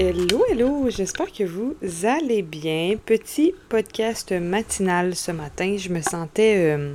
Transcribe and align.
Hello, 0.00 0.44
hello, 0.48 0.88
j'espère 0.90 1.32
que 1.32 1.42
vous 1.42 1.74
allez 2.04 2.42
bien. 2.42 2.94
Petit 3.04 3.52
podcast 3.68 4.30
matinal 4.30 5.16
ce 5.16 5.32
matin. 5.32 5.74
Je 5.76 5.88
me 5.88 6.00
sentais 6.02 6.54
euh, 6.56 6.94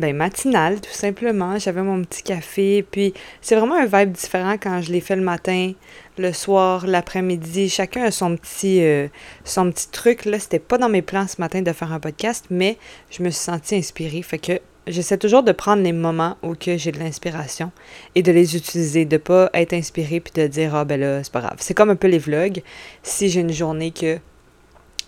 ben, 0.00 0.16
matinal 0.16 0.80
tout 0.80 0.90
simplement. 0.90 1.56
J'avais 1.60 1.84
mon 1.84 2.02
petit 2.02 2.24
café. 2.24 2.82
Puis 2.82 3.14
c'est 3.40 3.54
vraiment 3.54 3.76
un 3.76 3.86
vibe 3.86 4.10
différent 4.10 4.56
quand 4.60 4.82
je 4.82 4.90
l'ai 4.90 5.00
fait 5.00 5.14
le 5.14 5.22
matin, 5.22 5.70
le 6.18 6.32
soir, 6.32 6.88
l'après-midi. 6.88 7.68
Chacun 7.68 8.02
a 8.02 8.10
son 8.10 8.36
petit, 8.36 8.82
euh, 8.82 9.06
son 9.44 9.70
petit 9.70 9.88
truc. 9.92 10.24
Là, 10.24 10.40
c'était 10.40 10.58
pas 10.58 10.78
dans 10.78 10.88
mes 10.88 11.02
plans 11.02 11.28
ce 11.28 11.40
matin 11.40 11.62
de 11.62 11.70
faire 11.70 11.92
un 11.92 12.00
podcast, 12.00 12.46
mais 12.50 12.76
je 13.08 13.22
me 13.22 13.30
suis 13.30 13.44
sentie 13.44 13.76
inspirée. 13.76 14.22
Fait 14.22 14.38
que 14.38 14.60
j'essaie 14.86 15.18
toujours 15.18 15.42
de 15.42 15.52
prendre 15.52 15.82
les 15.82 15.92
moments 15.92 16.36
où 16.42 16.54
que 16.54 16.76
j'ai 16.76 16.92
de 16.92 16.98
l'inspiration 16.98 17.72
et 18.14 18.22
de 18.22 18.32
les 18.32 18.56
utiliser, 18.56 19.04
de 19.04 19.16
pas 19.16 19.50
être 19.54 19.72
inspiré 19.72 20.20
puis 20.20 20.32
de 20.34 20.46
dire 20.46 20.74
ah 20.74 20.84
ben 20.84 21.00
là 21.00 21.22
c'est 21.22 21.32
pas 21.32 21.40
grave. 21.40 21.56
C'est 21.60 21.74
comme 21.74 21.90
un 21.90 21.96
peu 21.96 22.08
les 22.08 22.18
vlogs. 22.18 22.62
Si 23.02 23.28
j'ai 23.28 23.40
une 23.40 23.52
journée 23.52 23.90
que 23.90 24.18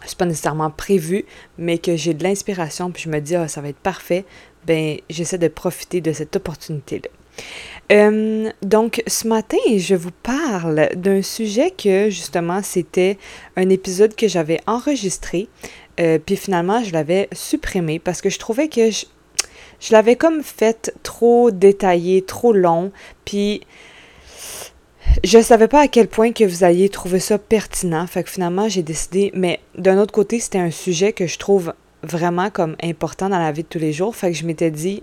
c'est 0.04 0.18
pas 0.18 0.26
nécessairement 0.26 0.70
prévu, 0.70 1.24
mais 1.58 1.78
que 1.78 1.96
j'ai 1.96 2.14
de 2.14 2.22
l'inspiration 2.22 2.90
puis 2.90 3.04
je 3.04 3.08
me 3.08 3.20
dis 3.20 3.36
ah 3.36 3.48
ça 3.48 3.60
va 3.60 3.68
être 3.68 3.78
parfait, 3.78 4.24
ben 4.66 4.98
j'essaie 5.10 5.38
de 5.38 5.48
profiter 5.48 6.00
de 6.00 6.12
cette 6.12 6.36
opportunité 6.36 6.98
là. 6.98 7.10
Euh, 7.90 8.50
donc, 8.62 9.02
ce 9.06 9.26
matin, 9.28 9.56
je 9.76 9.94
vous 9.94 10.10
parle 10.22 10.88
d'un 10.94 11.22
sujet 11.22 11.70
que, 11.70 12.10
justement, 12.10 12.62
c'était 12.62 13.16
un 13.56 13.68
épisode 13.70 14.14
que 14.14 14.28
j'avais 14.28 14.60
enregistré, 14.66 15.48
euh, 16.00 16.18
puis 16.18 16.36
finalement, 16.36 16.82
je 16.82 16.92
l'avais 16.92 17.28
supprimé 17.32 17.98
parce 17.98 18.20
que 18.20 18.28
je 18.28 18.38
trouvais 18.38 18.68
que 18.68 18.90
je, 18.90 19.06
je 19.80 19.92
l'avais 19.92 20.16
comme 20.16 20.42
fait 20.42 20.92
trop 21.02 21.50
détaillé, 21.50 22.22
trop 22.22 22.52
long, 22.52 22.92
puis 23.24 23.62
je 25.24 25.40
savais 25.40 25.68
pas 25.68 25.80
à 25.80 25.88
quel 25.88 26.08
point 26.08 26.32
que 26.32 26.44
vous 26.44 26.64
alliez 26.64 26.88
trouver 26.88 27.20
ça 27.20 27.38
pertinent, 27.38 28.06
fait 28.06 28.24
que 28.24 28.30
finalement 28.30 28.68
j'ai 28.68 28.82
décidé, 28.82 29.30
mais 29.34 29.60
d'un 29.76 29.98
autre 29.98 30.12
côté 30.12 30.40
c'était 30.40 30.58
un 30.58 30.70
sujet 30.70 31.12
que 31.12 31.26
je 31.26 31.38
trouve 31.38 31.72
vraiment 32.02 32.50
comme 32.50 32.76
important 32.82 33.28
dans 33.28 33.38
la 33.38 33.52
vie 33.52 33.62
de 33.62 33.68
tous 33.68 33.78
les 33.78 33.92
jours, 33.92 34.14
fait 34.14 34.32
que 34.32 34.36
je 34.36 34.46
m'étais 34.46 34.70
dit, 34.70 35.02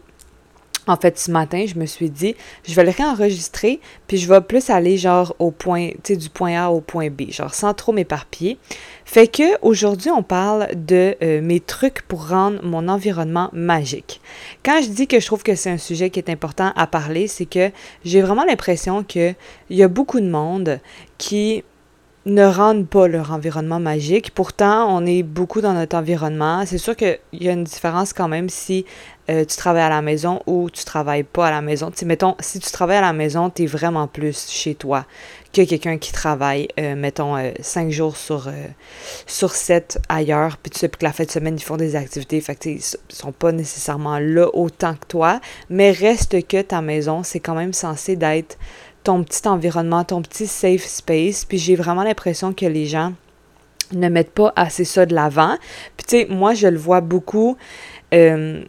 en 0.88 0.96
fait, 0.98 1.18
ce 1.18 1.32
matin, 1.32 1.66
je 1.68 1.76
me 1.76 1.86
suis 1.86 2.10
dit, 2.10 2.36
je 2.68 2.74
vais 2.76 2.84
le 2.84 2.92
réenregistrer, 2.92 3.80
puis 4.08 4.18
je 4.18 4.30
vais 4.30 4.42
plus 4.42 4.70
aller 4.70 4.98
genre 4.98 5.36
au 5.40 5.52
point, 5.52 5.90
tu 6.04 6.14
sais, 6.14 6.16
du 6.16 6.30
point 6.30 6.64
A 6.64 6.70
au 6.70 6.82
point 6.82 7.10
B, 7.10 7.32
genre 7.32 7.54
sans 7.54 7.74
trop 7.74 7.92
m'éparpiller. 7.92 8.58
Fait 9.06 9.28
que 9.28 9.60
aujourd'hui, 9.62 10.12
on 10.12 10.24
parle 10.24 10.68
de 10.76 11.16
euh, 11.22 11.42
mes 11.42 11.60
trucs 11.60 12.02
pour 12.04 12.28
rendre 12.28 12.60
mon 12.64 12.88
environnement 12.88 13.50
magique. 13.54 14.22
Quand 14.64 14.82
je 14.82 14.90
dis 14.90 15.08
que 15.08 15.20
je 15.20 15.26
trouve 15.26 15.44
que 15.44 15.56
c'est 15.56 15.70
un 15.70 15.78
sujet 15.78 16.10
qui 16.10 16.20
est 16.20 16.30
important 16.30 16.72
à 16.76 16.88
parler, 16.88 17.28
c'est 17.28 17.46
que 17.46 17.72
j'ai 18.04 18.22
vraiment 18.22 18.46
l'impression 18.46 19.04
que 19.04 19.34
il 19.70 19.78
y 19.78 19.84
a 19.84 19.88
beaucoup 19.88 20.20
de 20.20 20.30
monde 20.30 20.80
qui 21.18 21.64
ne 22.26 22.44
rendent 22.44 22.88
pas 22.88 23.08
leur 23.08 23.32
environnement 23.32 23.80
magique. 23.80 24.32
Pourtant, 24.34 24.88
on 24.90 25.06
est 25.06 25.22
beaucoup 25.22 25.62
dans 25.62 25.74
notre 25.74 25.96
environnement. 25.96 26.64
C'est 26.66 26.80
sûr 26.80 26.96
qu'il 26.96 27.20
y 27.34 27.48
a 27.50 27.52
une 27.52 27.64
différence 27.64 28.14
quand 28.14 28.28
même 28.28 28.50
si 28.50 28.86
euh, 29.30 29.44
tu 29.46 29.58
travailles 29.58 29.84
à 29.84 29.90
la 29.90 30.02
maison 30.02 30.42
ou 30.46 30.70
tu 30.70 30.84
travailles 30.84 31.24
pas 31.24 31.48
à 31.48 31.52
la 31.52 31.62
maison. 31.62 31.92
Tu 31.92 32.06
mettons, 32.06 32.36
si 32.40 32.60
tu 32.60 32.72
travailles 32.72 32.98
à 32.98 33.02
la 33.02 33.14
maison, 33.14 33.50
tu 33.50 33.64
es 33.64 33.66
vraiment 33.66 34.08
plus 34.08 34.48
chez 34.50 34.76
toi 34.76 35.06
que 35.54 35.64
quelqu'un 35.64 35.98
qui 35.98 36.12
travaille, 36.12 36.68
euh, 36.80 36.96
mettons, 36.96 37.38
euh, 37.38 37.52
cinq 37.62 37.90
jours 37.92 38.18
sur, 38.18 38.50
sur 39.26 39.52
sept 39.52 40.00
ailleurs, 40.10 40.58
puis 40.58 40.70
tu 40.70 40.80
sais 40.80 40.90
que 40.90 41.04
la 41.04 41.14
fin 41.14 41.24
de 41.24 41.32
semaine, 41.32 41.56
ils 41.58 41.64
font 41.64 41.78
des 41.78 41.96
activités, 41.96 42.42
fait 42.42 42.56
que 42.56 42.70
ils 42.70 42.82
sont 42.82 43.32
pas 43.32 43.52
nécessairement 43.52 44.20
là 44.20 44.48
autant 44.54 44.96
que 44.96 45.06
toi, 45.08 45.40
mais 45.70 45.92
reste 45.92 46.46
que 46.48 46.62
ta 46.62 46.82
maison, 46.82 47.24
c'est 47.24 47.40
quand 47.40 47.56
même 47.56 47.74
censé 47.74 48.16
d'être 48.16 48.58
ton 49.06 49.24
petit 49.24 49.48
environnement, 49.48 50.04
ton 50.04 50.22
petit 50.22 50.48
safe 50.48 50.84
space. 50.84 51.46
Puis 51.46 51.58
j'ai 51.58 51.76
vraiment 51.76 52.04
l'impression 52.04 52.54
que 52.54 52.66
les 52.66 52.88
gens 52.88 53.14
ne 53.94 54.10
mettent 54.10 54.32
pas 54.32 54.52
assez 54.56 54.84
ça 54.84 55.06
de 55.06 55.14
l'avant. 55.14 55.56
Puis 55.96 56.06
tu 56.08 56.18
sais, 56.18 56.28
moi, 56.30 56.54
je 56.54 56.68
le 56.68 56.78
vois 56.78 57.02
beaucoup. 57.02 57.56
Euh, 58.14 58.64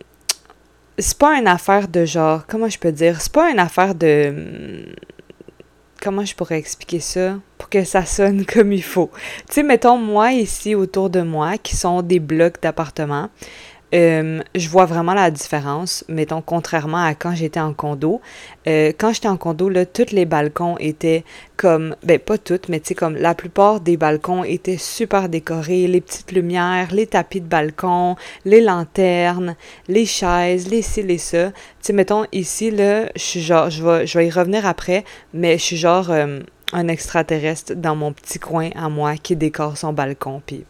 c'est 0.99 1.19
pas 1.19 1.39
une 1.39 1.47
affaire 1.47 1.89
de 1.89 2.05
genre, 2.05 2.47
comment 2.47 2.69
je 2.69 2.79
peux 2.79 2.93
dire? 2.93 3.21
C'est 3.21 3.33
pas 3.33 3.51
une 3.51 3.59
affaire 3.59 3.95
de. 3.95 4.87
Comment 6.03 6.25
je 6.25 6.35
pourrais 6.35 6.59
expliquer 6.59 7.01
ça 7.01 7.39
pour 7.59 7.69
que 7.69 7.83
ça 7.85 8.05
sonne 8.05 8.45
comme 8.45 8.73
il 8.73 8.83
faut? 8.83 9.11
Tu 9.49 9.55
sais, 9.55 9.63
mettons, 9.63 9.97
moi, 9.97 10.33
ici, 10.33 10.75
autour 10.75 11.11
de 11.11 11.23
moi, 11.23 11.59
qui 11.59 11.75
sont 11.75 12.03
des 12.03 12.21
blocs 12.21 12.61
d'appartements, 12.61 13.31
euh, 13.95 14.41
je 14.55 14.69
vois 14.69 14.85
vraiment 14.85 15.15
la 15.15 15.31
différence, 15.31 16.05
mettons, 16.09 16.43
contrairement 16.43 17.05
à 17.05 17.15
quand 17.15 17.35
j'étais 17.35 17.61
en 17.61 17.73
condo. 17.73 18.21
Euh, 18.67 18.93
quand 18.99 19.13
j'étais 19.13 19.29
en 19.29 19.37
condo, 19.37 19.69
là, 19.69 19.87
tous 19.87 20.11
les 20.11 20.25
balcons 20.25 20.77
étaient 20.81 21.25
comme, 21.57 21.95
ben 22.03 22.19
pas 22.19 22.37
toutes, 22.37 22.69
mais 22.69 22.81
tu 22.81 22.89
sais, 22.89 22.95
comme 22.95 23.15
la 23.15 23.35
plupart 23.35 23.81
des 23.81 23.97
balcons 23.97 24.43
étaient 24.43 24.77
super 24.77 25.29
décorés, 25.29 25.87
les 25.87 26.01
petites 26.01 26.33
lumières, 26.33 26.93
les 26.93 27.07
tapis 27.07 27.41
de 27.41 27.47
balcon, 27.47 28.17
les 28.45 28.61
lanternes, 28.61 29.55
les 29.89 30.05
chaises, 30.05 30.69
les 30.69 30.83
ci, 30.83 31.03
les 31.03 31.19
ça. 31.19 31.51
Tu 31.51 31.55
sais, 31.81 31.93
mettons, 31.93 32.27
ici, 32.33 32.73
là, 32.73 33.07
je 33.15 33.23
suis 33.23 33.41
genre, 33.41 33.71
je 33.71 33.85
vais, 33.85 34.07
je 34.07 34.19
vais 34.19 34.27
y 34.27 34.31
revenir 34.31 34.67
après, 34.67 35.05
mais 35.33 35.59
je 35.59 35.63
suis 35.63 35.77
genre 35.77 36.11
euh, 36.11 36.41
un 36.73 36.89
extraterrestre 36.89 37.75
dans 37.75 37.95
mon 37.95 38.13
petit 38.13 38.41
coin 38.41 38.71
à 38.75 38.89
moi 38.89 39.17
qui 39.17 39.37
décore 39.37 39.77
son 39.77 39.93
balcon, 39.93 40.43
puis 40.45 40.65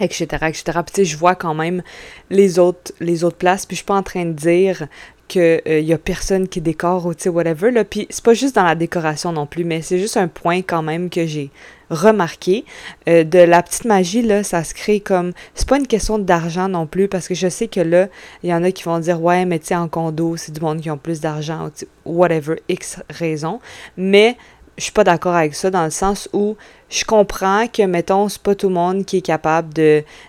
etc., 0.00 0.26
etc. 0.48 0.64
Puis 0.64 0.92
tu 0.92 0.92
sais, 0.94 1.04
je 1.04 1.16
vois 1.16 1.34
quand 1.34 1.54
même 1.54 1.82
les 2.30 2.58
autres, 2.58 2.92
les 3.00 3.24
autres 3.24 3.36
places, 3.36 3.66
puis 3.66 3.76
je 3.76 3.78
suis 3.78 3.86
pas 3.86 3.94
en 3.94 4.02
train 4.02 4.24
de 4.24 4.32
dire 4.32 4.86
qu'il 5.28 5.62
il 5.66 5.72
euh, 5.72 5.80
y 5.80 5.92
a 5.92 5.98
personne 5.98 6.48
qui 6.48 6.60
décore 6.60 7.06
ou 7.06 7.14
tu 7.14 7.24
sais, 7.24 7.28
whatever, 7.28 7.70
là. 7.70 7.84
Puis 7.84 8.06
c'est 8.10 8.24
pas 8.24 8.34
juste 8.34 8.54
dans 8.54 8.64
la 8.64 8.74
décoration 8.74 9.32
non 9.32 9.46
plus, 9.46 9.64
mais 9.64 9.82
c'est 9.82 9.98
juste 9.98 10.16
un 10.16 10.28
point 10.28 10.62
quand 10.62 10.82
même 10.82 11.10
que 11.10 11.26
j'ai 11.26 11.50
remarqué. 11.90 12.64
Euh, 13.08 13.24
de 13.24 13.38
la 13.38 13.62
petite 13.62 13.84
magie, 13.84 14.22
là, 14.22 14.42
ça 14.42 14.64
se 14.64 14.74
crée 14.74 15.00
comme... 15.00 15.32
C'est 15.54 15.68
pas 15.68 15.78
une 15.78 15.86
question 15.86 16.18
d'argent 16.18 16.68
non 16.68 16.86
plus, 16.86 17.08
parce 17.08 17.28
que 17.28 17.34
je 17.34 17.48
sais 17.48 17.68
que 17.68 17.80
là, 17.80 18.08
il 18.42 18.50
y 18.50 18.54
en 18.54 18.62
a 18.64 18.70
qui 18.70 18.84
vont 18.84 18.98
dire 18.98 19.22
«Ouais, 19.22 19.44
mais 19.44 19.58
tu 19.58 19.66
sais, 19.66 19.76
en 19.76 19.88
condo, 19.88 20.36
c'est 20.36 20.52
du 20.52 20.60
monde 20.60 20.80
qui 20.80 20.90
ont 20.90 20.98
plus 20.98 21.20
d'argent, 21.20 21.70
ou 22.04 22.18
whatever, 22.18 22.56
X 22.68 23.00
raison.» 23.10 23.60
Mais 23.96 24.36
je 24.76 24.84
suis 24.84 24.92
pas 24.92 25.04
d'accord 25.04 25.34
avec 25.34 25.54
ça 25.54 25.70
dans 25.70 25.84
le 25.84 25.90
sens 25.90 26.28
où 26.32 26.56
je 26.88 27.04
comprends 27.04 27.66
que, 27.66 27.82
mettons, 27.82 28.28
c'est 28.28 28.42
pas 28.42 28.54
tout 28.54 28.68
le 28.68 28.74
monde 28.74 29.04
qui 29.04 29.18
est 29.18 29.22
capable 29.22 29.72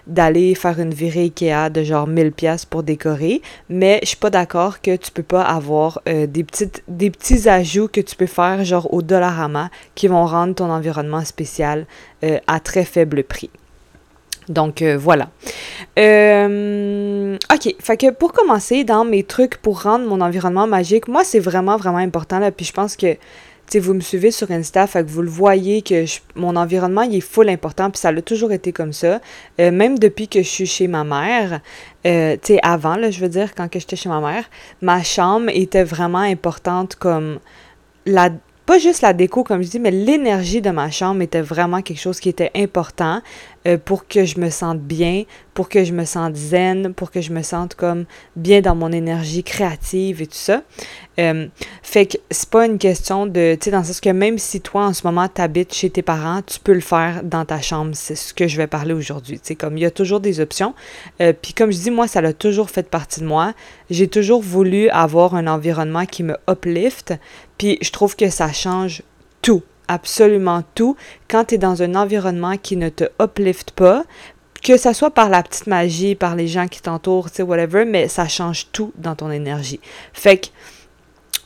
d'aller 0.07 0.55
faire 0.55 0.79
une 0.79 0.93
virée 0.93 1.25
Ikea 1.25 1.69
de 1.69 1.83
genre 1.83 2.07
1000 2.07 2.31
pièces 2.31 2.65
pour 2.65 2.83
décorer, 2.83 3.41
mais 3.69 3.99
je 4.03 4.09
suis 4.09 4.17
pas 4.17 4.29
d'accord 4.29 4.81
que 4.81 4.95
tu 4.95 5.11
peux 5.11 5.23
pas 5.23 5.43
avoir 5.43 6.01
euh, 6.07 6.27
des 6.27 6.43
petites 6.43 6.83
des 6.87 7.09
petits 7.11 7.49
ajouts 7.49 7.87
que 7.87 8.01
tu 8.01 8.15
peux 8.15 8.25
faire 8.25 8.63
genre 8.63 8.93
au 8.93 9.01
Dollarama 9.01 9.69
qui 9.95 10.07
vont 10.07 10.25
rendre 10.25 10.55
ton 10.55 10.71
environnement 10.71 11.23
spécial 11.23 11.85
euh, 12.23 12.39
à 12.47 12.59
très 12.59 12.85
faible 12.85 13.23
prix. 13.23 13.49
Donc 14.47 14.81
euh, 14.83 14.95
voilà. 14.97 15.29
ok, 15.97 17.75
fait 17.79 17.97
que 17.97 18.11
pour 18.11 18.31
commencer 18.31 18.83
dans 18.83 19.03
mes 19.03 19.23
trucs 19.23 19.57
pour 19.57 19.81
rendre 19.83 20.05
mon 20.07 20.21
environnement 20.21 20.67
magique, 20.67 21.07
moi 21.07 21.23
c'est 21.23 21.39
vraiment 21.39 21.77
vraiment 21.77 21.97
important 21.97 22.39
là, 22.39 22.51
puis 22.51 22.65
je 22.65 22.73
pense 22.73 22.95
que 22.95 23.17
vous 23.73 23.93
me 23.93 23.99
suivez 23.99 24.31
sur 24.31 24.49
Insta, 24.51 24.87
que 24.87 25.09
vous 25.09 25.21
le 25.21 25.29
voyez 25.29 25.81
que 25.81 26.05
mon 26.35 26.55
environnement, 26.55 27.01
est 27.01 27.19
full 27.19 27.49
important, 27.49 27.89
puis 27.89 27.99
ça 27.99 28.09
a 28.09 28.21
toujours 28.21 28.51
été 28.51 28.71
comme 28.71 28.93
ça. 28.93 29.19
Euh, 29.59 29.71
même 29.71 29.99
depuis 29.99 30.27
que 30.27 30.41
je 30.41 30.47
suis 30.47 30.65
chez 30.65 30.87
ma 30.87 31.03
mère, 31.03 31.61
euh, 32.05 32.37
tu 32.41 32.57
avant, 32.61 32.95
je 33.09 33.19
veux 33.19 33.29
dire, 33.29 33.53
quand 33.55 33.67
j'étais 33.73 33.95
chez 33.95 34.09
ma 34.09 34.21
mère, 34.21 34.45
ma 34.81 35.03
chambre 35.03 35.49
était 35.53 35.83
vraiment 35.83 36.19
importante 36.19 36.95
comme 36.95 37.39
la 38.05 38.29
pas 38.65 38.79
juste 38.79 39.01
la 39.03 39.13
déco, 39.13 39.43
comme 39.43 39.61
je 39.61 39.69
dis, 39.69 39.79
mais 39.79 39.91
l'énergie 39.91 40.59
de 40.59 40.71
ma 40.71 40.89
chambre 40.89 41.21
était 41.21 41.41
vraiment 41.41 41.83
quelque 41.83 41.99
chose 41.99 42.19
qui 42.19 42.29
était 42.29 42.49
important 42.55 43.21
euh, 43.67 43.77
pour 43.77 44.07
que 44.07 44.25
je 44.25 44.39
me 44.39 44.49
sente 44.49 44.79
bien, 44.79 45.23
pour 45.53 45.69
que 45.69 45.83
je 45.83 45.93
me 45.93 46.05
sente 46.05 46.35
zen, 46.35 46.93
pour 46.93 47.11
que 47.11 47.21
je 47.21 47.31
me 47.31 47.41
sente 47.41 47.75
comme 47.75 48.05
bien 48.35 48.61
dans 48.61 48.75
mon 48.75 48.91
énergie 48.91 49.43
créative 49.43 50.21
et 50.21 50.27
tout 50.27 50.33
ça. 50.33 50.63
Euh, 51.17 51.47
fait 51.81 52.05
que 52.07 52.17
c'est 52.29 52.49
pas 52.49 52.65
une 52.65 52.77
question 52.77 53.25
de, 53.25 53.55
tu 53.55 53.65
sais, 53.65 53.71
dans 53.71 53.79
le 53.79 53.85
sens 53.85 54.01
que 54.01 54.09
même 54.09 54.37
si 54.37 54.59
toi 54.59 54.85
en 54.85 54.93
ce 54.93 55.07
moment 55.07 55.27
t'habites 55.27 55.73
chez 55.73 55.89
tes 55.89 56.01
parents, 56.01 56.41
tu 56.41 56.59
peux 56.59 56.73
le 56.73 56.81
faire 56.81 57.21
dans 57.23 57.45
ta 57.45 57.61
chambre. 57.61 57.91
C'est 57.93 58.15
ce 58.15 58.33
que 58.33 58.47
je 58.47 58.57
vais 58.57 58.67
parler 58.67 58.93
aujourd'hui. 58.93 59.39
Tu 59.39 59.47
sais, 59.47 59.55
comme 59.55 59.77
il 59.77 59.81
y 59.81 59.85
a 59.85 59.91
toujours 59.91 60.19
des 60.19 60.39
options. 60.39 60.73
Euh, 61.21 61.33
Puis 61.39 61.53
comme 61.53 61.71
je 61.71 61.77
dis, 61.77 61.91
moi, 61.91 62.07
ça 62.07 62.19
a 62.19 62.33
toujours 62.33 62.69
fait 62.69 62.89
partie 62.89 63.21
de 63.21 63.25
moi. 63.25 63.53
J'ai 63.89 64.07
toujours 64.07 64.41
voulu 64.41 64.89
avoir 64.89 65.35
un 65.35 65.47
environnement 65.47 66.05
qui 66.05 66.23
me 66.23 66.35
uplift. 66.49 67.13
Puis 67.57 67.77
je 67.81 67.91
trouve 67.91 68.15
que 68.15 68.29
ça 68.29 68.51
change 68.51 69.01
absolument 69.87 70.63
tout 70.75 70.95
quand 71.29 71.45
tu 71.45 71.55
es 71.55 71.57
dans 71.57 71.81
un 71.81 71.95
environnement 71.95 72.57
qui 72.57 72.77
ne 72.77 72.89
te 72.89 73.05
uplift 73.21 73.71
pas, 73.71 74.03
que 74.63 74.77
ça 74.77 74.93
soit 74.93 75.11
par 75.11 75.29
la 75.29 75.43
petite 75.43 75.67
magie, 75.67 76.15
par 76.15 76.35
les 76.35 76.47
gens 76.47 76.67
qui 76.67 76.81
t'entourent, 76.81 77.29
tu 77.29 77.37
sais, 77.37 77.43
whatever, 77.43 77.85
mais 77.85 78.07
ça 78.07 78.27
change 78.27 78.67
tout 78.71 78.91
dans 78.95 79.15
ton 79.15 79.29
énergie. 79.29 79.79
Fait 80.11 80.37
que 80.37 80.47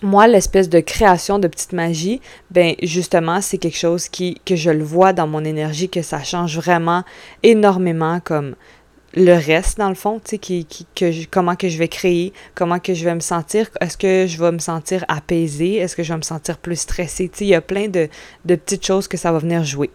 moi, 0.01 0.27
l'espèce 0.27 0.69
de 0.69 0.79
création 0.79 1.39
de 1.39 1.47
petite 1.47 1.73
magie, 1.73 2.21
ben 2.51 2.75
justement, 2.81 3.41
c'est 3.41 3.57
quelque 3.57 3.77
chose 3.77 4.07
qui 4.07 4.39
que 4.45 4.55
je 4.55 4.69
le 4.69 4.83
vois 4.83 5.11
dans 5.11 5.27
mon 5.27 5.43
énergie 5.43 5.89
que 5.89 6.01
ça 6.01 6.23
change 6.23 6.57
vraiment 6.57 7.03
énormément 7.43 8.21
comme 8.23 8.55
le 9.19 9.33
reste 9.33 9.77
dans 9.77 9.89
le 9.89 9.95
fond, 9.95 10.19
tu 10.23 10.37
sais, 10.41 10.65
que 10.95 11.25
comment 11.29 11.55
que 11.55 11.67
je 11.67 11.77
vais 11.77 11.89
créer, 11.89 12.33
comment 12.55 12.79
que 12.79 12.93
je 12.93 13.03
vais 13.03 13.13
me 13.13 13.19
sentir, 13.19 13.69
est-ce 13.81 13.97
que 13.97 14.25
je 14.27 14.39
vais 14.41 14.51
me 14.51 14.59
sentir 14.59 15.03
apaisée, 15.09 15.75
est-ce 15.75 15.95
que 15.95 16.03
je 16.03 16.13
vais 16.13 16.17
me 16.17 16.23
sentir 16.23 16.57
plus 16.57 16.77
stressée, 16.77 17.27
tu 17.27 17.39
sais, 17.39 17.45
il 17.45 17.49
y 17.49 17.55
a 17.55 17.61
plein 17.61 17.87
de, 17.87 18.07
de 18.45 18.55
petites 18.55 18.85
choses 18.85 19.07
que 19.07 19.17
ça 19.17 19.31
va 19.31 19.39
venir 19.39 19.63
jouer. 19.63 19.89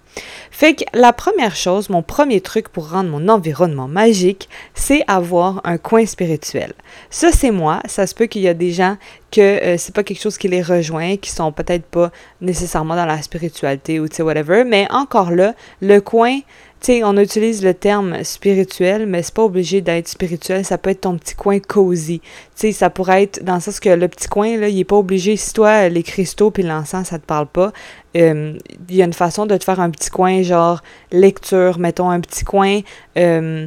Fait 0.50 0.74
que 0.74 0.84
la 0.92 1.12
première 1.12 1.56
chose, 1.56 1.88
mon 1.88 2.02
premier 2.02 2.40
truc 2.40 2.68
pour 2.68 2.90
rendre 2.90 3.10
mon 3.10 3.28
environnement 3.28 3.88
magique, 3.88 4.48
c'est 4.74 5.02
avoir 5.08 5.60
un 5.64 5.78
coin 5.78 6.04
spirituel. 6.06 6.74
Ça, 7.10 7.32
c'est 7.32 7.50
moi. 7.50 7.80
Ça 7.86 8.06
se 8.06 8.14
peut 8.14 8.26
qu'il 8.26 8.42
y 8.42 8.48
a 8.48 8.54
des 8.54 8.72
gens 8.72 8.96
que 9.32 9.40
euh, 9.40 9.76
c'est 9.78 9.94
pas 9.94 10.04
quelque 10.04 10.20
chose 10.20 10.38
qui 10.38 10.48
les 10.48 10.62
rejoint, 10.62 11.16
qui 11.16 11.30
sont 11.30 11.50
peut-être 11.50 11.86
pas 11.86 12.12
nécessairement 12.40 12.94
dans 12.94 13.06
la 13.06 13.20
spiritualité 13.22 13.98
ou 13.98 14.08
tu 14.08 14.16
sais, 14.16 14.22
whatever, 14.22 14.64
mais 14.64 14.86
encore 14.90 15.32
là, 15.32 15.54
le 15.80 16.00
coin, 16.00 16.38
sais, 16.86 17.04
on 17.04 17.16
utilise 17.16 17.64
le 17.64 17.75
terme 17.75 18.22
spirituel, 18.25 19.06
mais 19.06 19.22
c'est 19.22 19.34
pas 19.34 19.44
obligé 19.44 19.81
d'être 19.81 20.08
spirituel. 20.08 20.64
Ça 20.64 20.78
peut 20.78 20.90
être 20.90 21.02
ton 21.02 21.16
petit 21.16 21.34
coin 21.34 21.58
cosy. 21.58 22.20
Ça 22.54 22.90
pourrait 22.90 23.25
être 23.25 23.44
dans 23.44 23.54
le 23.54 23.60
sens 23.60 23.81
que 23.81 23.88
le 23.88 24.08
petit 24.08 24.28
coin, 24.28 24.56
là, 24.56 24.69
il 24.69 24.78
est 24.78 24.84
pas 24.84 24.96
obligé. 24.96 25.36
Si 25.36 25.52
toi, 25.52 25.88
les 25.88 26.02
cristaux 26.02 26.50
puis 26.50 26.62
l'encens, 26.62 27.08
ça 27.08 27.19
te 27.19 27.26
parle 27.26 27.46
pas, 27.46 27.72
euh, 28.16 28.58
il 28.88 28.96
y 28.96 29.02
a 29.02 29.04
une 29.04 29.12
façon 29.12 29.46
de 29.46 29.56
te 29.56 29.64
faire 29.64 29.81
un 29.81 29.90
petit 29.90 30.10
coin, 30.10 30.42
genre 30.42 30.82
lecture, 31.10 31.78
mettons, 31.78 32.10
un 32.10 32.20
petit 32.20 32.44
coin. 32.44 32.81
Euh, 33.16 33.66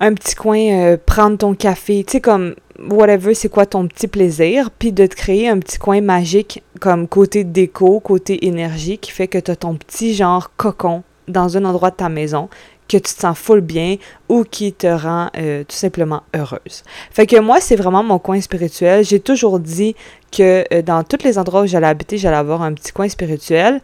un 0.00 0.14
petit 0.14 0.34
coin, 0.34 0.58
euh, 0.58 0.96
prendre 0.96 1.38
ton 1.38 1.54
café, 1.54 2.04
tu 2.04 2.12
sais, 2.12 2.20
comme 2.20 2.54
whatever, 2.88 3.34
c'est 3.34 3.48
quoi 3.48 3.66
ton 3.66 3.88
petit 3.88 4.06
plaisir, 4.06 4.70
puis 4.70 4.92
de 4.92 5.06
te 5.06 5.16
créer 5.16 5.48
un 5.48 5.58
petit 5.58 5.78
coin 5.78 6.00
magique 6.00 6.62
comme 6.80 7.08
côté 7.08 7.42
déco, 7.42 7.98
côté 7.98 8.46
énergie, 8.46 8.98
qui 8.98 9.10
fait 9.10 9.26
que 9.26 9.38
tu 9.38 9.50
as 9.50 9.56
ton 9.56 9.74
petit 9.74 10.14
genre 10.14 10.52
cocon 10.56 11.02
dans 11.28 11.56
un 11.56 11.64
endroit 11.64 11.90
de 11.90 11.96
ta 11.96 12.08
maison 12.08 12.48
que 12.88 12.96
tu 12.96 13.02
te 13.02 13.20
sens 13.20 13.38
full 13.38 13.60
bien 13.60 13.96
ou 14.28 14.44
qui 14.44 14.72
te 14.72 14.86
rend 14.86 15.28
euh, 15.36 15.62
tout 15.62 15.76
simplement 15.76 16.22
heureuse. 16.34 16.82
Fait 17.10 17.26
que 17.26 17.38
moi, 17.38 17.60
c'est 17.60 17.76
vraiment 17.76 18.02
mon 18.02 18.18
coin 18.18 18.40
spirituel. 18.40 19.04
J'ai 19.04 19.20
toujours 19.20 19.60
dit 19.60 19.94
que 20.32 20.64
euh, 20.72 20.82
dans 20.82 21.04
tous 21.04 21.22
les 21.22 21.38
endroits 21.38 21.62
où 21.62 21.66
j'allais 21.66 21.86
habiter, 21.86 22.16
j'allais 22.16 22.36
avoir 22.36 22.62
un 22.62 22.72
petit 22.72 22.92
coin 22.92 23.08
spirituel. 23.08 23.80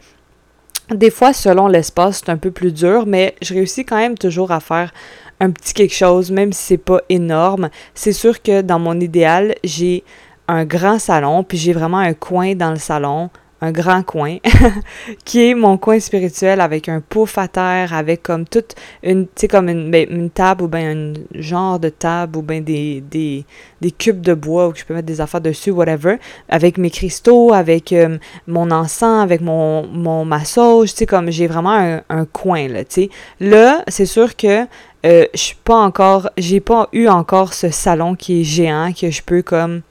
Des 0.90 1.10
fois, 1.10 1.32
selon 1.32 1.66
l'espace, 1.66 2.22
c'est 2.24 2.30
un 2.30 2.36
peu 2.36 2.50
plus 2.50 2.72
dur, 2.72 3.04
mais 3.06 3.34
je 3.40 3.54
réussis 3.54 3.84
quand 3.84 3.96
même 3.96 4.18
toujours 4.18 4.52
à 4.52 4.60
faire 4.60 4.92
un 5.40 5.50
petit 5.50 5.72
quelque 5.74 5.94
chose, 5.94 6.30
même 6.30 6.52
si 6.52 6.62
c'est 6.62 6.78
pas 6.78 7.00
énorme. 7.08 7.70
C'est 7.94 8.12
sûr 8.12 8.42
que 8.42 8.60
dans 8.62 8.78
mon 8.78 8.98
idéal, 9.00 9.54
j'ai 9.64 10.04
un 10.46 10.64
grand 10.64 10.98
salon, 10.98 11.42
puis 11.42 11.56
j'ai 11.56 11.72
vraiment 11.72 11.98
un 11.98 12.12
coin 12.12 12.54
dans 12.54 12.70
le 12.70 12.78
salon 12.78 13.30
un 13.64 13.72
grand 13.72 14.02
coin, 14.02 14.36
qui 15.24 15.48
est 15.48 15.54
mon 15.54 15.78
coin 15.78 15.98
spirituel 15.98 16.60
avec 16.60 16.88
un 16.88 17.00
pouf 17.00 17.38
à 17.38 17.48
terre, 17.48 17.94
avec 17.94 18.22
comme 18.22 18.44
toute 18.44 18.74
une, 19.02 19.26
tu 19.26 19.32
sais, 19.36 19.48
comme 19.48 19.68
une, 19.68 19.90
ben, 19.90 20.06
une, 20.10 20.30
table 20.30 20.64
ou 20.64 20.68
bien 20.68 20.94
un 20.94 21.12
genre 21.32 21.78
de 21.78 21.88
table 21.88 22.36
ou 22.36 22.42
bien 22.42 22.60
des, 22.60 23.02
des, 23.10 23.44
des, 23.80 23.90
cubes 23.90 24.20
de 24.20 24.34
bois 24.34 24.68
où 24.68 24.74
je 24.74 24.84
peux 24.84 24.92
mettre 24.92 25.06
des 25.06 25.20
affaires 25.20 25.40
dessus, 25.40 25.70
whatever, 25.70 26.16
avec 26.48 26.76
mes 26.76 26.90
cristaux, 26.90 27.54
avec 27.54 27.92
euh, 27.92 28.18
mon 28.46 28.70
encens, 28.70 29.22
avec 29.22 29.40
mon, 29.40 29.86
mon 29.86 30.24
massage, 30.24 30.90
tu 30.90 30.98
sais, 30.98 31.06
comme 31.06 31.30
j'ai 31.30 31.46
vraiment 31.46 31.74
un, 31.74 32.02
un, 32.10 32.26
coin, 32.26 32.68
là, 32.68 32.84
tu 32.84 33.02
sais. 33.02 33.10
Là, 33.40 33.82
c'est 33.88 34.06
sûr 34.06 34.36
que 34.36 34.66
euh, 35.06 35.26
je 35.32 35.38
suis 35.38 35.56
pas 35.64 35.76
encore, 35.76 36.30
j'ai 36.36 36.60
pas 36.60 36.88
eu 36.92 37.08
encore 37.08 37.54
ce 37.54 37.70
salon 37.70 38.14
qui 38.14 38.40
est 38.40 38.44
géant, 38.44 38.92
que 38.92 39.10
je 39.10 39.22
peux 39.22 39.42
comme 39.42 39.82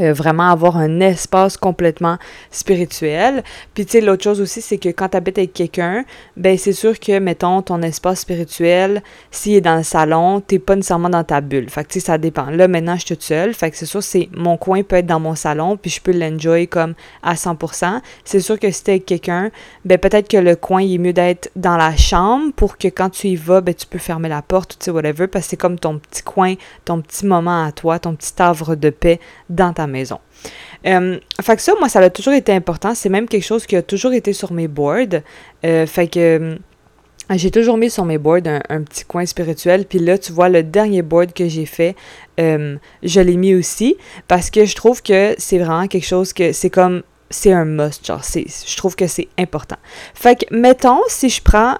euh, 0.00 0.12
vraiment 0.12 0.50
avoir 0.50 0.76
un 0.76 1.00
espace 1.00 1.56
complètement 1.56 2.18
spirituel. 2.50 3.42
Puis 3.74 3.86
tu 3.86 3.92
sais, 3.92 4.00
l'autre 4.00 4.24
chose 4.24 4.40
aussi, 4.40 4.60
c'est 4.60 4.78
que 4.78 4.88
quand 4.88 5.08
tu 5.10 5.16
habites 5.16 5.38
avec 5.38 5.52
quelqu'un, 5.52 6.04
ben 6.36 6.58
c'est 6.58 6.72
sûr 6.72 6.98
que, 6.98 7.18
mettons, 7.18 7.62
ton 7.62 7.80
espace 7.82 8.20
spirituel, 8.20 9.02
s'il 9.30 9.54
est 9.54 9.60
dans 9.60 9.76
le 9.76 9.82
salon, 9.82 10.40
t'es 10.40 10.58
pas 10.58 10.76
nécessairement 10.76 11.10
dans 11.10 11.24
ta 11.24 11.40
bulle. 11.40 11.70
Fait 11.70 11.84
que 11.84 11.88
tu 11.88 12.00
sais, 12.00 12.06
ça 12.06 12.18
dépend. 12.18 12.46
Là, 12.50 12.66
maintenant, 12.66 12.94
je 12.94 13.06
suis 13.06 13.14
toute 13.14 13.22
seule. 13.22 13.54
Fait 13.54 13.70
que 13.70 13.76
c'est 13.76 13.86
sûr, 13.86 14.02
c'est 14.02 14.28
mon 14.34 14.56
coin 14.56 14.82
peut 14.82 14.96
être 14.96 15.06
dans 15.06 15.20
mon 15.20 15.34
salon, 15.34 15.76
puis 15.76 15.90
je 15.90 16.00
peux 16.00 16.12
l'enjoy 16.12 16.66
comme 16.66 16.94
à 17.22 17.34
100%. 17.34 18.00
C'est 18.24 18.40
sûr 18.40 18.58
que 18.58 18.70
si 18.70 18.82
t'es 18.82 18.92
avec 18.92 19.06
quelqu'un, 19.06 19.50
ben 19.84 19.98
peut-être 19.98 20.28
que 20.28 20.36
le 20.36 20.56
coin, 20.56 20.82
il 20.82 20.94
est 20.94 20.98
mieux 20.98 21.12
d'être 21.12 21.50
dans 21.56 21.76
la 21.76 21.96
chambre 21.96 22.52
pour 22.54 22.78
que 22.78 22.88
quand 22.88 23.10
tu 23.10 23.28
y 23.28 23.36
vas, 23.36 23.60
ben 23.60 23.74
tu 23.74 23.86
peux 23.86 23.98
fermer 23.98 24.28
la 24.28 24.42
porte, 24.42 24.76
tu 24.78 24.86
sais, 24.86 24.90
whatever, 24.90 25.26
parce 25.26 25.44
que 25.46 25.50
c'est 25.50 25.56
comme 25.56 25.78
ton 25.78 25.98
petit 25.98 26.22
coin, 26.22 26.54
ton 26.84 27.00
petit 27.00 27.26
moment 27.26 27.64
à 27.64 27.72
toi, 27.72 27.98
ton 27.98 28.14
petit 28.14 28.32
havre 28.38 28.74
de 28.74 28.90
paix 28.90 29.20
dans 29.48 29.72
ta 29.72 29.83
maison. 29.86 30.18
Euh, 30.86 31.18
fait 31.40 31.56
que 31.56 31.62
ça, 31.62 31.72
moi, 31.78 31.88
ça 31.88 32.00
a 32.00 32.10
toujours 32.10 32.34
été 32.34 32.52
important. 32.52 32.94
C'est 32.94 33.08
même 33.08 33.28
quelque 33.28 33.44
chose 33.44 33.66
qui 33.66 33.76
a 33.76 33.82
toujours 33.82 34.12
été 34.12 34.32
sur 34.32 34.52
mes 34.52 34.68
boards. 34.68 35.20
Euh, 35.64 35.86
fait 35.86 36.08
que 36.08 36.18
euh, 36.18 36.56
j'ai 37.30 37.50
toujours 37.50 37.78
mis 37.78 37.90
sur 37.90 38.04
mes 38.04 38.18
boards 38.18 38.46
un, 38.68 38.82
petit 38.82 39.04
coin 39.04 39.24
spirituel. 39.24 39.86
Puis 39.86 39.98
là, 39.98 40.18
tu 40.18 40.32
vois, 40.32 40.48
le 40.48 40.62
dernier 40.62 41.02
board 41.02 41.32
que 41.32 41.48
j'ai 41.48 41.66
fait, 41.66 41.96
je 42.38 43.20
l'ai 43.20 43.36
mis 43.36 43.54
aussi 43.54 43.96
parce 44.28 44.50
que 44.50 44.66
je 44.66 44.74
trouve 44.74 45.02
que 45.02 45.34
c'est 45.38 45.58
vraiment 45.58 45.86
quelque 45.86 46.06
chose 46.06 46.32
que 46.32 46.52
c'est 46.52 46.70
comme 46.70 47.02
c'est 47.30 47.52
un 47.52 47.64
must, 47.64 48.06
genre, 48.06 48.22
je 48.22 48.76
trouve 48.76 48.94
que 48.94 49.06
c'est 49.06 49.28
important. 49.38 49.76
Fait 50.12 50.36
que, 50.36 50.54
mettons, 50.54 51.00
si 51.08 51.30
je 51.30 51.42
prends 51.42 51.78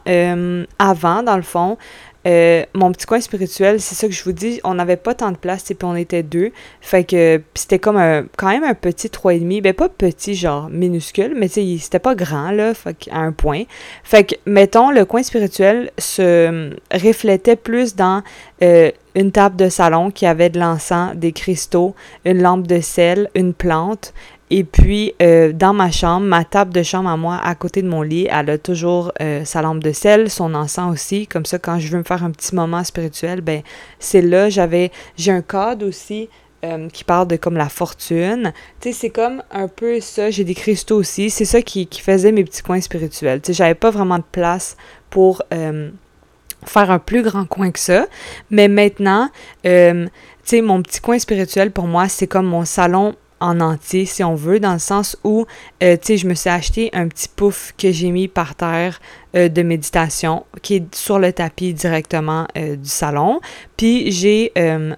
avant, 0.78 1.22
dans 1.22 1.36
le 1.36 1.42
fond, 1.42 1.76
euh, 2.26 2.64
mon 2.74 2.92
petit 2.92 3.06
coin 3.06 3.20
spirituel, 3.20 3.80
c'est 3.80 3.94
ça 3.94 4.06
que 4.06 4.14
je 4.14 4.24
vous 4.24 4.32
dis, 4.32 4.60
on 4.64 4.74
n'avait 4.74 4.96
pas 4.96 5.14
tant 5.14 5.30
de 5.30 5.36
place, 5.36 5.70
et 5.70 5.74
puis 5.74 5.86
on 5.86 5.94
était 5.94 6.22
deux. 6.22 6.52
Fait 6.80 7.04
que 7.04 7.42
c'était 7.54 7.78
comme 7.78 7.96
un, 7.96 8.24
quand 8.36 8.48
même 8.48 8.64
un 8.64 8.74
petit 8.74 9.08
3,5. 9.08 9.62
Ben 9.62 9.74
pas 9.74 9.88
petit, 9.88 10.34
genre 10.34 10.68
minuscule, 10.70 11.34
mais 11.36 11.48
tu 11.48 11.78
c'était 11.78 11.98
pas 11.98 12.14
grand, 12.14 12.50
là, 12.50 12.74
fait 12.74 13.08
à 13.10 13.18
un 13.18 13.32
point. 13.32 13.64
Fait 14.02 14.24
que, 14.24 14.34
mettons, 14.46 14.90
le 14.90 15.04
coin 15.04 15.22
spirituel 15.22 15.90
se 15.98 16.70
reflétait 16.92 17.56
plus 17.56 17.94
dans 17.94 18.22
euh, 18.62 18.90
une 19.14 19.32
table 19.32 19.56
de 19.56 19.68
salon 19.68 20.10
qui 20.10 20.26
avait 20.26 20.50
de 20.50 20.58
l'encens, 20.58 21.14
des 21.14 21.32
cristaux, 21.32 21.94
une 22.24 22.42
lampe 22.42 22.66
de 22.66 22.80
sel, 22.80 23.30
une 23.34 23.54
plante, 23.54 24.12
et 24.50 24.62
puis, 24.62 25.14
euh, 25.22 25.52
dans 25.52 25.72
ma 25.72 25.90
chambre, 25.90 26.26
ma 26.26 26.44
table 26.44 26.72
de 26.72 26.82
chambre 26.82 27.08
à 27.08 27.16
moi, 27.16 27.40
à 27.42 27.54
côté 27.54 27.82
de 27.82 27.88
mon 27.88 28.02
lit, 28.02 28.28
elle 28.30 28.50
a 28.50 28.58
toujours 28.58 29.10
euh, 29.20 29.44
sa 29.44 29.62
lampe 29.62 29.82
de 29.82 29.92
sel, 29.92 30.30
son 30.30 30.54
encens 30.54 30.92
aussi. 30.92 31.26
Comme 31.26 31.46
ça, 31.46 31.58
quand 31.58 31.78
je 31.78 31.88
veux 31.88 31.98
me 31.98 32.04
faire 32.04 32.22
un 32.22 32.30
petit 32.30 32.54
moment 32.54 32.84
spirituel, 32.84 33.40
ben 33.40 33.62
c'est 33.98 34.20
là. 34.20 34.50
J'avais, 34.50 34.92
j'ai 35.16 35.32
un 35.32 35.40
code 35.40 35.82
aussi 35.82 36.28
euh, 36.64 36.88
qui 36.88 37.04
parle 37.04 37.26
de 37.26 37.36
comme 37.36 37.56
la 37.56 37.70
fortune. 37.70 38.52
Tu 38.80 38.92
sais, 38.92 38.98
c'est 39.00 39.10
comme 39.10 39.42
un 39.50 39.66
peu 39.66 39.98
ça. 40.00 40.30
J'ai 40.30 40.44
des 40.44 40.54
cristaux 40.54 40.98
aussi. 40.98 41.30
C'est 41.30 41.46
ça 41.46 41.62
qui, 41.62 41.86
qui, 41.86 42.02
faisait 42.02 42.30
mes 42.30 42.44
petits 42.44 42.62
coins 42.62 42.80
spirituels. 42.80 43.40
Tu 43.40 43.48
sais, 43.48 43.52
j'avais 43.54 43.74
pas 43.74 43.90
vraiment 43.90 44.18
de 44.18 44.24
place 44.30 44.76
pour 45.08 45.42
faire 46.66 46.90
un 46.90 46.98
plus 46.98 47.22
grand 47.22 47.44
coin 47.46 47.70
que 47.70 47.78
ça. 47.78 48.06
Mais 48.50 48.68
maintenant, 48.68 49.28
tu 49.62 50.08
sais, 50.44 50.60
mon 50.60 50.82
petit 50.82 51.00
coin 51.00 51.18
spirituel 51.18 51.70
pour 51.70 51.86
moi, 51.86 52.08
c'est 52.08 52.26
comme 52.26 52.46
mon 52.46 52.64
salon 52.64 53.14
en 53.40 53.60
entier, 53.60 54.06
si 54.06 54.24
on 54.24 54.34
veut, 54.34 54.58
dans 54.58 54.72
le 54.72 54.78
sens 54.78 55.16
où, 55.22 55.46
euh, 55.82 55.96
tu 55.96 56.06
sais, 56.06 56.16
je 56.16 56.26
me 56.26 56.34
suis 56.34 56.50
acheté 56.50 56.90
un 56.92 57.08
petit 57.08 57.28
pouf 57.28 57.74
que 57.76 57.90
j'ai 57.90 58.10
mis 58.10 58.28
par 58.28 58.54
terre 58.54 59.00
euh, 59.36 59.48
de 59.48 59.62
méditation 59.62 60.44
qui 60.62 60.76
est 60.76 60.94
sur 60.94 61.18
le 61.18 61.32
tapis 61.32 61.74
directement 61.74 62.46
euh, 62.56 62.76
du 62.76 62.88
salon. 62.88 63.40
Puis 63.76 64.12
j'ai 64.12 64.52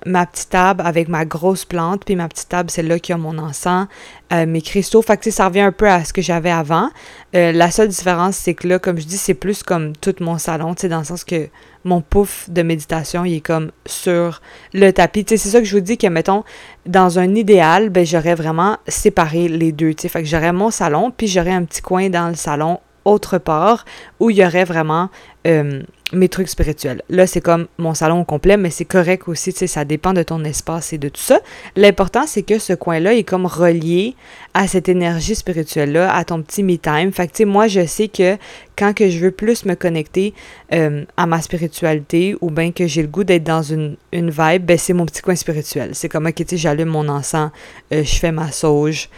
ma 0.04 0.26
petite 0.26 0.50
table 0.50 0.82
avec 0.84 1.08
ma 1.08 1.24
grosse 1.24 1.64
plante, 1.64 2.04
puis 2.04 2.14
ma 2.14 2.28
petite 2.28 2.48
table, 2.48 2.70
celle-là 2.70 2.98
qui 2.98 3.12
a 3.12 3.16
mon 3.16 3.38
encens, 3.38 3.86
mes 4.30 4.60
cristaux. 4.60 5.00
Fait 5.00 5.16
que 5.16 5.30
ça 5.30 5.46
revient 5.46 5.62
un 5.62 5.72
peu 5.72 5.88
à 5.88 6.04
ce 6.04 6.12
que 6.12 6.20
j'avais 6.20 6.50
avant. 6.50 6.90
la 7.32 7.70
seule 7.70 7.88
différence, 7.88 8.36
c'est 8.36 8.52
que 8.52 8.68
là, 8.68 8.78
comme 8.78 8.98
je 8.98 9.06
dis, 9.06 9.16
c'est 9.16 9.34
plus 9.34 9.62
comme 9.62 9.96
tout 9.96 10.14
mon 10.20 10.36
salon, 10.36 10.74
dans 10.88 10.98
le 10.98 11.04
sens 11.04 11.24
que 11.24 11.48
mon 11.86 12.00
pouf 12.00 12.50
de 12.50 12.62
méditation, 12.62 13.24
il 13.24 13.36
est 13.36 13.40
comme 13.40 13.70
sur 13.86 14.42
le 14.74 14.90
tapis. 14.90 15.24
C'est 15.26 15.38
ça 15.38 15.60
que 15.60 15.64
je 15.64 15.74
vous 15.76 15.80
dis 15.80 15.96
que, 15.96 16.08
mettons, 16.08 16.44
dans 16.84 17.18
un 17.18 17.34
idéal, 17.34 17.90
ben, 17.90 18.04
j'aurais 18.04 18.34
vraiment 18.34 18.76
séparé 18.88 19.48
les 19.48 19.72
deux, 19.72 19.94
tu. 19.94 20.08
Fait 20.08 20.24
j'aurais 20.24 20.52
mon 20.52 20.70
salon, 20.70 21.12
puis 21.16 21.28
j'aurais 21.28 21.52
un 21.52 21.64
petit 21.64 21.80
coin 21.80 22.10
dans 22.10 22.28
le 22.28 22.34
salon 22.34 22.80
autre 23.06 23.38
part 23.38 23.84
où 24.20 24.30
il 24.30 24.36
y 24.36 24.44
aurait 24.44 24.64
vraiment 24.64 25.08
euh, 25.46 25.82
mes 26.12 26.28
trucs 26.28 26.48
spirituels. 26.48 27.02
Là, 27.08 27.26
c'est 27.26 27.40
comme 27.40 27.66
mon 27.78 27.94
salon 27.94 28.24
complet, 28.24 28.56
mais 28.56 28.70
c'est 28.70 28.84
correct 28.84 29.26
aussi, 29.26 29.52
tu 29.52 29.60
sais, 29.60 29.66
ça 29.66 29.84
dépend 29.84 30.12
de 30.12 30.22
ton 30.22 30.44
espace 30.44 30.92
et 30.92 30.98
de 30.98 31.08
tout 31.08 31.20
ça. 31.20 31.40
L'important, 31.74 32.26
c'est 32.26 32.42
que 32.42 32.60
ce 32.60 32.72
coin-là 32.72 33.14
est 33.14 33.24
comme 33.24 33.44
relié 33.46 34.14
à 34.54 34.68
cette 34.68 34.88
énergie 34.88 35.34
spirituelle-là, 35.34 36.14
à 36.14 36.24
ton 36.24 36.42
petit 36.42 36.62
me-time. 36.62 37.10
Fait 37.12 37.26
tu 37.26 37.38
sais, 37.38 37.44
moi, 37.44 37.66
je 37.66 37.86
sais 37.86 38.06
que 38.06 38.36
quand 38.76 38.94
que 38.94 39.08
je 39.08 39.18
veux 39.18 39.32
plus 39.32 39.64
me 39.64 39.74
connecter 39.74 40.32
euh, 40.72 41.04
à 41.16 41.26
ma 41.26 41.40
spiritualité 41.42 42.36
ou 42.40 42.50
bien 42.50 42.70
que 42.70 42.86
j'ai 42.86 43.02
le 43.02 43.08
goût 43.08 43.24
d'être 43.24 43.44
dans 43.44 43.62
une, 43.62 43.96
une 44.12 44.30
vibe, 44.30 44.64
ben 44.64 44.78
c'est 44.78 44.92
mon 44.92 45.06
petit 45.06 45.22
coin 45.22 45.34
spirituel. 45.34 45.90
C'est 45.94 46.08
comme, 46.08 46.26
ok, 46.26 46.34
tu 46.34 46.44
sais, 46.50 46.56
j'allume 46.56 46.88
mon 46.88 47.08
encens, 47.08 47.50
euh, 47.92 48.04
je 48.04 48.16
fais 48.16 48.32
ma 48.32 48.52
sauge, 48.52 49.08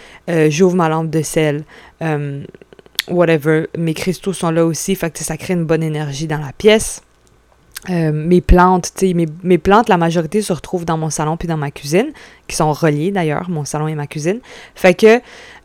j'ouvre 0.49 0.77
ma 0.77 0.89
lampe 0.89 1.11
de 1.11 1.23
sel, 1.23 1.65
whatever. 3.11 3.67
Mes 3.77 3.95
cristaux 3.95 4.33
sont 4.33 4.51
là 4.51 4.65
aussi, 4.65 4.95
fait 4.95 5.11
que 5.11 5.25
ça 5.25 5.37
crée 5.37 5.55
une 5.55 5.65
bonne 5.65 5.83
énergie 5.83 6.27
dans 6.27 6.39
la 6.39 6.53
pièce. 6.53 7.03
Euh, 7.91 8.11
mes 8.13 8.41
plantes, 8.41 8.91
tu 8.97 9.09
sais, 9.09 9.15
mes, 9.15 9.27
mes, 9.45 9.57
plantes, 9.57 9.89
la 9.89 9.97
majorité 9.97 10.43
se 10.43 10.53
retrouvent 10.53 10.85
dans 10.85 10.99
mon 10.99 11.11
salon 11.11 11.37
puis 11.37 11.47
dans 11.47 11.57
ma 11.57 11.71
cuisine, 11.71 12.13
qui 12.49 12.57
sont 12.57 12.73
reliés 12.73 13.13
d'ailleurs, 13.13 13.49
mon 13.49 13.65
salon 13.65 13.87
et 13.87 13.95
ma 13.95 14.07
cuisine. 14.07 14.41
Fait 14.75 14.95
que 14.95 15.21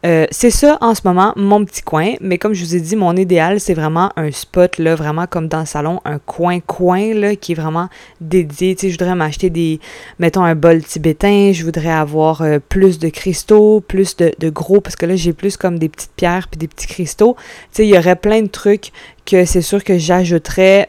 euh, 0.05 0.27
c'est 0.31 0.51
ça 0.51 0.77
en 0.81 0.93
ce 0.95 1.01
moment, 1.05 1.33
mon 1.35 1.65
petit 1.65 1.81
coin. 1.81 2.13
Mais 2.21 2.37
comme 2.37 2.53
je 2.53 2.63
vous 2.63 2.75
ai 2.75 2.81
dit, 2.81 2.95
mon 2.95 3.15
idéal, 3.15 3.59
c'est 3.59 3.73
vraiment 3.73 4.11
un 4.15 4.31
spot, 4.31 4.77
là, 4.77 4.95
vraiment 4.95 5.25
comme 5.25 5.47
dans 5.47 5.61
le 5.61 5.65
salon, 5.65 6.01
un 6.05 6.19
coin-coin, 6.19 7.13
là, 7.13 7.35
qui 7.35 7.53
est 7.53 7.55
vraiment 7.55 7.89
dédié. 8.21 8.75
Tu 8.75 8.81
sais, 8.81 8.89
je 8.89 8.99
voudrais 8.99 9.15
m'acheter 9.15 9.49
des, 9.49 9.79
mettons, 10.19 10.43
un 10.43 10.55
bol 10.55 10.83
tibétain, 10.83 11.51
je 11.51 11.63
voudrais 11.63 11.89
avoir 11.91 12.41
euh, 12.41 12.59
plus 12.59 12.99
de 12.99 13.09
cristaux, 13.09 13.81
plus 13.81 14.15
de, 14.17 14.33
de 14.37 14.49
gros, 14.49 14.81
parce 14.81 14.95
que 14.95 15.05
là, 15.05 15.15
j'ai 15.15 15.33
plus 15.33 15.57
comme 15.57 15.79
des 15.79 15.89
petites 15.89 16.13
pierres 16.15 16.47
puis 16.47 16.59
des 16.59 16.67
petits 16.67 16.87
cristaux. 16.87 17.35
Tu 17.71 17.77
sais, 17.77 17.87
il 17.87 17.89
y 17.89 17.97
aurait 17.97 18.17
plein 18.17 18.41
de 18.41 18.47
trucs 18.47 18.91
que 19.25 19.45
c'est 19.45 19.61
sûr 19.61 19.83
que 19.83 19.97
j'ajouterais 19.97 20.87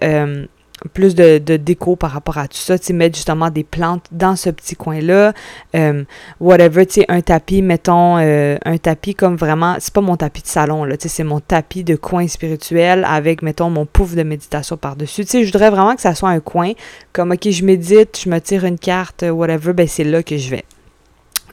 plus 0.93 1.15
de, 1.15 1.39
de, 1.39 1.57
déco 1.57 1.97
par 1.97 2.11
rapport 2.11 2.39
à 2.39 2.49
tout 2.49 2.57
ça, 2.57 2.79
tu 2.79 2.93
mettre 2.93 3.17
justement 3.17 3.51
des 3.51 3.65
plantes 3.65 4.05
dans 4.13 4.37
ce 4.37 4.51
petit 4.51 4.77
coin-là, 4.77 5.33
euh, 5.75 6.05
whatever, 6.41 6.87
tu 6.87 7.01
sais, 7.01 7.07
un 7.09 7.21
tapis, 7.21 7.63
mettons, 7.63 8.19
euh, 8.19 8.57
un 8.65 8.79
tapis 8.79 9.15
comme 9.15 9.37
vraiment, 9.37 9.77
c'est 9.79 9.93
pas 9.93 10.01
mon 10.01 10.17
tapis 10.17 10.43
de 10.43 10.47
salon, 10.47 10.85
là, 10.85 10.97
tu 10.97 11.05
sais, 11.05 11.09
c'est 11.09 11.25
mon 11.25 11.41
tapis 11.41 11.85
de 11.85 11.97
coin 11.97 12.29
spirituel 12.29 13.07
avec, 13.09 13.43
mettons, 13.43 13.71
mon 13.71 13.87
pouf 13.87 14.15
de 14.15 14.23
méditation 14.23 14.77
par-dessus, 14.77 15.25
tu 15.25 15.31
sais, 15.31 15.45
je 15.45 15.53
voudrais 15.53 15.71
vraiment 15.71 15.95
que 15.95 16.03
ça 16.03 16.15
soit 16.15 16.31
un 16.31 16.41
coin, 16.41 16.73
comme, 17.13 17.33
ok, 17.33 17.51
je 17.51 17.65
médite, 17.65 18.21
je 18.23 18.29
me 18.29 18.39
tire 18.41 18.65
une 18.65 18.79
carte, 18.79 19.25
whatever, 19.29 19.73
ben 19.73 19.89
c'est 19.89 20.05
là 20.05 20.23
que 20.23 20.37
je 20.37 20.51
vais. 20.51 20.65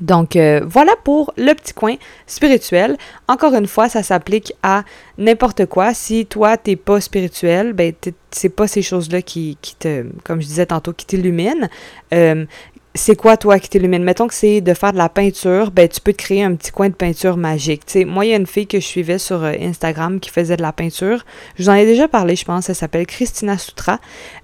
Donc 0.02 0.36
euh, 0.36 0.62
voilà 0.66 0.94
pour 1.04 1.32
le 1.38 1.54
petit 1.54 1.74
coin 1.74 1.96
spirituel. 2.26 2.98
Encore 3.28 3.54
une 3.54 3.68
fois, 3.68 3.88
ça 3.88 4.04
s'applique 4.04 4.54
à 4.64 4.84
n'importe 5.18 5.68
quoi. 5.68 5.94
Si 5.94 6.26
toi, 6.26 6.58
t'es 6.58 6.76
pas 6.76 7.00
spirituel, 7.00 7.74
ben 7.74 7.94
c'est 8.32 8.50
pas 8.50 8.68
ces 8.68 8.82
choses-là 8.82 9.22
qui, 9.22 9.58
te, 9.80 10.06
comme 10.24 10.42
je 10.42 10.48
disais 10.48 10.66
tantôt, 10.66 10.92
qui 10.92 11.06
t'illuminent. 11.06 11.70
Euh, 12.14 12.46
c'est 12.94 13.16
quoi 13.16 13.38
toi 13.38 13.58
qui 13.58 13.70
t'illumine? 13.70 14.04
Mettons 14.04 14.28
que 14.28 14.34
c'est 14.34 14.60
de 14.60 14.74
faire 14.74 14.92
de 14.92 14.98
la 14.98 15.08
peinture, 15.08 15.72
ben 15.72 15.88
tu 15.88 16.02
peux 16.02 16.12
te 16.12 16.18
créer 16.18 16.44
un 16.44 16.56
petit 16.56 16.72
coin 16.72 16.90
de 16.90 16.94
peinture 16.94 17.38
magique. 17.38 17.84
sais, 17.86 18.04
moi, 18.04 18.26
il 18.26 18.32
y 18.32 18.34
a 18.34 18.38
une 18.38 18.48
fille 18.48 18.68
que 18.68 18.82
je 18.82 18.86
suivais 18.86 19.18
sur 19.18 19.46
euh, 19.46 19.54
Instagram 19.62 20.20
qui 20.20 20.30
faisait 20.30 20.58
de 20.58 20.62
la 20.62 20.74
peinture. 20.74 21.24
Je 21.56 21.64
vous 21.64 21.70
en 21.70 21.74
ai 21.74 21.86
déjà 21.86 22.10
parlé, 22.10 22.36
je 22.36 22.44
pense. 22.44 22.68
Elle 22.70 22.76
s'appelle 22.76 23.06
Christina 23.06 23.58
Sutra. 23.58 24.00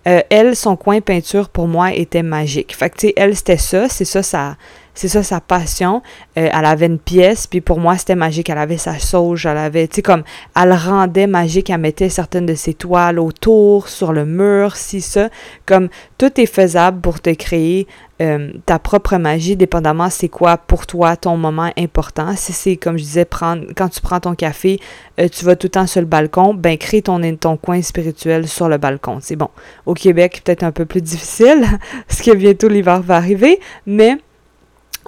elle, 0.06 0.56
son 0.56 0.78
coin 0.78 1.02
peinture 1.02 1.50
pour 1.50 1.68
moi 1.68 1.94
était 1.94 2.24
magique. 2.24 2.74
Fait 2.74 2.90
que 2.90 2.98
tu 2.98 3.08
sais, 3.08 3.14
elle, 3.18 3.36
c'était 3.36 3.58
ça. 3.58 3.90
C'est 3.90 4.06
ça, 4.06 4.24
ça 4.24 4.56
c'est 4.98 5.08
ça 5.08 5.22
sa 5.22 5.40
passion. 5.40 6.02
Euh, 6.38 6.50
elle 6.52 6.66
avait 6.66 6.88
une 6.88 6.98
pièce, 6.98 7.46
puis 7.46 7.62
pour 7.62 7.80
moi, 7.80 7.98
c'était 7.98 8.16
magique. 8.16 8.50
Elle 8.50 8.58
avait 8.58 8.78
sa 8.78 8.98
sauge, 8.98 9.46
elle 9.46 9.58
avait, 9.58 9.88
tu 9.88 9.98
sais, 9.98 10.02
comme, 10.02 10.24
elle 10.60 10.74
rendait 10.74 11.28
magique, 11.28 11.70
elle 11.70 11.78
mettait 11.78 12.10
certaines 12.10 12.48
de 12.48 12.56
ses 12.56 12.74
toiles 12.74 13.20
autour, 13.20 13.90
sur 13.90 14.12
le 14.12 14.26
mur, 14.26 14.76
si 14.76 15.02
ça. 15.02 15.30
Comme, 15.68 15.90
tout 16.18 16.42
est 16.42 16.48
faisable 16.48 17.00
pour 17.02 17.22
te 17.22 17.30
créer 17.30 17.86
euh, 18.20 18.52
ta 18.66 18.80
propre 18.80 19.18
magie, 19.18 19.56
dépendamment 19.56 20.10
c'est 20.10 20.30
quoi 20.30 20.58
pour 20.58 20.88
toi 20.88 21.16
ton 21.16 21.38
moment 21.38 21.72
important. 21.78 22.36
Si 22.36 22.52
c'est, 22.52 22.76
comme 22.76 22.98
je 22.98 23.04
disais, 23.04 23.26
prendre, 23.26 23.66
quand 23.76 23.90
tu 23.90 24.02
prends 24.02 24.20
ton 24.20 24.34
café, 24.34 24.80
euh, 25.20 25.28
tu 25.30 25.46
vas 25.46 25.56
tout 25.56 25.68
le 25.68 25.72
temps 25.72 25.86
sur 25.86 26.02
le 26.02 26.08
balcon, 26.08 26.56
ben 26.56 26.76
crée 26.78 27.04
ton, 27.04 27.22
ton 27.36 27.58
coin 27.58 27.84
spirituel 27.84 28.48
sur 28.48 28.68
le 28.68 28.80
balcon. 28.80 29.20
C'est 29.22 29.36
bon. 29.36 29.50
Au 29.86 29.94
Québec, 29.94 30.42
peut-être 30.44 30.64
un 30.64 30.72
peu 30.72 30.86
plus 30.86 31.02
difficile, 31.02 31.64
parce 32.08 32.24
que 32.24 32.34
bientôt 32.34 32.68
l'hiver 32.68 33.02
va 33.04 33.18
arriver, 33.18 33.60
mais 33.86 34.18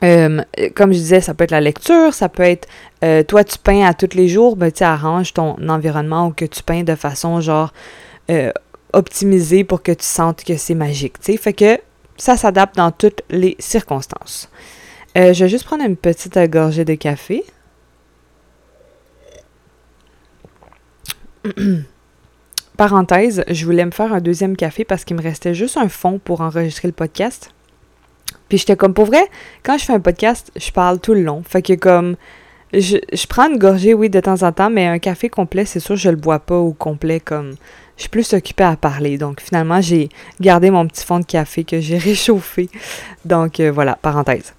euh, 0.03 0.41
comme 0.75 0.94
je 0.94 0.98
disais, 1.00 1.22
ça 1.22 1.34
peut 1.34 1.44
être 1.44 1.51
la 1.51 1.62
lecture, 1.62 2.13
ça 2.13 2.29
peut 2.29 2.44
être 2.44 2.68
euh, 3.03 3.24
toi 3.24 3.44
tu 3.44 3.58
peins 3.58 3.86
à 3.86 3.94
tous 3.94 4.15
les 4.15 4.29
jours, 4.29 4.56
ben 4.56 4.72
tu 4.72 4.84
arranges 4.84 5.34
ton 5.34 5.56
environnement 5.68 6.27
ou 6.27 6.32
que 6.32 6.46
tu 6.46 6.63
peins 6.63 6.84
de 6.84 6.96
façon 6.96 7.41
genre 7.41 7.74
euh, 8.29 8.51
optimisée 8.94 9.63
pour 9.63 9.84
que 9.84 9.91
tu 9.91 10.06
sentes 10.06 10.44
que 10.44 10.56
c'est 10.56 10.75
magique. 10.75 11.15
sais. 11.20 11.36
Fait 11.38 11.53
que 11.53 11.77
ça 12.18 12.38
s'adapte 12.38 12.75
dans 12.75 12.91
toutes 12.91 13.22
les 13.29 13.56
circonstances. 13.60 14.50
je 15.15 15.32
vais 15.32 15.50
juste 15.50 15.65
prendre 15.65 15.84
une 15.84 15.98
petite 15.98 16.38
gorgée 16.50 16.86
de 16.86 16.96
café. 16.96 17.44
Parenthèse, 22.77 23.44
je 23.50 23.65
voulais 23.65 23.86
me 23.86 23.91
faire 23.91 24.13
un 24.13 24.22
deuxième 24.22 24.56
café 24.56 24.86
parce 24.86 25.03
qu'il 25.03 25.18
me 25.18 25.22
restait 25.22 25.53
juste 25.53 25.75
un 25.77 25.89
fond 25.89 26.20
pour 26.20 26.39
enregistrer 26.41 26.88
le 26.88 26.94
podcast. 26.94 27.51
Puis 28.50 28.58
j'étais 28.58 28.75
comme, 28.75 28.94
pour 28.94 29.06
vrai, 29.06 29.24
quand 29.63 29.77
je 29.77 29.86
fais 29.86 29.94
un 29.94 30.00
podcast, 30.00 30.51
je 30.56 30.72
parle 30.72 31.00
tout 31.00 31.13
le 31.13 31.22
long. 31.22 31.44
Fait 31.48 31.62
que 31.62 31.74
comme, 31.74 32.15
je, 32.74 33.27
prends 33.27 33.50
une 33.50 33.58
gorgée, 33.58 33.94
oui, 33.94 34.10
de 34.10 34.20
temps 34.20 34.44
en 34.44 34.51
temps, 34.51 34.70
mais 34.70 34.88
un 34.88 35.00
café 35.00 35.29
complet, 35.29 35.65
c'est 35.65 35.79
sûr, 35.79 35.96
je 35.96 36.10
le 36.10 36.15
bois 36.15 36.39
pas 36.39 36.58
au 36.58 36.74
complet, 36.74 37.20
comme, 37.20 37.56
je 37.98 38.03
suis 38.03 38.10
plus 38.10 38.34
occupée 38.34 38.63
à 38.63 38.75
parler. 38.75 39.18
Donc 39.18 39.41
finalement, 39.41 39.82
j'ai 39.82 40.10
gardé 40.39 40.72
mon 40.72 40.88
petit 40.88 41.06
fond 41.06 41.20
de 41.20 41.25
café 41.25 41.63
que 41.63 41.79
j'ai 41.79 41.98
réchauffé. 42.10 42.70
Donc 43.25 43.60
euh, 43.60 43.72
voilà, 43.72 43.98
parenthèse. 44.01 44.53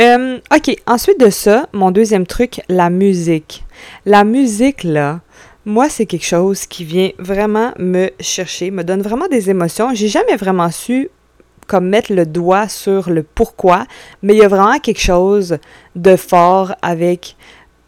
Euh, 0.00 0.38
ok, 0.54 0.76
ensuite 0.86 1.20
de 1.20 1.30
ça, 1.30 1.68
mon 1.72 1.90
deuxième 1.90 2.26
truc, 2.26 2.60
la 2.68 2.90
musique. 2.90 3.64
La 4.06 4.24
musique, 4.24 4.82
là, 4.82 5.20
moi, 5.66 5.88
c'est 5.88 6.06
quelque 6.06 6.24
chose 6.24 6.66
qui 6.66 6.84
vient 6.84 7.10
vraiment 7.18 7.72
me 7.78 8.10
chercher, 8.20 8.70
me 8.70 8.84
donne 8.84 9.02
vraiment 9.02 9.26
des 9.26 9.50
émotions. 9.50 9.92
J'ai 9.92 10.08
jamais 10.08 10.36
vraiment 10.36 10.70
su 10.70 11.10
comme 11.66 11.88
mettre 11.88 12.12
le 12.12 12.26
doigt 12.26 12.68
sur 12.68 13.10
le 13.10 13.22
pourquoi, 13.22 13.86
mais 14.22 14.34
il 14.34 14.38
y 14.38 14.44
a 14.44 14.48
vraiment 14.48 14.78
quelque 14.78 15.00
chose 15.00 15.58
de 15.94 16.16
fort 16.16 16.74
avec 16.82 17.36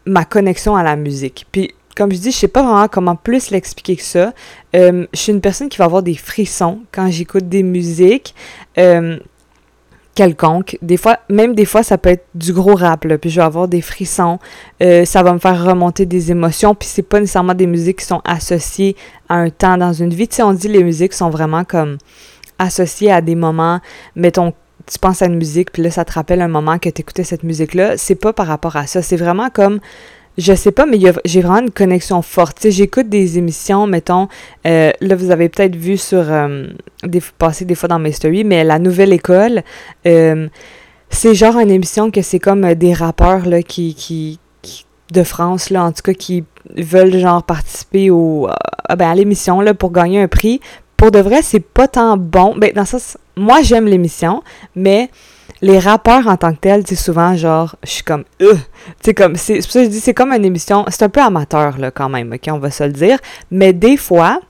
ma 0.05 0.25
connexion 0.25 0.75
à 0.75 0.83
la 0.83 0.95
musique. 0.95 1.45
Puis, 1.51 1.73
comme 1.95 2.11
je 2.11 2.17
dis, 2.17 2.31
je 2.31 2.37
sais 2.37 2.47
pas 2.47 2.63
vraiment 2.63 2.87
comment 2.87 3.15
plus 3.15 3.51
l'expliquer 3.51 3.95
que 3.95 4.03
ça. 4.03 4.33
Euh, 4.75 5.05
je 5.13 5.19
suis 5.19 5.31
une 5.31 5.41
personne 5.41 5.69
qui 5.69 5.77
va 5.77 5.85
avoir 5.85 6.03
des 6.03 6.15
frissons 6.15 6.79
quand 6.91 7.09
j'écoute 7.11 7.49
des 7.49 7.63
musiques. 7.63 8.33
Euh, 8.77 9.19
quelconques. 10.19 10.77
Des 10.81 10.97
fois, 10.97 11.19
même 11.29 11.55
des 11.55 11.63
fois, 11.63 11.81
ça 11.81 11.97
peut 11.97 12.09
être 12.09 12.25
du 12.35 12.51
gros 12.51 12.75
rap, 12.75 13.05
là, 13.05 13.17
puis 13.17 13.29
je 13.29 13.37
vais 13.37 13.45
avoir 13.45 13.69
des 13.69 13.79
frissons. 13.79 14.37
Euh, 14.83 15.05
ça 15.05 15.23
va 15.23 15.31
me 15.31 15.39
faire 15.39 15.63
remonter 15.63 16.05
des 16.05 16.29
émotions, 16.29 16.75
puis 16.75 16.89
c'est 16.89 17.03
pas 17.03 17.21
nécessairement 17.21 17.53
des 17.53 17.67
musiques 17.67 17.99
qui 17.99 18.05
sont 18.05 18.21
associées 18.25 18.97
à 19.29 19.35
un 19.35 19.49
temps 19.49 19.77
dans 19.77 19.93
une 19.93 20.13
vie. 20.13 20.27
Tu 20.27 20.35
sais, 20.35 20.43
on 20.43 20.51
dit 20.51 20.67
les 20.67 20.83
musiques 20.83 21.13
sont 21.13 21.29
vraiment 21.29 21.63
comme 21.63 21.97
associé 22.59 23.11
à 23.11 23.21
des 23.21 23.35
moments, 23.35 23.79
mettons, 24.15 24.53
tu 24.85 24.99
penses 24.99 25.21
à 25.21 25.25
une 25.25 25.35
musique, 25.37 25.71
puis 25.71 25.83
là, 25.83 25.91
ça 25.91 26.05
te 26.05 26.13
rappelle 26.13 26.41
un 26.41 26.47
moment 26.47 26.77
que 26.79 26.89
tu 26.89 27.01
écoutais 27.01 27.23
cette 27.23 27.43
musique-là. 27.43 27.97
C'est 27.97 28.15
pas 28.15 28.33
par 28.33 28.47
rapport 28.47 28.75
à 28.75 28.87
ça. 28.87 29.01
C'est 29.01 29.17
vraiment 29.17 29.49
comme 29.49 29.79
je 30.39 30.53
sais 30.53 30.71
pas, 30.71 30.85
mais 30.85 30.97
j'ai 31.25 31.41
vraiment 31.41 31.59
une 31.59 31.71
connexion 31.71 32.21
forte. 32.21 32.69
J'écoute 32.69 33.09
des 33.09 33.37
émissions, 33.37 33.87
mettons, 33.87 34.29
euh, 34.65 34.91
là, 35.01 35.15
vous 35.15 35.31
avez 35.31 35.49
peut-être 35.49 35.75
vu 35.75 35.97
sur, 35.97 36.31
euh, 36.31 36.67
des, 37.03 37.21
passer 37.37 37.65
des 37.65 37.75
fois 37.75 37.89
dans 37.89 37.99
mes 37.99 38.13
stories, 38.13 38.45
mais 38.45 38.63
La 38.63 38.79
Nouvelle 38.79 39.11
École, 39.11 39.63
euh, 40.07 40.47
c'est 41.09 41.35
genre 41.35 41.59
une 41.59 41.71
émission 41.71 42.09
que 42.09 42.21
c'est 42.21 42.39
comme 42.39 42.73
des 42.75 42.93
rappeurs, 42.93 43.45
là, 43.47 43.61
qui, 43.61 43.93
qui, 43.95 44.39
de 45.11 45.23
France, 45.23 45.71
là, 45.71 45.83
en 45.83 45.91
tout 45.91 46.03
cas, 46.03 46.13
qui 46.13 46.45
veulent, 46.77 47.17
genre, 47.17 47.43
participer 47.43 48.09
au, 48.09 48.47
ben, 48.89 49.09
à 49.09 49.15
l'émission, 49.15 49.59
là, 49.59 49.73
pour 49.73 49.91
gagner 49.91 50.21
un 50.21 50.27
prix 50.27 50.61
pour 50.99 51.11
de 51.11 51.19
vrai, 51.19 51.41
c'est 51.41 51.61
pas 51.61 51.87
tant 51.87 52.17
bon. 52.17 52.55
Ben, 52.57 52.73
dans 52.73 52.83
ça, 52.83 52.97
moi, 53.37 53.61
j'aime 53.61 53.85
l'émission, 53.85 54.43
mais 54.75 55.09
les 55.61 55.79
rappeurs 55.79 56.27
en 56.27 56.35
tant 56.35 56.53
que 56.53 56.59
tels, 56.59 56.85
sais, 56.85 56.95
souvent, 56.95 57.37
genre, 57.37 57.77
je 57.83 57.89
suis 57.89 58.03
comme, 58.03 58.25
euh, 58.41 58.55
tu 59.01 59.13
comme, 59.13 59.37
c'est 59.37 59.55
pour 59.59 59.71
ça 59.71 59.79
que 59.79 59.85
je 59.85 59.91
dis, 59.91 60.01
c'est 60.01 60.13
comme 60.13 60.33
une 60.33 60.43
émission, 60.43 60.83
c'est 60.89 61.03
un 61.03 61.09
peu 61.09 61.21
amateur, 61.21 61.77
là, 61.77 61.89
quand 61.89 62.09
même, 62.09 62.33
ok, 62.33 62.49
on 62.51 62.59
va 62.59 62.69
se 62.69 62.83
le 62.83 62.91
dire, 62.91 63.17
mais 63.49 63.71
des 63.71 63.95
fois, 63.95 64.41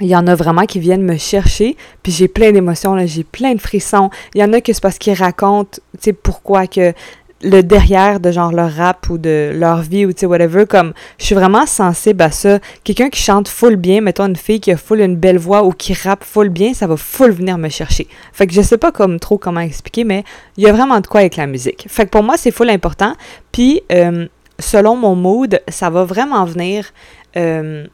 il 0.00 0.08
y 0.08 0.16
en 0.16 0.26
a 0.26 0.34
vraiment 0.34 0.64
qui 0.64 0.80
viennent 0.80 1.04
me 1.04 1.16
chercher, 1.16 1.76
puis 2.02 2.10
j'ai 2.10 2.26
plein 2.26 2.50
d'émotions, 2.50 2.96
là, 2.96 3.06
j'ai 3.06 3.22
plein 3.22 3.54
de 3.54 3.60
frissons. 3.60 4.10
Il 4.34 4.40
y 4.40 4.44
en 4.44 4.52
a 4.52 4.60
que 4.60 4.72
c'est 4.72 4.82
parce 4.82 4.98
qu'ils 4.98 5.14
racontent, 5.14 5.78
tu 5.94 6.00
sais, 6.00 6.12
pourquoi 6.12 6.66
que 6.66 6.94
le 7.42 7.62
derrière 7.62 8.20
de 8.20 8.30
genre 8.30 8.52
leur 8.52 8.70
rap 8.72 9.08
ou 9.08 9.16
de 9.16 9.52
leur 9.54 9.80
vie 9.80 10.04
ou 10.04 10.12
tu 10.12 10.20
sais 10.20 10.26
whatever 10.26 10.66
comme 10.66 10.92
je 11.18 11.24
suis 11.24 11.34
vraiment 11.34 11.66
sensible 11.66 12.22
à 12.22 12.30
ça. 12.30 12.58
Quelqu'un 12.84 13.08
qui 13.08 13.22
chante 13.22 13.48
full 13.48 13.76
bien 13.76 14.00
mettons 14.00 14.26
une 14.26 14.36
fille 14.36 14.60
qui 14.60 14.70
a 14.70 14.76
full 14.76 15.00
une 15.00 15.16
belle 15.16 15.38
voix 15.38 15.64
ou 15.64 15.72
qui 15.72 15.94
rappe 15.94 16.24
full 16.24 16.50
bien 16.50 16.74
ça 16.74 16.86
va 16.86 16.96
full 16.96 17.30
venir 17.30 17.56
me 17.56 17.68
chercher. 17.68 18.08
Fait 18.32 18.46
que 18.46 18.52
je 18.52 18.60
sais 18.60 18.76
pas 18.76 18.92
comme 18.92 19.18
trop 19.18 19.38
comment 19.38 19.60
expliquer 19.60 20.04
mais 20.04 20.24
il 20.56 20.64
y 20.64 20.66
a 20.66 20.72
vraiment 20.72 21.00
de 21.00 21.06
quoi 21.06 21.20
avec 21.20 21.36
la 21.36 21.46
musique. 21.46 21.86
Fait 21.88 22.04
que 22.04 22.10
pour 22.10 22.22
moi 22.22 22.36
c'est 22.36 22.50
full 22.50 22.68
important. 22.68 23.14
Puis 23.52 23.82
euh, 23.90 24.26
selon 24.58 24.96
mon 24.96 25.14
mood 25.14 25.62
ça 25.68 25.88
va 25.88 26.04
vraiment 26.04 26.44
venir 26.44 26.92
euh, 27.36 27.86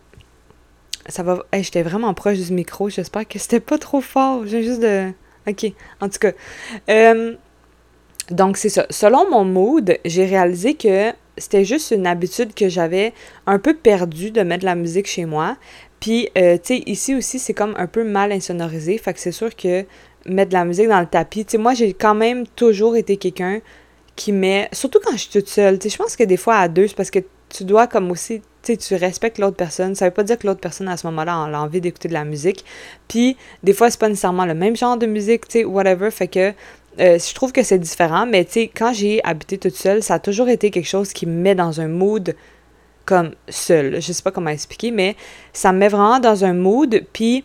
ça 1.09 1.23
va 1.23 1.39
hey, 1.53 1.63
j'étais 1.63 1.83
vraiment 1.83 2.13
proche 2.15 2.39
du 2.39 2.53
micro 2.53 2.89
j'espère 2.89 3.29
que 3.29 3.39
c'était 3.39 3.61
pas 3.61 3.79
trop 3.79 4.01
fort. 4.01 4.45
J'ai 4.47 4.65
juste 4.65 4.81
de 4.81 5.13
ok 5.47 5.73
en 6.01 6.09
tout 6.09 6.19
cas 6.19 6.33
euh, 6.91 7.37
donc, 8.31 8.57
c'est 8.57 8.69
ça. 8.69 8.87
Selon 8.91 9.31
mon 9.31 9.45
mood, 9.45 9.99
j'ai 10.05 10.27
réalisé 10.27 10.75
que 10.75 11.13
c'était 11.39 11.65
juste 11.65 11.91
une 11.91 12.07
habitude 12.07 12.55
que 12.55 12.69
j'avais 12.69 13.13
un 13.47 13.59
peu 13.59 13.75
perdue 13.75 14.31
de 14.31 14.43
mettre 14.43 14.63
de 14.63 14.67
la 14.67 14.75
musique 14.75 15.07
chez 15.07 15.27
moi. 15.27 15.57
Puis, 16.01 16.29
euh, 16.37 16.55
tu 16.57 16.77
sais, 16.77 16.83
ici 16.87 17.15
aussi, 17.15 17.39
c'est 17.39 17.55
comme 17.55 17.75
un 17.77 17.87
peu 17.87 18.05
mal 18.05 18.33
insonorisé. 18.33 18.99
Fait 18.99 19.13
que 19.15 19.21
c'est 19.21 19.33
sûr 19.33 19.55
que 19.55 19.85
mettre 20.25 20.51
de 20.51 20.55
la 20.55 20.65
musique 20.65 20.89
dans 20.89 21.01
le 21.01 21.07
tapis, 21.07 21.45
tu 21.45 21.53
sais, 21.53 21.59
moi, 21.59 21.75
j'ai 21.75 21.93
quand 21.93 22.15
même 22.15 22.47
toujours 22.49 22.97
été 22.97 23.17
quelqu'un 23.17 23.61
qui 24.17 24.33
met, 24.33 24.69
surtout 24.73 24.99
quand 25.05 25.13
je 25.13 25.19
suis 25.19 25.31
toute 25.31 25.49
seule, 25.49 25.79
tu 25.79 25.89
sais, 25.89 25.95
je 25.95 26.03
pense 26.03 26.17
que 26.17 26.25
des 26.25 26.37
fois 26.37 26.57
à 26.57 26.69
deux, 26.69 26.89
c'est 26.89 26.97
parce 26.97 27.11
que 27.11 27.21
tu 27.49 27.65
dois 27.65 27.87
comme 27.87 28.11
aussi, 28.11 28.41
tu 28.63 28.73
sais, 28.73 28.77
tu 28.77 28.95
respectes 28.97 29.39
l'autre 29.39 29.57
personne. 29.57 29.95
Ça 29.95 30.07
veut 30.07 30.11
pas 30.11 30.25
dire 30.25 30.39
que 30.39 30.47
l'autre 30.47 30.61
personne 30.61 30.89
à 30.89 30.97
ce 30.97 31.07
moment-là 31.07 31.35
a 31.35 31.61
envie 31.61 31.81
d'écouter 31.81 32.09
de 32.09 32.15
la 32.15 32.25
musique. 32.25 32.65
Puis, 33.09 33.37
des 33.63 33.73
fois, 33.73 33.91
c'est 33.91 34.01
pas 34.01 34.09
nécessairement 34.09 34.47
le 34.47 34.55
même 34.55 34.75
genre 34.75 34.97
de 34.97 35.07
musique, 35.07 35.47
tu 35.47 35.61
sais, 35.61 35.65
whatever. 35.65 36.11
Fait 36.11 36.29
que 36.29 36.53
euh, 37.01 37.19
je 37.19 37.35
trouve 37.35 37.53
que 37.53 37.63
c'est 37.63 37.79
différent, 37.79 38.27
mais 38.27 38.45
tu 38.45 38.53
sais, 38.53 38.71
quand 38.75 38.93
j'ai 38.93 39.23
habité 39.25 39.59
toute 39.59 39.75
seule, 39.75 40.03
ça 40.03 40.15
a 40.15 40.19
toujours 40.19 40.49
été 40.49 40.71
quelque 40.71 40.89
chose 40.89 41.13
qui 41.13 41.27
me 41.27 41.33
met 41.33 41.55
dans 41.55 41.81
un 41.81 41.89
mood 41.89 42.35
comme 43.05 43.33
seul. 43.49 44.01
Je 44.01 44.13
sais 44.13 44.23
pas 44.23 44.31
comment 44.31 44.51
expliquer, 44.51 44.91
mais 44.91 45.17
ça 45.53 45.73
me 45.73 45.79
met 45.79 45.89
vraiment 45.89 46.19
dans 46.19 46.45
un 46.45 46.55
mood. 46.55 47.03
Puis 47.13 47.45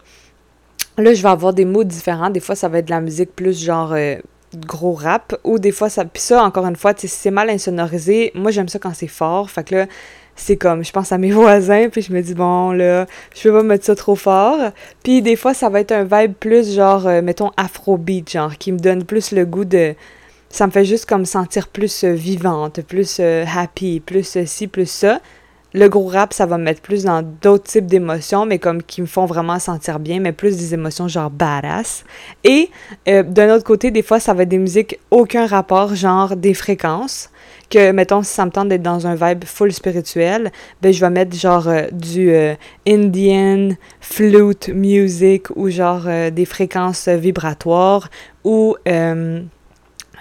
là, 0.98 1.13
je 1.13 1.22
vais 1.22 1.29
avoir 1.29 1.53
des 1.53 1.65
moods 1.65 1.84
différents. 1.84 2.29
Des 2.29 2.39
fois, 2.39 2.55
ça 2.55 2.67
va 2.67 2.79
être 2.79 2.86
de 2.86 2.91
la 2.91 3.01
musique 3.01 3.36
plus 3.36 3.63
genre 3.63 3.93
euh, 3.93 4.15
gros 4.55 4.93
rap, 4.93 5.36
ou 5.43 5.60
des 5.60 5.72
fois, 5.72 5.89
ça. 5.89 6.05
Puis 6.05 6.22
ça, 6.22 6.43
encore 6.43 6.65
une 6.65 6.75
fois, 6.75 6.93
si 6.98 7.08
c'est 7.08 7.31
mal 7.31 7.50
insonorisé, 7.50 8.31
moi, 8.36 8.51
j'aime 8.51 8.67
ça 8.67 8.79
quand 8.79 8.93
c'est 8.93 9.08
fort. 9.08 9.50
Fait 9.50 9.63
que 9.63 9.75
là, 9.75 9.88
c'est 10.35 10.57
comme, 10.57 10.83
je 10.83 10.91
pense 10.91 11.11
à 11.11 11.17
mes 11.17 11.31
voisins, 11.31 11.89
puis 11.89 12.01
je 12.01 12.11
me 12.11 12.21
dis, 12.21 12.33
bon, 12.33 12.71
là, 12.71 13.05
je 13.35 13.43
peux 13.43 13.53
pas 13.53 13.63
mettre 13.63 13.85
ça 13.85 13.95
trop 13.95 14.15
fort. 14.15 14.71
Puis 15.03 15.21
des 15.21 15.35
fois, 15.35 15.53
ça 15.53 15.69
va 15.69 15.79
être 15.79 15.91
un 15.91 16.03
vibe 16.03 16.33
plus 16.33 16.73
genre, 16.75 17.07
euh, 17.07 17.21
mettons, 17.21 17.51
afrobeat, 17.57 18.29
genre, 18.29 18.57
qui 18.57 18.71
me 18.71 18.79
donne 18.79 19.03
plus 19.03 19.31
le 19.31 19.45
goût 19.45 19.65
de. 19.65 19.93
Ça 20.50 20.67
me 20.67 20.71
fait 20.71 20.83
juste 20.83 21.05
comme 21.05 21.25
sentir 21.25 21.69
plus 21.69 22.03
euh, 22.03 22.11
vivante, 22.11 22.81
plus 22.81 23.17
euh, 23.21 23.45
happy, 23.47 24.01
plus 24.01 24.38
ci, 24.45 24.67
plus 24.67 24.89
ça. 24.89 25.21
Le 25.73 25.88
gros 25.88 26.07
rap, 26.07 26.33
ça 26.33 26.45
va 26.45 26.57
me 26.57 26.65
mettre 26.65 26.81
plus 26.81 27.05
dans 27.05 27.21
d'autres 27.41 27.63
types 27.63 27.85
d'émotions, 27.85 28.45
mais 28.45 28.59
comme 28.59 28.83
qui 28.83 29.00
me 29.00 29.07
font 29.07 29.25
vraiment 29.25 29.57
sentir 29.57 30.00
bien, 30.00 30.19
mais 30.19 30.33
plus 30.33 30.57
des 30.57 30.73
émotions 30.73 31.07
genre 31.07 31.29
badass. 31.29 32.03
Et 32.43 32.69
d'un 33.07 33.55
autre 33.55 33.63
côté, 33.63 33.89
des 33.89 34.01
fois, 34.01 34.19
ça 34.19 34.33
va 34.33 34.43
être 34.43 34.50
des 34.50 34.57
musiques 34.57 35.00
aucun 35.11 35.47
rapport, 35.47 35.95
genre 35.95 36.35
des 36.35 36.53
fréquences 36.53 37.30
que, 37.72 37.92
mettons, 37.92 38.22
si 38.22 38.34
ça 38.34 38.46
me 38.46 38.51
tente 38.51 38.70
d'être 38.70 38.84
dans 38.84 39.08
un 39.08 39.16
vibe 39.16 39.46
full 39.46 39.72
spirituel, 39.72 40.51
ben, 40.82 40.94
je 40.94 41.00
vais 41.00 41.10
mettre 41.10 41.36
genre 41.36 41.68
euh, 41.68 41.88
du 41.92 42.32
euh, 42.32 42.54
Indian 42.88 43.70
flute 44.00 44.70
music 44.70 45.48
ou 45.56 45.70
genre 45.70 46.04
euh, 46.06 46.30
des 46.30 46.46
fréquences 46.46 47.08
vibratoires 47.08 48.10
ou 48.44 48.75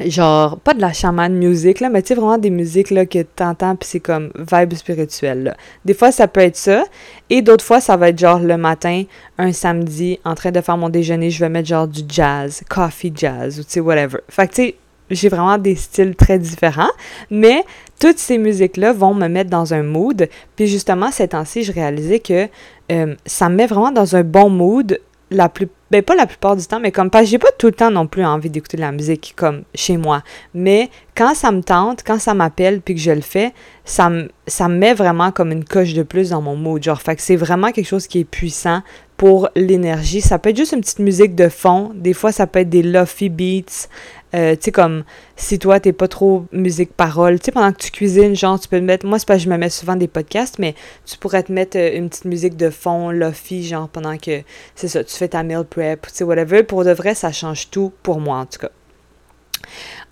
genre, 0.09 0.59
pas 0.61 0.73
de 0.73 0.80
la 0.80 0.92
chaman 0.92 1.35
music, 1.35 1.80
là, 1.80 1.90
mais 1.90 2.00
tu 2.00 2.09
sais, 2.09 2.14
vraiment 2.14 2.38
des 2.38 2.50
musiques 2.50 2.90
là, 2.90 3.04
que 3.04 3.21
t'entends, 3.21 3.76
puis 3.76 3.88
c'est 3.88 4.00
comme 4.00 4.30
vibe 4.35 4.75
spirituel. 4.75 5.42
Là. 5.42 5.57
Des 5.85 5.92
fois, 5.92 6.11
ça 6.11 6.26
peut 6.26 6.40
être 6.40 6.57
ça, 6.57 6.85
et 7.28 7.42
d'autres 7.42 7.64
fois, 7.64 7.80
ça 7.80 7.97
va 7.97 8.09
être 8.09 8.19
genre 8.19 8.38
le 8.38 8.57
matin, 8.57 9.04
un 9.37 9.52
samedi, 9.52 10.19
en 10.25 10.35
train 10.35 10.52
de 10.52 10.61
faire 10.61 10.78
mon 10.78 10.88
déjeuner, 10.88 11.30
je 11.30 11.40
vais 11.40 11.50
mettre 11.50 11.69
genre 11.69 11.88
du 11.88 12.00
jazz, 12.09 12.62
coffee 12.69 13.12
jazz, 13.14 13.59
ou 13.61 13.62
tu 13.62 13.73
sais, 13.73 13.80
whatever. 13.80 14.21
Fait 14.28 14.49
que 14.49 14.54
tu 14.54 14.62
sais, 14.62 14.75
j'ai 15.10 15.28
vraiment 15.28 15.58
des 15.58 15.74
styles 15.74 16.14
très 16.16 16.38
différents, 16.38 16.90
mais 17.30 17.64
toutes 18.00 18.18
ces 18.18 18.38
musiques-là 18.38 18.92
vont 18.92 19.14
me 19.14 19.28
mettre 19.28 19.50
dans 19.50 19.74
un 19.74 19.82
mood. 19.82 20.28
Puis 20.56 20.66
justement, 20.66 21.10
ces 21.10 21.28
temps-ci, 21.28 21.64
je 21.64 21.72
réalisais 21.72 22.20
que 22.20 22.48
euh, 22.90 23.14
ça 23.26 23.48
me 23.48 23.56
met 23.56 23.66
vraiment 23.66 23.92
dans 23.92 24.16
un 24.16 24.22
bon 24.22 24.48
mood 24.48 24.98
la 25.30 25.48
plus 25.48 25.68
ben 25.90 26.02
pas 26.02 26.14
la 26.14 26.26
plupart 26.26 26.56
du 26.56 26.64
temps 26.66 26.80
mais 26.80 26.92
comme 26.92 27.10
pas 27.10 27.24
j'ai 27.24 27.38
pas 27.38 27.50
tout 27.58 27.66
le 27.66 27.72
temps 27.72 27.90
non 27.90 28.06
plus 28.06 28.24
envie 28.24 28.50
d'écouter 28.50 28.76
de 28.76 28.82
la 28.82 28.92
musique 28.92 29.34
comme 29.36 29.62
chez 29.74 29.96
moi. 29.96 30.22
Mais 30.54 30.90
quand 31.16 31.34
ça 31.34 31.50
me 31.52 31.62
tente 31.62 32.02
quand 32.04 32.18
ça 32.18 32.34
m'appelle 32.34 32.80
puis 32.80 32.94
que 32.94 33.00
je 33.00 33.10
le 33.10 33.20
fais 33.20 33.52
ça 33.84 34.10
me 34.10 34.28
ça 34.46 34.68
me 34.68 34.76
met 34.76 34.94
vraiment 34.94 35.30
comme 35.30 35.52
une 35.52 35.64
coche 35.64 35.94
de 35.94 36.02
plus 36.02 36.30
dans 36.30 36.42
mon 36.42 36.56
mood 36.56 36.82
genre. 36.82 37.00
Fait 37.00 37.16
que 37.16 37.22
c'est 37.22 37.36
vraiment 37.36 37.70
quelque 37.70 37.86
chose 37.86 38.06
qui 38.06 38.20
est 38.20 38.24
puissant 38.24 38.82
pour 39.16 39.50
l'énergie. 39.54 40.20
Ça 40.20 40.38
peut 40.38 40.50
être 40.50 40.56
juste 40.56 40.72
une 40.72 40.80
petite 40.80 41.00
musique 41.00 41.34
de 41.34 41.48
fond. 41.48 41.92
Des 41.94 42.14
fois 42.14 42.32
ça 42.32 42.46
peut 42.46 42.60
être 42.60 42.70
des 42.70 42.82
lofi 42.82 43.28
beats 43.28 43.88
euh, 44.34 44.54
tu 44.54 44.64
sais, 44.64 44.72
comme 44.72 45.04
si 45.37 45.58
toi, 45.58 45.80
t'es 45.80 45.92
pas 45.92 46.06
trop 46.06 46.44
musique-parole, 46.52 47.40
tu 47.40 47.46
sais, 47.46 47.52
pendant 47.52 47.72
que 47.72 47.78
tu 47.78 47.90
cuisines, 47.90 48.37
genre, 48.37 48.60
tu 48.60 48.68
peux 48.68 48.78
te 48.78 48.84
mettre. 48.84 49.06
Moi, 49.06 49.18
c'est 49.18 49.26
pas 49.26 49.37
que 49.37 49.42
je 49.42 49.49
me 49.49 49.56
mets 49.56 49.70
souvent 49.70 49.96
des 49.96 50.06
podcasts, 50.06 50.58
mais 50.58 50.75
tu 51.04 51.18
pourrais 51.18 51.42
te 51.42 51.50
mettre 51.50 51.76
euh, 51.76 51.96
une 51.96 52.08
petite 52.08 52.26
musique 52.26 52.56
de 52.56 52.70
fond, 52.70 53.10
lofi, 53.10 53.66
genre, 53.66 53.88
pendant 53.88 54.16
que, 54.18 54.42
c'est 54.76 54.88
ça, 54.88 55.02
tu 55.02 55.16
fais 55.16 55.28
ta 55.28 55.42
meal 55.42 55.64
prep, 55.64 56.06
tu 56.06 56.14
sais, 56.14 56.25
whatever. 56.25 56.62
Pour 56.62 56.84
de 56.84 56.92
vrai, 56.92 57.14
ça 57.14 57.32
change 57.32 57.70
tout 57.70 57.92
pour 58.02 58.20
moi, 58.20 58.38
en 58.38 58.46
tout 58.46 58.60
cas. 58.60 58.70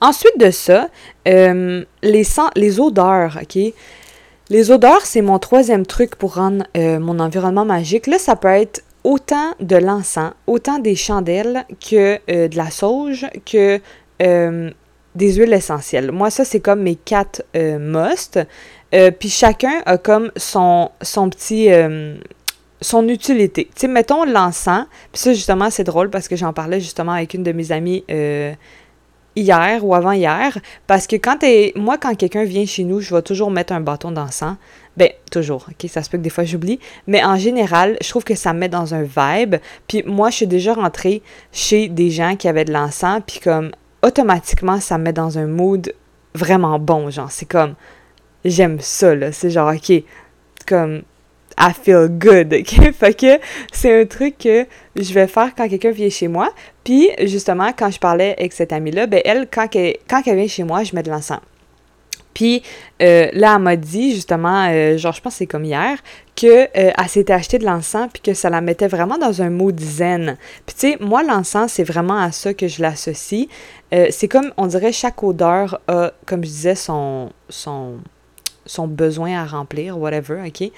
Ensuite 0.01 0.39
de 0.39 0.51
ça, 0.51 0.89
euh, 1.27 1.85
les, 2.03 2.27
les 2.57 2.81
odeurs, 2.81 3.39
OK? 3.41 3.73
Les 4.51 4.71
odeurs, 4.71 5.05
c'est 5.05 5.21
mon 5.21 5.39
troisième 5.39 5.85
truc 5.85 6.17
pour 6.17 6.37
rendre 6.37 6.65
mon 6.75 7.19
environnement 7.19 7.67
magique. 7.67 8.07
Là, 8.07 8.19
ça 8.19 8.35
peut 8.35 8.49
être 8.49 8.83
autant 9.05 9.55
de 9.61 9.77
l'encens, 9.77 10.33
autant 10.47 10.79
des 10.79 10.95
chandelles 10.95 11.67
que 11.79 12.19
de 12.29 12.57
la 12.57 12.71
sauge, 12.71 13.27
que 13.45 13.79
euh, 14.23 14.71
des 15.15 15.35
huiles 15.35 15.53
essentielles. 15.53 16.13
Moi, 16.13 16.31
ça, 16.31 16.45
c'est 16.45 16.61
comme 16.61 16.83
mes 16.83 16.97
quatre 16.97 17.43
euh, 17.57 17.79
must. 17.79 18.39
Euh, 18.95 19.11
puis 19.11 19.29
chacun 19.29 19.83
a 19.85 19.99
comme 19.99 20.31
son, 20.37 20.91
son 21.03 21.29
petit 21.31 21.69
son 22.81 23.09
utilité. 23.09 23.65
Tu 23.75 23.81
sais, 23.81 23.89
mettons 23.89 24.25
l'encens, 24.25 24.87
puis 25.13 25.21
ça, 25.21 25.33
justement, 25.33 25.69
c'est 25.69 25.83
drôle 25.83 26.11
parce 26.11 26.29
que 26.29 26.37
j'en 26.37 26.53
parlais 26.53 26.79
justement 26.79 27.13
avec 27.13 27.35
une 27.35 27.43
de 27.43 27.51
mes 27.51 27.73
amies 27.73 28.05
hier 29.39 29.85
ou 29.85 29.95
avant-hier, 29.95 30.59
parce 30.87 31.07
que 31.07 31.17
quand 31.17 31.39
t'es... 31.39 31.73
Moi, 31.77 31.97
quand 31.99 32.15
quelqu'un 32.15 32.45
vient 32.45 32.67
chez 32.67 32.85
nous, 32.85 33.01
je 33.01 33.15
vais 33.15 33.23
toujours 33.23 33.51
mettre 33.51 33.73
un 33.73 33.81
bâton 33.81 34.11
d'encens. 34.11 34.57
Ben, 34.97 35.11
toujours, 35.31 35.67
ok? 35.69 35.89
Ça 35.89 36.03
se 36.03 36.11
peut 36.11 36.19
que 36.19 36.23
des 36.23 36.31
fois 36.31 36.45
j'oublie. 36.45 36.81
Mais 37.07 37.25
en 37.25 37.37
général, 37.37 37.97
je 38.03 38.09
trouve 38.09 38.25
que 38.25 38.35
ça 38.35 38.53
me 38.53 38.59
met 38.59 38.69
dans 38.69 38.95
un 38.95 39.03
vibe. 39.03 39.57
Puis 39.87 40.03
moi, 40.05 40.31
je 40.31 40.37
suis 40.37 40.47
déjà 40.47 40.75
rentrée 40.75 41.23
chez 41.53 41.89
des 41.89 42.11
gens 42.11 42.35
qui 42.35 42.49
avaient 42.49 42.65
de 42.65 42.73
l'encens, 42.73 43.23
puis 43.25 43.39
comme 43.39 43.71
automatiquement, 44.03 44.81
ça 44.81 44.99
me 44.99 45.05
met 45.05 45.13
dans 45.13 45.39
un 45.39 45.47
mood 45.47 45.93
vraiment 46.35 46.79
bon. 46.79 47.11
Genre, 47.11 47.31
c'est 47.31 47.47
comme, 47.47 47.75
j'aime 48.45 48.81
ça, 48.81 49.15
là. 49.15 49.33
C'est 49.33 49.51
genre, 49.51 49.73
OK, 49.75 50.03
comme, 50.67 51.03
I 51.59 51.73
feel 51.73 52.09
good, 52.09 52.55
OK? 52.61 52.93
Fait 52.93 53.15
que 53.15 53.41
c'est 53.73 54.01
un 54.01 54.07
truc 54.07 54.39
que 54.39 54.67
je 54.97 55.13
vais 55.13 55.27
faire 55.27 55.55
quand 55.57 55.69
quelqu'un 55.69 55.91
vient 55.91 56.11
chez 56.11 56.29
moi. 56.29 56.51
Puis, 56.85 57.11
justement, 57.23 57.73
quand 57.77 57.91
je 57.91 57.99
parlais 57.99 58.35
avec 58.39 58.53
cette 58.53 58.73
amie-là, 58.73 59.07
ben 59.07 59.21
elle, 59.25 59.49
quand 59.51 59.75
elle, 59.75 59.97
quand 60.09 60.23
vient 60.23 60.47
chez 60.47 60.65
moi, 60.65 60.85
je 60.85 60.95
mets 60.95 61.03
de 61.03 61.11
l'encens. 61.11 61.41
Puis 62.39 62.63
euh, 63.03 63.31
là, 63.33 63.57
elle 63.57 63.63
m'a 63.63 63.75
dit 63.75 64.15
justement, 64.15 64.69
euh, 64.71 64.97
genre 64.97 65.13
je 65.13 65.21
pense 65.21 65.33
que 65.33 65.39
c'est 65.39 65.49
comme 65.49 65.65
hier, 65.65 65.99
qu'elle 66.37 66.71
euh, 66.77 67.05
s'était 67.09 67.33
acheté 67.33 67.59
de 67.59 67.65
l'encens 67.65 68.09
puis 68.13 68.23
que 68.23 68.33
ça 68.33 68.49
la 68.49 68.61
mettait 68.61 68.87
vraiment 68.87 69.19
dans 69.19 69.43
un 69.43 69.51
mood 69.51 69.81
zen. 69.81 70.37
Puis 70.65 70.77
tu 70.79 70.93
sais, 70.93 70.99
moi 71.01 71.25
l'encens, 71.25 71.73
c'est 71.73 71.83
vraiment 71.83 72.17
à 72.17 72.31
ça 72.31 72.55
que 72.55 72.69
je 72.69 72.81
l'associe. 72.81 73.49
C'est 73.91 74.29
comme, 74.29 74.53
on 74.57 74.67
dirait, 74.67 74.93
chaque 74.93 75.23
odeur 75.23 75.81
a, 75.89 76.13
comme 76.27 76.45
je 76.45 76.49
disais, 76.49 76.75
son, 76.75 77.31
son, 77.49 77.95
son 78.67 78.87
besoin 78.87 79.41
à 79.41 79.47
remplir, 79.47 79.99
whatever, 79.99 80.43
ok? 80.47 80.71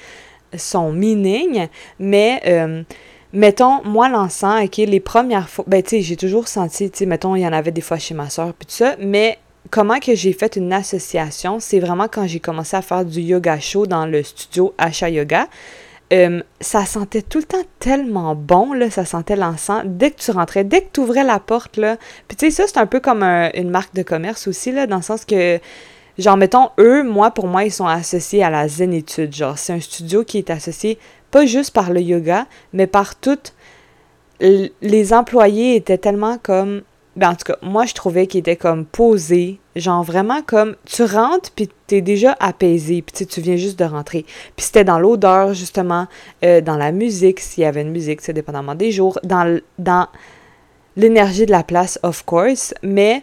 Son 0.57 0.93
meaning, 0.93 1.69
mais 1.99 2.85
mettons, 3.33 3.83
moi, 3.85 4.09
l'encens, 4.09 4.65
OK, 4.65 4.77
les 4.79 5.01
premières 5.01 5.49
fois, 5.49 5.65
ben, 5.69 5.83
tu 5.83 5.91
sais, 5.91 6.03
j'ai 6.03 6.17
toujours 6.17 6.49
senti, 6.49 6.91
tu 6.91 6.99
sais, 6.99 7.07
mettons, 7.07 7.37
il 7.37 7.43
y 7.43 7.47
en 7.47 7.53
avait 7.53 7.71
des 7.71 7.81
fois 7.81 7.99
chez 7.99 8.15
ma 8.15 8.31
soeur, 8.31 8.53
puis 8.55 8.67
tout 8.67 8.75
ça, 8.75 8.97
mais 8.99 9.39
comment 9.71 9.99
que 10.01 10.15
j'ai 10.15 10.33
fait 10.33 10.57
une 10.57 10.73
association, 10.73 11.61
c'est 11.61 11.81
vraiment 11.81 12.09
quand 12.09 12.27
j'ai 12.27 12.41
commencé 12.41 12.77
à 12.77 12.83
faire 12.83 13.05
du 13.05 13.21
yoga 13.21 13.59
chaud 13.61 13.87
dans 13.87 14.07
le 14.07 14.23
studio 14.23 14.75
Asha 14.79 15.11
Yoga. 15.11 15.47
Euh, 16.13 16.43
ça 16.61 16.87
sentait 16.87 17.23
tout 17.23 17.39
le 17.39 17.45
temps 17.45 17.63
tellement 17.79 18.35
bon, 18.35 18.73
là, 18.73 18.91
ça 18.91 19.05
sentait 19.05 19.37
l'encens. 19.37 19.83
Dès 19.85 20.11
que 20.11 20.21
tu 20.21 20.31
rentrais, 20.33 20.65
dès 20.65 20.83
que 20.83 20.89
tu 20.93 21.01
ouvrais 21.01 21.23
la 21.23 21.39
porte, 21.39 21.77
là. 21.77 21.97
Puis 22.27 22.37
tu 22.37 22.47
sais, 22.47 22.51
ça, 22.51 22.65
c'est 22.67 22.79
un 22.79 22.87
peu 22.87 22.99
comme 22.99 23.23
une 23.23 23.71
marque 23.71 23.95
de 23.95 24.03
commerce 24.03 24.49
aussi, 24.49 24.73
là, 24.73 24.87
dans 24.87 24.97
le 24.97 25.03
sens 25.03 25.25
que, 25.25 25.61
genre, 26.19 26.37
mettons, 26.37 26.71
eux, 26.79 27.05
moi, 27.05 27.31
pour 27.31 27.47
moi, 27.47 27.65
ils 27.65 27.71
sont 27.71 27.87
associés 27.87 28.43
à 28.43 28.51
la 28.51 28.67
zénitude. 28.67 29.33
Genre, 29.33 29.57
c'est 29.57 29.73
un 29.73 29.81
studio 29.81 30.25
qui 30.25 30.39
est 30.39 30.51
associé 30.51 30.99
pas 31.31 31.47
juste 31.47 31.73
par 31.73 31.93
le 31.93 32.01
yoga, 32.01 32.47
mais 32.73 32.89
par 32.89 33.15
toutes. 33.15 33.55
Les 34.41 35.13
employés 35.13 35.77
étaient 35.77 35.99
tellement 35.99 36.39
comme 36.39 36.83
ben 37.17 37.31
en 37.31 37.35
tout 37.35 37.45
cas, 37.45 37.57
moi 37.63 37.87
je 37.87 37.95
trouvais 37.95 38.27
qu'il 38.27 38.41
était 38.41 38.57
comme 38.57 38.87
posé, 38.87 39.59
genre 39.77 40.03
vraiment 40.03 40.43
comme 40.43 40.77
tu 40.85 41.05
rentres 41.05 41.51
puis 41.53 41.69
t'es 41.87 42.01
déjà 42.01 42.37
apaisé, 42.41 43.03
puis 43.03 43.27
tu 43.27 43.41
viens 43.41 43.57
juste 43.57 43.79
de 43.79 43.85
rentrer. 43.85 44.25
Puis 44.57 44.67
c'était 44.67 44.85
dans 44.85 44.99
l'odeur 44.99 45.55
justement, 45.55 46.07
euh, 46.45 46.61
dans 46.61 46.77
la 46.77 46.93
musique, 46.93 47.41
s'il 47.41 47.63
y 47.63 47.67
avait 47.67 47.83
une 47.83 47.93
musique, 47.93 48.21
c'est 48.21 48.33
dépendamment 48.33 48.75
des 48.75 48.93
jours, 48.93 49.19
dans, 49.23 49.61
dans 49.79 50.09
l'énergie 50.97 51.47
de 51.47 51.51
la 51.51 51.63
place, 51.63 51.99
of 52.03 52.25
course, 52.25 52.75
mais 52.83 53.23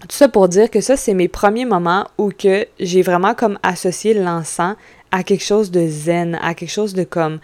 tout 0.00 0.16
ça 0.16 0.28
pour 0.28 0.48
dire 0.48 0.70
que 0.70 0.80
ça, 0.80 0.96
c'est 0.96 1.14
mes 1.14 1.28
premiers 1.28 1.64
moments 1.64 2.08
où 2.18 2.30
que 2.30 2.66
j'ai 2.80 3.02
vraiment 3.02 3.34
comme 3.34 3.58
associé 3.62 4.14
l'encens 4.14 4.74
à 5.12 5.22
quelque 5.22 5.44
chose 5.44 5.70
de 5.70 5.86
zen, 5.86 6.38
à 6.42 6.54
quelque 6.54 6.70
chose 6.70 6.94
de 6.94 7.04
comme 7.04 7.38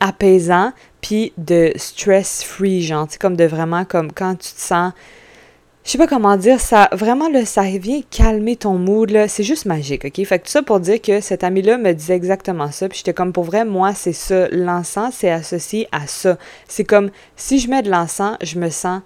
apaisant, 0.00 0.72
puis 1.00 1.32
de 1.38 1.72
stress-free, 1.76 2.82
genre, 2.82 3.06
tu 3.06 3.18
comme 3.18 3.36
de 3.36 3.44
vraiment, 3.44 3.84
comme 3.84 4.10
quand 4.10 4.34
tu 4.34 4.52
te 4.52 4.60
sens, 4.60 4.92
je 5.84 5.90
sais 5.90 5.98
pas 5.98 6.06
comment 6.06 6.36
dire, 6.36 6.60
ça, 6.60 6.88
vraiment, 6.92 7.28
là, 7.28 7.44
ça 7.44 7.62
vient 7.62 8.00
calmer 8.08 8.56
ton 8.56 8.74
mood, 8.74 9.10
là, 9.10 9.26
c'est 9.26 9.42
juste 9.42 9.66
magique, 9.66 10.04
ok? 10.04 10.24
Fait 10.24 10.38
que 10.38 10.44
tout 10.44 10.50
ça 10.50 10.62
pour 10.62 10.78
dire 10.78 11.02
que 11.02 11.20
cet 11.20 11.42
ami-là 11.42 11.76
me 11.76 11.92
disait 11.92 12.14
exactement 12.14 12.70
ça, 12.70 12.88
puis 12.88 12.98
j'étais 12.98 13.12
comme, 13.12 13.32
pour 13.32 13.44
vrai, 13.44 13.64
moi, 13.64 13.92
c'est 13.94 14.12
ça, 14.12 14.48
l'encens, 14.50 15.14
c'est 15.14 15.30
associé 15.30 15.88
à 15.90 16.06
ça. 16.06 16.38
C'est 16.68 16.84
comme, 16.84 17.10
si 17.36 17.58
je 17.58 17.68
mets 17.68 17.82
de 17.82 17.90
l'encens, 17.90 18.36
je 18.42 18.58
me 18.58 18.70
sens 18.70 19.02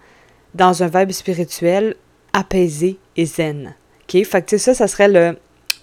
dans 0.54 0.82
un 0.82 0.88
vibe 0.88 1.12
spirituel 1.12 1.94
apaisé 2.34 2.98
et 3.16 3.24
zen, 3.24 3.74
ok? 4.02 4.24
Fait 4.24 4.42
que, 4.42 4.58
ça, 4.58 4.74
ça 4.74 4.86
serait 4.86 5.08
le 5.08 5.36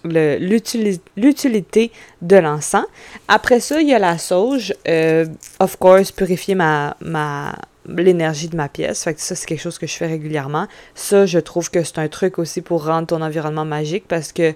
l'utilité 0.06 1.92
de 2.22 2.36
l'encens. 2.36 2.86
Après 3.28 3.60
ça, 3.60 3.82
il 3.82 3.88
y 3.88 3.94
a 3.94 4.00
la 4.00 4.18
sauge. 4.18 4.74
Euh, 4.88 5.26
of 5.60 5.78
course, 5.78 6.12
purifier 6.12 6.56
ma, 6.56 6.98
ma, 7.00 7.56
l'énergie 7.88 8.48
de 8.48 8.56
ma 8.56 8.70
pièce. 8.70 9.04
Fait 9.04 9.14
que 9.14 9.22
ça, 9.22 9.36
c'est 9.36 9.46
quelque 9.46 9.62
chose 9.62 9.78
que 9.78 9.88
je 9.88 9.94
fais 9.94 10.08
régulièrement. 10.08 10.68
Ça, 10.96 11.26
je 11.26 11.40
trouve 11.40 11.70
que 11.70 11.84
c'est 11.84 12.00
un 12.00 12.08
truc 12.08 12.40
aussi 12.40 12.62
pour 12.62 12.86
rendre 12.86 13.08
ton 13.08 13.22
environnement 13.22 13.66
magique 13.66 14.06
parce 14.08 14.32
que 14.32 14.54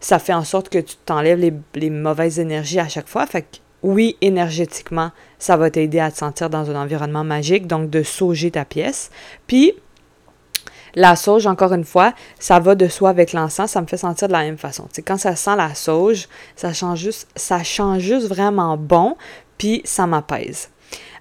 ça 0.00 0.18
fait 0.18 0.34
en 0.34 0.44
sorte 0.44 0.68
que 0.68 0.78
tu 0.78 0.96
t'enlèves 1.06 1.52
les, 1.74 1.90
mauvaises 1.90 2.38
énergies 2.38 2.78
à 2.78 2.88
chaque 2.88 3.08
fois. 3.08 3.26
Fait 3.26 3.42
que 3.42 3.56
oui, 3.82 4.16
énergétiquement, 4.20 5.10
ça 5.38 5.56
va 5.56 5.70
t'aider 5.70 6.00
à 6.00 6.10
te 6.10 6.18
sentir 6.18 6.50
dans 6.50 6.70
un 6.70 6.80
environnement 6.80 7.24
magique, 7.24 7.66
donc 7.66 7.90
de 7.90 8.02
sauger 8.02 8.50
ta 8.50 8.64
pièce. 8.64 9.10
Puis, 9.46 9.74
la 10.94 11.16
sauge, 11.16 11.46
encore 11.46 11.72
une 11.72 11.84
fois, 11.84 12.14
ça 12.38 12.60
va 12.60 12.74
de 12.74 12.88
soi 12.88 13.10
avec 13.10 13.32
l'encens, 13.32 13.72
ça 13.72 13.80
me 13.80 13.86
fait 13.86 13.96
sentir 13.96 14.28
de 14.28 14.32
la 14.32 14.40
même 14.40 14.58
façon. 14.58 14.88
quand 15.06 15.18
ça 15.18 15.36
sent 15.36 15.56
la 15.56 15.74
sauge, 15.74 16.28
ça 16.56 16.72
change 16.72 17.00
juste, 17.00 17.28
ça 17.34 17.62
change 17.62 18.00
juste 18.00 18.28
vraiment 18.28 18.76
bon, 18.76 19.16
puis 19.58 19.82
ça 19.84 20.06
m'apaise. 20.06 20.70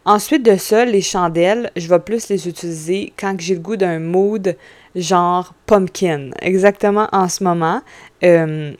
Ensuite 0.05 0.43
de 0.43 0.57
ça, 0.57 0.83
les 0.83 1.01
chandelles, 1.01 1.71
je 1.77 1.87
vais 1.87 1.99
plus 1.99 2.27
les 2.27 2.47
utiliser 2.49 3.13
quand 3.17 3.35
j'ai 3.39 3.53
le 3.53 3.61
goût 3.61 3.77
d'un 3.77 3.99
mood 3.99 4.57
genre 4.95 5.53
pumpkin. 5.65 6.31
Exactement 6.41 7.07
en 7.13 7.29
ce 7.29 7.43
moment. 7.43 7.81
Euh, 8.23 8.73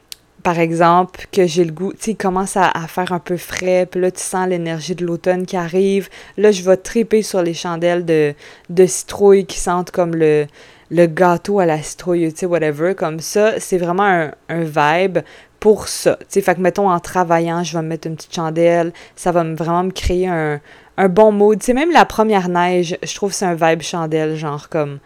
par 0.44 0.60
exemple, 0.60 1.28
que 1.32 1.48
j'ai 1.48 1.64
le 1.64 1.72
goût, 1.72 1.94
tu 1.94 2.00
sais, 2.00 2.12
il 2.12 2.18
commence 2.18 2.58
à, 2.58 2.74
faire 2.90 3.14
un 3.14 3.20
peu 3.20 3.38
frais, 3.38 3.88
puis 3.90 4.02
là, 4.02 4.12
tu 4.12 4.22
sens 4.22 4.48
l'énergie 4.48 4.94
de 4.94 5.06
l'automne 5.06 5.46
qui 5.46 5.56
arrive. 5.56 6.10
Là, 6.36 6.52
je 6.52 6.62
vais 6.64 6.76
triper 6.76 7.22
sur 7.22 7.42
les 7.42 7.54
chandelles 7.54 8.04
de, 8.04 8.34
de 8.70 8.86
citrouille 8.86 9.46
qui 9.46 9.58
sentent 9.58 9.92
comme 9.92 10.14
le, 10.14 10.46
le 10.92 11.06
gâteau 11.06 11.60
à 11.60 11.66
la 11.66 11.82
citrouille, 11.82 12.34
tu 12.34 12.40
sais, 12.40 12.46
whatever. 12.46 12.94
Comme 12.94 13.22
ça, 13.22 13.58
c'est 13.62 13.78
vraiment 13.78 14.04
un, 14.04 14.32
un 14.50 14.64
vibe 14.64 15.20
pour 15.62 15.88
ça. 15.88 16.18
Tu 16.20 16.26
sais, 16.28 16.42
fait 16.42 16.56
que, 16.56 16.60
mettons, 16.60 16.90
en 16.90 17.00
travaillant, 17.00 17.64
je 17.64 17.78
vais 17.78 17.82
me 17.82 17.88
mettre 17.88 18.08
une 18.08 18.18
petite 18.18 18.36
chandelle. 18.36 18.92
Ça 19.16 19.32
va 19.32 19.46
vraiment 19.46 19.86
me 19.86 19.92
créer 19.92 20.28
un, 20.28 20.60
un 20.98 21.10
bon 21.10 21.32
mood. 21.32 21.62
Sais, 21.62 21.74
même 21.74 21.92
la 21.92 22.06
première 22.06 22.50
neige, 22.50 22.98
je 23.04 23.16
trouve 23.16 23.34
c'est 23.34 23.46
un 23.46 23.56
vibe 23.56 23.82
chandelle, 23.82 24.36
genre 24.36 24.70
comme 24.70 25.00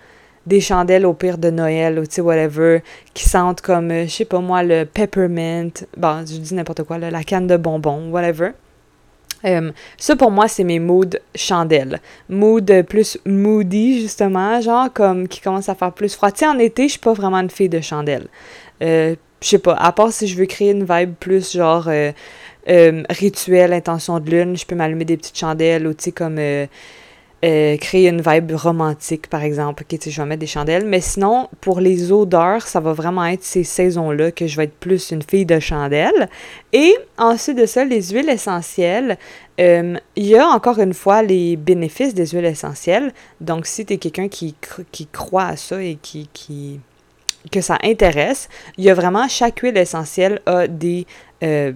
des 0.45 0.61
chandelles 0.61 1.05
au 1.05 1.13
pire 1.13 1.37
de 1.37 1.49
Noël 1.49 1.99
ou 1.99 2.05
tu 2.05 2.15
sais, 2.15 2.21
whatever, 2.21 2.81
qui 3.13 3.27
sentent 3.27 3.61
comme, 3.61 3.91
euh, 3.91 4.05
je 4.05 4.11
sais 4.11 4.25
pas 4.25 4.39
moi, 4.39 4.63
le 4.63 4.85
peppermint, 4.85 5.69
bon, 5.97 6.19
je 6.25 6.37
dis 6.37 6.53
n'importe 6.53 6.83
quoi, 6.83 6.97
la 6.97 7.23
canne 7.23 7.47
de 7.47 7.57
bonbons, 7.57 8.09
whatever. 8.11 8.51
Euh, 9.45 9.71
ça, 9.97 10.15
pour 10.15 10.31
moi, 10.31 10.47
c'est 10.47 10.63
mes 10.63 10.79
moods 10.79 11.17
chandelles. 11.35 11.99
Mood 12.29 12.83
plus 12.87 13.19
moody, 13.25 14.01
justement, 14.01 14.59
genre 14.61 14.91
comme 14.91 15.27
qui 15.27 15.41
commence 15.41 15.69
à 15.69 15.75
faire 15.75 15.91
plus 15.91 16.15
froid. 16.15 16.31
Tu 16.31 16.39
sais, 16.39 16.47
en 16.47 16.57
été, 16.57 16.83
je 16.83 16.93
suis 16.93 16.99
pas 16.99 17.13
vraiment 17.13 17.37
une 17.37 17.49
fille 17.49 17.69
de 17.69 17.81
chandelle. 17.81 18.27
Euh, 18.81 19.15
je 19.41 19.47
sais 19.49 19.59
pas, 19.59 19.75
à 19.75 19.91
part 19.91 20.11
si 20.11 20.27
je 20.27 20.35
veux 20.35 20.45
créer 20.45 20.71
une 20.71 20.85
vibe 20.85 21.13
plus 21.19 21.51
genre 21.55 21.87
rituel, 22.67 23.73
intention 23.73 24.19
de 24.19 24.29
lune, 24.29 24.57
je 24.57 24.65
peux 24.65 24.75
m'allumer 24.75 25.05
des 25.05 25.17
petites 25.17 25.37
chandelles 25.37 25.87
ou 25.87 25.93
tu 25.93 26.05
sais, 26.05 26.11
comme 26.11 26.37
euh, 27.45 27.77
créer 27.77 28.09
une 28.09 28.19
vibe 28.19 28.53
romantique, 28.55 29.27
par 29.27 29.43
exemple. 29.43 29.83
Ok, 29.83 29.99
je 30.09 30.21
vais 30.21 30.27
mettre 30.27 30.39
des 30.39 30.47
chandelles. 30.47 30.87
Mais 30.87 31.01
sinon, 31.01 31.49
pour 31.61 31.79
les 31.79 32.11
odeurs, 32.11 32.63
ça 32.63 32.79
va 32.79 32.93
vraiment 32.93 33.25
être 33.25 33.43
ces 33.43 33.63
saisons-là 33.63 34.31
que 34.31 34.47
je 34.47 34.57
vais 34.57 34.63
être 34.63 34.79
plus 34.79 35.11
une 35.11 35.21
fille 35.21 35.45
de 35.45 35.59
chandelle. 35.59 36.29
Et 36.73 36.95
ensuite 37.19 37.57
de 37.57 37.67
ça, 37.67 37.85
les 37.85 38.09
huiles 38.09 38.29
essentielles. 38.29 39.17
Euh, 39.59 39.97
il 40.15 40.25
y 40.25 40.35
a 40.35 40.47
encore 40.47 40.79
une 40.79 40.95
fois 40.95 41.21
les 41.21 41.57
bénéfices 41.57 42.15
des 42.15 42.25
huiles 42.25 42.45
essentielles. 42.45 43.13
Donc, 43.39 43.67
si 43.67 43.85
tu 43.85 43.93
es 43.93 43.97
quelqu'un 43.97 44.29
qui, 44.29 44.55
qui 44.91 45.05
croit 45.05 45.45
à 45.45 45.57
ça 45.57 45.81
et 45.81 45.99
qui, 46.01 46.29
qui 46.33 46.79
que 47.51 47.61
ça 47.61 47.77
intéresse, 47.83 48.49
il 48.77 48.83
y 48.83 48.89
a 48.89 48.93
vraiment 48.95 49.27
chaque 49.27 49.59
huile 49.59 49.77
essentielle 49.77 50.41
a 50.47 50.67
des 50.67 51.05
euh, 51.43 51.71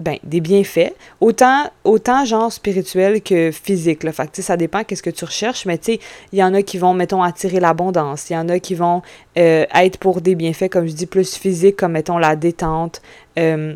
ben, 0.00 0.18
des 0.24 0.40
bienfaits, 0.40 0.92
autant, 1.20 2.24
genre 2.24 2.52
spirituel 2.52 3.22
que 3.22 3.50
physique. 3.52 4.02
Là. 4.02 4.12
Fait 4.12 4.34
ça 4.40 4.56
dépend 4.56 4.82
qu'est-ce 4.82 5.02
que 5.02 5.10
tu 5.10 5.24
recherches, 5.24 5.66
mais 5.66 5.78
il 5.86 6.38
y 6.38 6.42
en 6.42 6.52
a 6.54 6.62
qui 6.62 6.78
vont, 6.78 6.94
mettons, 6.94 7.22
attirer 7.22 7.60
l'abondance. 7.60 8.28
Il 8.30 8.32
y 8.32 8.36
en 8.36 8.48
a 8.48 8.58
qui 8.58 8.74
vont 8.74 9.02
euh, 9.38 9.64
être 9.74 9.98
pour 9.98 10.20
des 10.20 10.34
bienfaits, 10.34 10.68
comme 10.68 10.86
je 10.86 10.92
dis, 10.92 11.06
plus 11.06 11.36
physiques, 11.36 11.76
comme, 11.76 11.92
mettons, 11.92 12.18
la 12.18 12.34
détente, 12.34 13.02
euh, 13.38 13.74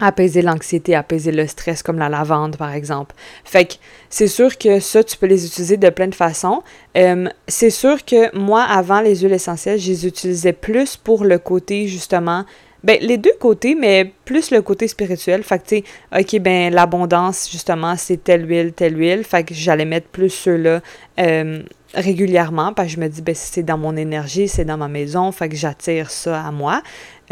apaiser 0.00 0.42
l'anxiété, 0.42 0.94
apaiser 0.94 1.30
le 1.30 1.46
stress, 1.46 1.82
comme 1.82 1.98
la 1.98 2.08
lavande, 2.08 2.56
par 2.56 2.72
exemple. 2.72 3.14
Fait 3.44 3.64
que 3.64 3.74
c'est 4.10 4.26
sûr 4.26 4.58
que 4.58 4.80
ça, 4.80 5.04
tu 5.04 5.16
peux 5.16 5.26
les 5.26 5.46
utiliser 5.46 5.76
de 5.76 5.88
plein 5.90 6.08
de 6.08 6.14
façons. 6.14 6.62
Euh, 6.96 7.28
c'est 7.46 7.70
sûr 7.70 8.04
que 8.04 8.36
moi, 8.36 8.62
avant 8.62 9.00
les 9.00 9.20
huiles 9.20 9.32
essentielles, 9.32 9.78
je 9.78 9.90
les 9.90 10.06
utilisais 10.06 10.52
plus 10.52 10.96
pour 10.96 11.24
le 11.24 11.38
côté, 11.38 11.86
justement, 11.86 12.44
ben, 12.84 12.98
les 13.00 13.16
deux 13.16 13.32
côtés, 13.40 13.74
mais 13.74 14.12
plus 14.26 14.50
le 14.50 14.60
côté 14.60 14.88
spirituel. 14.88 15.42
Fait 15.42 15.58
que, 15.58 16.20
OK, 16.20 16.38
ben, 16.40 16.72
l'abondance, 16.72 17.48
justement, 17.50 17.96
c'est 17.96 18.22
telle 18.22 18.46
huile, 18.48 18.74
telle 18.74 18.98
huile. 18.98 19.24
Fait 19.24 19.42
que 19.42 19.54
j'allais 19.54 19.86
mettre 19.86 20.08
plus 20.08 20.28
ceux-là 20.28 20.82
euh, 21.18 21.62
régulièrement. 21.94 22.74
Parce 22.74 22.88
que 22.88 22.94
je 22.96 23.00
me 23.00 23.08
dis, 23.08 23.22
ben, 23.22 23.34
c'est 23.34 23.62
dans 23.62 23.78
mon 23.78 23.96
énergie, 23.96 24.48
c'est 24.48 24.66
dans 24.66 24.76
ma 24.76 24.88
maison. 24.88 25.32
Fait 25.32 25.48
que 25.48 25.56
j'attire 25.56 26.10
ça 26.10 26.44
à 26.44 26.50
moi. 26.50 26.82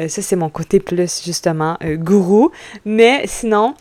Euh, 0.00 0.08
ça, 0.08 0.22
c'est 0.22 0.36
mon 0.36 0.48
côté 0.48 0.80
plus, 0.80 1.22
justement, 1.22 1.76
euh, 1.84 1.96
gourou. 1.96 2.50
Mais 2.86 3.24
sinon, 3.26 3.74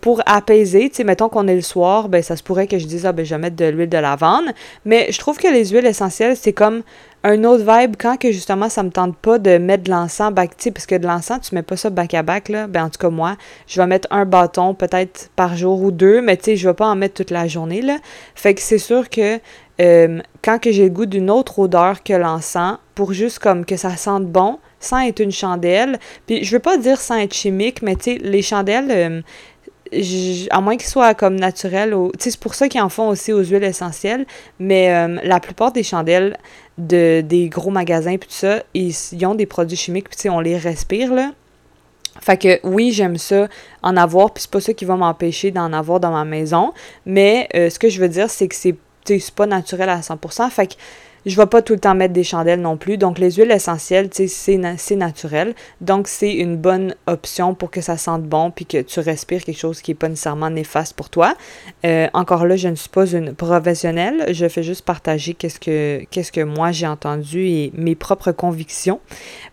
pour 0.00 0.20
apaiser, 0.26 0.90
tu 0.90 0.96
sais, 0.96 1.04
mettons 1.04 1.28
qu'on 1.28 1.46
est 1.46 1.54
le 1.54 1.62
soir, 1.62 2.08
ben 2.08 2.24
ça 2.24 2.34
se 2.34 2.42
pourrait 2.42 2.66
que 2.66 2.76
je 2.76 2.86
dise, 2.86 3.06
ah 3.06 3.12
ben 3.12 3.24
je 3.24 3.32
vais 3.32 3.40
mettre 3.40 3.54
de 3.54 3.66
l'huile 3.66 3.88
de 3.88 3.98
lavande, 3.98 4.46
mais 4.84 5.12
je 5.12 5.18
trouve 5.20 5.38
que 5.38 5.46
les 5.46 5.66
huiles 5.66 5.86
essentielles, 5.86 6.36
c'est 6.36 6.52
comme 6.52 6.82
un 7.22 7.44
autre 7.44 7.64
vibe 7.64 7.96
quand 7.98 8.16
que 8.16 8.32
justement 8.32 8.68
ça 8.68 8.82
me 8.82 8.90
tente 8.90 9.16
pas 9.16 9.38
de 9.38 9.58
mettre 9.58 9.84
de 9.84 9.90
l'encens 9.90 10.32
back, 10.32 10.56
tu 10.56 10.72
parce 10.72 10.86
que 10.86 10.94
de 10.94 11.06
l'encens, 11.06 11.48
tu 11.48 11.54
mets 11.54 11.62
pas 11.62 11.76
ça 11.76 11.90
back 11.90 12.14
à 12.14 12.22
back, 12.22 12.48
là. 12.48 12.66
Ben, 12.66 12.84
en 12.84 12.90
tout 12.90 12.98
cas, 12.98 13.10
moi, 13.10 13.36
je 13.66 13.80
vais 13.80 13.86
mettre 13.86 14.08
un 14.10 14.24
bâton 14.24 14.74
peut-être 14.74 15.30
par 15.36 15.56
jour 15.56 15.82
ou 15.82 15.90
deux, 15.90 16.22
mais 16.22 16.36
tu 16.36 16.44
sais, 16.44 16.56
je 16.56 16.68
vais 16.68 16.74
pas 16.74 16.86
en 16.86 16.96
mettre 16.96 17.14
toute 17.14 17.30
la 17.30 17.46
journée, 17.46 17.82
là. 17.82 17.98
Fait 18.34 18.54
que 18.54 18.62
c'est 18.62 18.78
sûr 18.78 19.10
que 19.10 19.38
euh, 19.80 20.20
quand 20.42 20.58
que 20.58 20.72
j'ai 20.72 20.84
le 20.84 20.90
goût 20.90 21.06
d'une 21.06 21.30
autre 21.30 21.58
odeur 21.58 22.02
que 22.02 22.12
l'encens, 22.12 22.78
pour 22.94 23.12
juste 23.12 23.38
comme 23.38 23.64
que 23.64 23.76
ça 23.76 23.96
sente 23.96 24.26
bon, 24.26 24.58
sans 24.78 25.00
être 25.00 25.20
une 25.20 25.32
chandelle, 25.32 25.98
puis 26.26 26.44
je 26.44 26.56
veux 26.56 26.60
pas 26.60 26.78
dire 26.78 27.00
sans 27.00 27.16
être 27.16 27.34
chimique, 27.34 27.82
mais 27.82 27.96
tu 27.96 28.14
sais, 28.14 28.18
les 28.22 28.42
chandelles, 28.42 28.90
euh, 28.90 29.22
à 30.50 30.60
moins 30.60 30.76
qu'ils 30.76 30.88
soient 30.88 31.14
comme 31.14 31.36
naturels, 31.36 31.94
c'est 32.18 32.38
pour 32.38 32.54
ça 32.54 32.68
qu'ils 32.68 32.80
en 32.80 32.88
font 32.88 33.08
aussi 33.08 33.32
aux 33.32 33.42
huiles 33.42 33.64
essentielles, 33.64 34.26
mais 34.58 34.92
euh, 34.94 35.18
la 35.24 35.40
plupart 35.40 35.72
des 35.72 35.82
chandelles 35.82 36.36
de, 36.78 37.22
des 37.22 37.48
gros 37.48 37.70
magasins 37.70 38.16
puis 38.16 38.28
tout 38.28 38.34
ça, 38.34 38.62
ils, 38.74 38.94
ont 39.26 39.34
des 39.34 39.46
produits 39.46 39.76
chimiques, 39.76 40.08
puis 40.08 40.30
on 40.30 40.40
les 40.40 40.56
respire, 40.56 41.12
là. 41.12 41.32
Fait 42.20 42.36
que 42.36 42.60
oui, 42.64 42.92
j'aime 42.92 43.16
ça 43.16 43.48
en 43.82 43.96
avoir, 43.96 44.32
puis 44.32 44.42
c'est 44.42 44.50
pas 44.50 44.60
ça 44.60 44.74
qui 44.74 44.84
va 44.84 44.96
m'empêcher 44.96 45.50
d'en 45.50 45.72
avoir 45.72 46.00
dans 46.00 46.10
ma 46.10 46.24
maison, 46.24 46.72
mais 47.06 47.48
euh, 47.54 47.70
ce 47.70 47.78
que 47.78 47.88
je 47.88 48.00
veux 48.00 48.08
dire, 48.08 48.28
c'est 48.28 48.48
que 48.48 48.54
c'est 48.54 48.76
pas 49.34 49.46
naturel 49.46 49.88
à 49.88 50.00
100%, 50.00 50.50
fait 50.50 50.66
que 50.66 50.74
je 51.26 51.36
vais 51.36 51.46
pas 51.46 51.62
tout 51.62 51.74
le 51.74 51.78
temps 51.78 51.94
mettre 51.94 52.14
des 52.14 52.24
chandelles 52.24 52.60
non 52.60 52.76
plus. 52.76 52.96
Donc, 52.96 53.18
les 53.18 53.32
huiles 53.32 53.50
essentielles, 53.50 54.08
c'est 54.12 54.96
naturel. 54.96 55.54
Donc, 55.80 56.08
c'est 56.08 56.32
une 56.32 56.56
bonne 56.56 56.94
option 57.06 57.54
pour 57.54 57.70
que 57.70 57.80
ça 57.80 57.96
sente 57.96 58.22
bon 58.22 58.50
puis 58.50 58.66
que 58.66 58.80
tu 58.82 59.00
respires 59.00 59.44
quelque 59.44 59.58
chose 59.58 59.82
qui 59.82 59.90
n'est 59.90 59.96
pas 59.96 60.08
nécessairement 60.08 60.50
néfaste 60.50 60.94
pour 60.94 61.10
toi. 61.10 61.34
Euh, 61.84 62.08
encore 62.14 62.46
là, 62.46 62.56
je 62.56 62.68
ne 62.68 62.74
suis 62.74 62.88
pas 62.88 63.06
une 63.06 63.34
professionnelle. 63.34 64.26
Je 64.32 64.48
fais 64.48 64.62
juste 64.62 64.84
partager 64.84 65.34
qu'est-ce 65.34 65.60
que, 65.60 66.04
qu'est-ce 66.10 66.32
que 66.32 66.40
moi 66.42 66.72
j'ai 66.72 66.86
entendu 66.86 67.46
et 67.46 67.72
mes 67.74 67.94
propres 67.94 68.32
convictions 68.32 69.00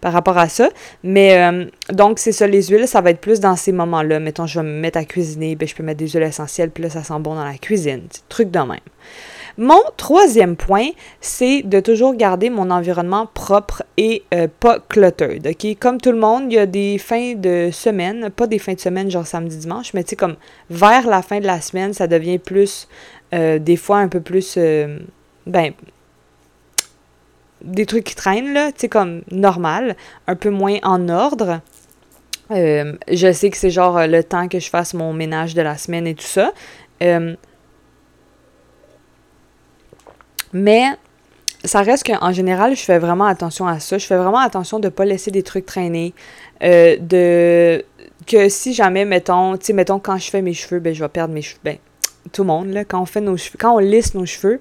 par 0.02 0.14
rapport 0.14 0.38
à 0.38 0.50
ça. 0.50 0.70
Mais, 1.04 1.38
euh, 1.38 1.66
donc, 1.92 2.20
c'est 2.20 2.32
ça, 2.32 2.48
les 2.48 2.64
huiles, 2.68 2.88
ça 2.88 3.02
va 3.02 3.12
être 3.12 3.22
plus 3.22 3.40
dans 3.40 3.56
ces 3.56 3.72
moments-là. 3.72 4.20
Mettons, 4.20 4.46
je 4.46 4.60
vais 4.60 4.66
me 4.66 4.80
mettre 4.80 4.98
à 4.98 5.06
cuisiner, 5.06 5.56
ben, 5.56 5.68
je 5.68 5.76
peux 5.76 5.84
mettre 5.84 6.00
des 6.00 6.08
huiles 6.08 6.24
essentielles, 6.24 6.72
puis 6.72 6.84
là, 6.84 6.90
ça 6.90 7.04
sent 7.04 7.20
bon 7.20 7.36
dans 7.36 7.46
la 7.46 7.58
cuisine. 7.58 8.04
Truc 8.30 8.52
de 8.52 8.60
même. 8.60 8.80
Mon 9.58 9.82
troisième 9.98 10.56
point, 10.56 10.90
c'est 11.20 11.64
de 11.64 11.80
toujours 11.80 12.14
garder 12.14 12.52
mon 12.52 12.70
environnement 12.70 13.26
propre 13.26 13.84
et 13.98 14.24
euh, 14.32 14.48
pas 14.60 14.80
cluttered. 14.80 15.48
Comme 15.80 16.00
tout 16.00 16.12
le 16.12 16.20
monde, 16.20 16.52
il 16.52 16.56
y 16.56 16.60
a 16.60 16.68
des 16.68 17.00
fins 17.00 17.34
de 17.34 17.70
semaine, 17.72 18.30
pas 18.30 18.46
des 18.46 18.60
fins 18.60 18.76
de 18.76 18.80
semaine 18.80 19.10
genre 19.10 19.26
samedi, 19.26 19.58
dimanche, 19.58 19.96
mais 19.96 20.04
tu 20.04 20.12
sais, 20.12 20.16
comme 20.16 20.36
vers 20.70 21.08
la 21.08 21.24
fin 21.24 21.40
de 21.40 21.48
la 21.48 21.60
semaine, 21.60 21.94
ça 21.94 22.06
devient 22.06 22.38
plus, 22.38 22.88
euh, 23.34 23.58
des 23.58 23.78
fois 23.78 23.98
un 23.98 24.10
peu 24.10 24.22
plus, 24.22 24.56
euh, 24.58 25.00
ben, 25.48 25.74
des 27.64 27.88
trucs 27.88 28.04
qui 28.04 28.16
traînent, 28.16 28.54
là, 28.54 28.72
tu 28.72 28.82
sais, 28.82 28.90
comme 28.90 29.24
normal, 29.32 29.96
un 30.28 30.36
peu 30.36 30.52
moins 30.52 30.78
en 30.84 31.10
ordre. 31.10 31.62
je 32.52 33.32
sais 33.34 33.50
que 33.50 33.58
c'est 33.58 33.72
genre 33.72 34.06
le 34.06 34.24
temps 34.24 34.48
que 34.48 34.60
je 34.60 34.70
fasse 34.70 34.94
mon 34.94 35.14
ménage 35.14 35.56
de 35.56 35.64
la 35.64 35.78
semaine 35.78 36.06
et 36.06 36.14
tout 36.14 36.22
ça. 36.22 36.54
Mais 40.54 40.86
ça 41.64 41.82
reste 41.82 42.06
qu'en 42.06 42.32
général, 42.32 42.76
je 42.76 42.82
fais 42.82 43.00
vraiment 43.00 43.26
attention 43.26 43.68
à 43.68 43.80
ça. 43.80 43.98
Je 43.98 44.06
fais 44.06 44.18
vraiment 44.18 44.40
attention 44.40 44.80
de 44.80 44.86
ne 44.86 44.90
pas 44.90 45.06
laisser 45.06 45.32
des 45.32 45.44
trucs 45.44 45.66
traîner. 45.66 46.14
Euh, 46.64 46.98
de 47.00 47.84
que 48.26 48.50
si 48.50 48.74
jamais, 48.74 49.06
mettons, 49.06 49.58
tu 49.58 49.68
sais, 49.68 49.74
mettons, 49.74 50.00
quand 50.00 50.18
je 50.18 50.30
fais 50.30 50.42
mes 50.42 50.54
cheveux, 50.54 50.80
ben, 50.80 50.94
je 50.94 51.04
vais 51.04 51.10
perdre 51.10 51.34
mes 51.34 51.42
cheveux. 51.42 51.60
Ben, 51.64 51.78
tout 52.32 52.44
le 52.44 52.48
monde, 52.48 52.70
là, 52.70 52.84
quand 52.84 53.02
on 53.02 53.06
fait 53.06 53.22
nos 53.22 53.38
cheveux, 53.38 53.58
quand 53.60 53.76
on 53.76 53.80
lisse 53.80 54.14
nos 54.14 54.26
cheveux, 54.26 54.60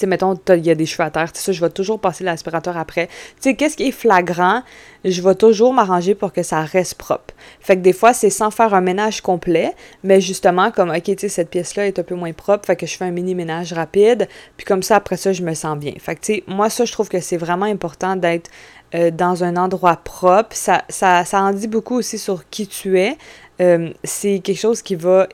sais, 0.00 0.06
mettons, 0.06 0.34
il 0.48 0.66
y 0.66 0.70
a 0.70 0.74
des 0.74 0.86
cheveux 0.86 1.04
à 1.04 1.10
terre, 1.10 1.28
ça, 1.32 1.52
je 1.52 1.60
vais 1.60 1.70
toujours 1.70 2.00
passer 2.00 2.24
l'aspirateur 2.24 2.76
après. 2.76 3.06
Tu 3.06 3.14
sais, 3.40 3.54
qu'est-ce 3.54 3.76
qui 3.76 3.88
est 3.88 3.92
flagrant, 3.92 4.62
je 5.04 5.22
vais 5.22 5.34
toujours 5.34 5.72
m'arranger 5.72 6.14
pour 6.14 6.32
que 6.32 6.42
ça 6.42 6.60
reste 6.62 6.94
propre. 6.94 7.34
Fait 7.60 7.76
que 7.76 7.82
des 7.82 7.92
fois, 7.92 8.12
c'est 8.12 8.30
sans 8.30 8.50
faire 8.50 8.74
un 8.74 8.80
ménage 8.80 9.20
complet, 9.20 9.74
mais 10.02 10.20
justement, 10.20 10.70
comme, 10.70 10.90
OK, 10.90 11.02
tu 11.02 11.14
sais, 11.18 11.28
cette 11.28 11.50
pièce-là 11.50 11.86
est 11.86 11.98
un 11.98 12.02
peu 12.02 12.14
moins 12.14 12.32
propre, 12.32 12.66
fait 12.66 12.76
que 12.76 12.86
je 12.86 12.96
fais 12.96 13.04
un 13.04 13.10
mini-ménage 13.10 13.72
rapide, 13.72 14.28
puis 14.56 14.66
comme 14.66 14.82
ça, 14.82 14.96
après 14.96 15.16
ça, 15.16 15.32
je 15.32 15.42
me 15.42 15.54
sens 15.54 15.78
bien. 15.78 15.92
Fait 15.98 16.14
que, 16.14 16.20
tu 16.20 16.34
sais, 16.34 16.44
moi, 16.46 16.70
ça, 16.70 16.84
je 16.84 16.92
trouve 16.92 17.08
que 17.08 17.20
c'est 17.20 17.36
vraiment 17.36 17.66
important 17.66 18.16
d'être 18.16 18.50
euh, 18.94 19.10
dans 19.10 19.42
un 19.42 19.56
endroit 19.56 19.96
propre. 19.96 20.54
Ça, 20.54 20.84
ça, 20.88 21.24
ça 21.24 21.42
en 21.42 21.52
dit 21.52 21.66
beaucoup 21.66 21.96
aussi 21.96 22.18
sur 22.18 22.48
qui 22.48 22.68
tu 22.68 23.00
es. 23.00 23.18
Euh, 23.60 23.90
c'est 24.04 24.38
quelque 24.38 24.58
chose 24.58 24.80
qui 24.80 24.94
va... 24.94 25.26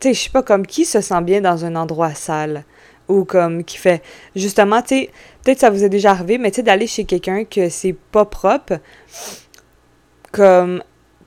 Tu 0.00 0.08
sais, 0.08 0.14
je 0.14 0.20
sais 0.22 0.30
pas, 0.30 0.42
comme 0.42 0.66
qui 0.66 0.84
se 0.84 1.00
sent 1.00 1.20
bien 1.22 1.40
dans 1.40 1.64
un 1.64 1.76
endroit 1.76 2.14
sale 2.14 2.64
ou 3.08 3.24
comme 3.24 3.64
qui 3.64 3.76
fait 3.76 4.02
justement 4.34 4.82
tu 4.82 4.88
sais 4.88 5.10
peut-être 5.42 5.60
ça 5.60 5.70
vous 5.70 5.84
est 5.84 5.88
déjà 5.88 6.10
arrivé 6.12 6.38
mais 6.38 6.50
tu 6.50 6.56
sais 6.56 6.62
d'aller 6.62 6.86
chez 6.86 7.04
quelqu'un 7.04 7.44
que 7.44 7.68
c'est 7.68 7.94
pas 8.12 8.24
propre 8.24 8.78
comme 10.32 10.82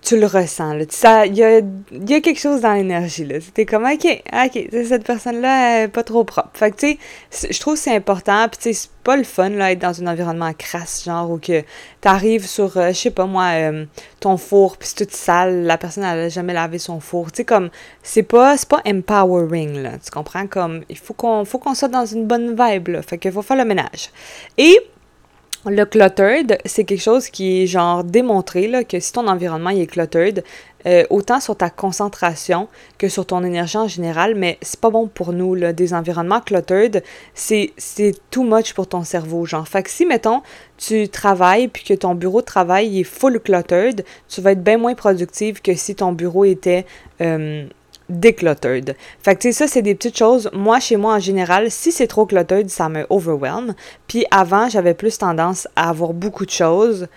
tu 0.08 0.18
le 0.18 0.26
ressens. 0.26 0.74
Là. 0.74 1.26
Il 1.26 1.36
y 1.36 1.44
a, 1.44 1.60
y 1.60 2.14
a, 2.14 2.22
quelque 2.22 2.40
chose 2.40 2.62
dans 2.62 2.72
l'énergie. 2.72 3.26
là. 3.26 3.42
C'était 3.42 3.66
comme, 3.66 3.84
OK, 3.84 4.06
OK, 4.06 4.70
cette 4.72 5.04
personne-là 5.04 5.84
est 5.84 5.88
pas 5.90 6.04
trop 6.04 6.24
propre. 6.24 6.50
Fait 6.54 6.72
que, 6.72 6.78
tu 6.78 6.98
sais, 7.30 7.52
je 7.52 7.60
trouve 7.60 7.74
que 7.74 7.82
c'est 7.82 7.94
important. 7.96 8.48
Puis, 8.48 8.58
tu 8.58 8.64
sais, 8.64 8.74
c'est 8.74 8.90
pas 9.04 9.18
le 9.18 9.26
fun, 9.26 9.50
là, 9.50 9.74
être 9.74 9.80
dans 9.80 10.02
un 10.02 10.08
environnement 10.08 10.54
crasse, 10.54 11.04
genre, 11.04 11.30
où 11.30 11.40
que 11.40 11.62
t'arrives 12.00 12.48
sur, 12.48 12.78
euh, 12.78 12.90
je 12.90 12.94
sais 12.94 13.12
pas 13.12 13.26
moi, 13.26 13.50
euh, 13.56 13.86
ton 14.22 14.38
four, 14.38 14.78
puis 14.78 14.88
c'est 14.88 15.06
tout 15.06 15.14
sale, 15.14 15.64
la 15.64 15.78
personne, 15.78 16.06
elle 16.06 16.20
a 16.20 16.30
jamais 16.30 16.54
lavé 16.54 16.80
son 16.80 17.02
four. 17.02 17.30
Tu 17.34 17.38
sais, 17.38 17.46
comme, 17.46 17.70
c'est 18.02 18.24
pas, 18.24 18.56
pas 18.70 18.82
empowering, 18.88 19.84
là. 19.84 19.92
Tu 20.04 20.10
comprends? 20.10 20.48
Comme, 20.48 20.86
il 20.88 20.98
faut 20.98 21.16
qu'on 21.16 21.44
faut 21.44 21.58
qu'on 21.60 21.76
soit 21.76 21.90
dans 21.90 22.06
une 22.06 22.26
bonne 22.26 22.56
vibe, 22.58 22.88
là. 22.88 23.02
Fait 23.02 23.18
qu'il 23.18 23.34
faut 23.34 23.42
faire 23.42 23.58
le 23.58 23.66
ménage. 23.66 24.10
Et 24.58 24.80
le 25.70 25.86
cluttered, 25.86 26.58
c'est 26.66 26.84
quelque 26.84 27.02
chose 27.02 27.30
qui 27.30 27.64
est 27.64 27.68
genre 27.68 28.04
démontré 28.04 28.68
là, 28.68 28.84
que 28.84 29.00
si 29.00 29.12
ton 29.12 29.28
environnement 29.28 29.70
est 29.70 29.86
cluttered, 29.88 30.44
euh, 30.86 31.04
autant 31.10 31.40
sur 31.40 31.56
ta 31.58 31.70
concentration 31.70 32.68
que 32.98 33.10
sur 33.10 33.26
ton 33.26 33.44
énergie 33.44 33.78
en 33.78 33.88
général, 33.88 34.36
mais 34.36 34.58
c'est 34.62 34.80
pas 34.80 34.90
bon 34.90 35.08
pour 35.08 35.34
nous, 35.34 35.56
là, 35.56 35.74
des 35.74 35.94
environnements 35.94 36.40
cluttered, 36.40 37.04
c'est 37.34 37.74
too 38.32 38.44
much 38.44 38.74
pour 38.74 38.88
ton 38.88 39.04
cerveau, 39.04 39.46
genre. 39.46 39.68
Fait 39.68 39.84
que 39.84 39.90
si, 39.90 40.06
mettons, 40.06 40.42
tu 40.78 41.10
travailles 41.10 41.68
puis 41.68 41.84
que 41.84 41.94
ton 41.94 42.16
bureau 42.16 42.42
de 42.42 42.46
travail 42.46 43.00
est 43.00 43.04
full 43.04 43.40
cluttered, 43.40 44.06
tu 44.30 44.42
vas 44.42 44.52
être 44.52 44.64
bien 44.64 44.78
moins 44.78 44.96
productive 44.96 45.62
que 45.62 45.74
si 45.76 45.96
ton 45.96 46.14
bureau 46.14 46.46
était 46.46 46.86
euh, 47.20 47.66
decluttered. 48.10 48.96
Fait 49.22 49.36
que, 49.36 49.42
tu 49.42 49.48
sais, 49.50 49.52
ça, 49.54 49.68
c'est 49.68 49.82
des 49.82 49.96
petites 49.96 50.18
choses. 50.18 50.50
Moi, 50.54 50.80
chez 50.80 50.98
moi, 50.98 51.16
en 51.16 51.20
général, 51.20 51.70
si 51.72 51.92
c'est 51.92 52.08
trop 52.08 52.26
cluttered, 52.26 52.70
ça 52.70 52.90
me 52.90 53.06
overwhelm. 53.10 53.76
Puis 54.08 54.26
avant, 54.32 54.70
j'avais 54.70 54.94
plus 54.94 55.18
tendance 55.18 55.68
à 55.76 55.90
avoir 55.90 56.14
beaucoup 56.14 56.46
de 56.46 56.52
choses. 56.52 57.08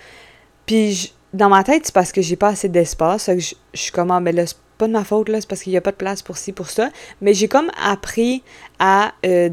Puis 0.67 1.13
dans 1.33 1.49
ma 1.49 1.65
tête, 1.65 1.87
c'est 1.87 1.95
parce 1.95 2.13
que 2.13 2.23
j'ai 2.23 2.37
pas 2.37 2.49
assez 2.49 2.69
d'espace. 2.69 3.31
Je, 3.39 3.55
suis 3.75 3.93
comme, 3.93 4.11
ah, 4.11 4.21
mais 4.21 4.33
là, 4.33 4.47
c'est 4.47 4.57
pas 4.79 4.87
de 4.87 4.93
ma 4.93 5.05
faute, 5.05 5.29
là, 5.29 5.41
c'est 5.41 5.49
parce 5.49 5.63
qu'il 5.63 5.73
y 5.73 5.77
a 5.77 5.81
pas 5.81 5.93
de 5.93 5.97
place 5.97 6.23
pour 6.23 6.37
ci, 6.37 6.53
pour 6.53 6.71
ça. 6.71 6.91
Mais 7.21 7.35
j'ai 7.35 7.49
comme 7.49 7.71
appris 7.83 8.43
à 8.79 9.13
euh, 9.27 9.49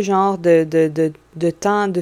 genre, 0.00 0.38
de, 0.38 0.64
de, 0.64 0.88
de, 0.88 1.12
de 1.36 1.50
temps, 1.50 1.88
de, 1.88 2.00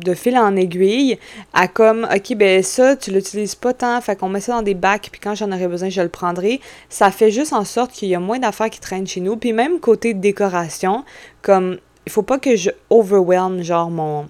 de 0.00 0.14
fil 0.14 0.36
en 0.36 0.56
aiguille 0.56 1.18
à 1.52 1.68
comme 1.68 2.06
OK 2.14 2.34
ben 2.36 2.62
ça 2.62 2.96
tu 2.96 3.10
l'utilises 3.10 3.54
pas 3.54 3.72
tant 3.72 4.00
fait 4.00 4.16
qu'on 4.16 4.28
met 4.28 4.40
ça 4.40 4.52
dans 4.52 4.62
des 4.62 4.74
bacs 4.74 5.08
puis 5.10 5.20
quand 5.20 5.34
j'en 5.34 5.50
aurai 5.52 5.68
besoin 5.68 5.88
je 5.88 6.02
le 6.02 6.08
prendrai 6.08 6.60
ça 6.88 7.10
fait 7.10 7.30
juste 7.30 7.52
en 7.52 7.64
sorte 7.64 7.92
qu'il 7.92 8.08
y 8.08 8.14
a 8.14 8.20
moins 8.20 8.38
d'affaires 8.38 8.70
qui 8.70 8.80
traînent 8.80 9.06
chez 9.06 9.20
nous 9.20 9.36
puis 9.36 9.52
même 9.52 9.80
côté 9.80 10.12
décoration 10.12 11.04
comme 11.40 11.78
il 12.04 12.12
faut 12.12 12.22
pas 12.22 12.38
que 12.38 12.56
je 12.56 12.70
overwhelm 12.90 13.62
genre 13.62 13.90
mon 13.90 14.26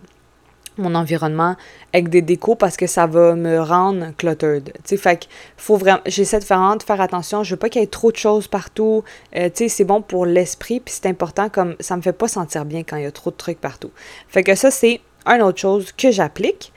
environnement 0.94 1.56
avec 1.92 2.08
des 2.08 2.22
décos 2.22 2.54
parce 2.54 2.76
que 2.76 2.86
ça 2.86 3.06
va 3.06 3.34
me 3.34 3.60
rendre 3.60 4.08
cluttered. 4.16 4.72
Tu 4.84 4.96
fait 4.96 5.20
que 5.20 5.26
faut 5.56 5.76
vraiment, 5.76 6.00
j'essaie 6.06 6.38
de 6.38 6.44
faire, 6.44 6.76
faire 6.86 7.00
attention, 7.00 7.42
je 7.42 7.54
veux 7.54 7.56
pas 7.56 7.68
qu'il 7.68 7.80
y 7.80 7.84
ait 7.84 7.88
trop 7.88 8.12
de 8.12 8.16
choses 8.16 8.48
partout. 8.48 9.02
Euh, 9.34 9.48
tu 9.48 9.64
sais, 9.64 9.68
c'est 9.68 9.84
bon 9.84 10.02
pour 10.02 10.26
l'esprit, 10.26 10.80
puis 10.80 10.94
c'est 10.94 11.06
important 11.06 11.48
comme 11.48 11.76
ça 11.80 11.96
me 11.96 12.02
fait 12.02 12.12
pas 12.12 12.28
sentir 12.28 12.64
bien 12.64 12.82
quand 12.82 12.96
il 12.96 13.04
y 13.04 13.06
a 13.06 13.12
trop 13.12 13.30
de 13.30 13.36
trucs 13.36 13.60
partout. 13.60 13.90
Fait 14.28 14.42
que 14.42 14.54
ça, 14.54 14.70
c'est 14.70 15.00
une 15.26 15.42
autre 15.42 15.58
chose 15.58 15.92
que 15.92 16.10
j'applique. 16.10 16.72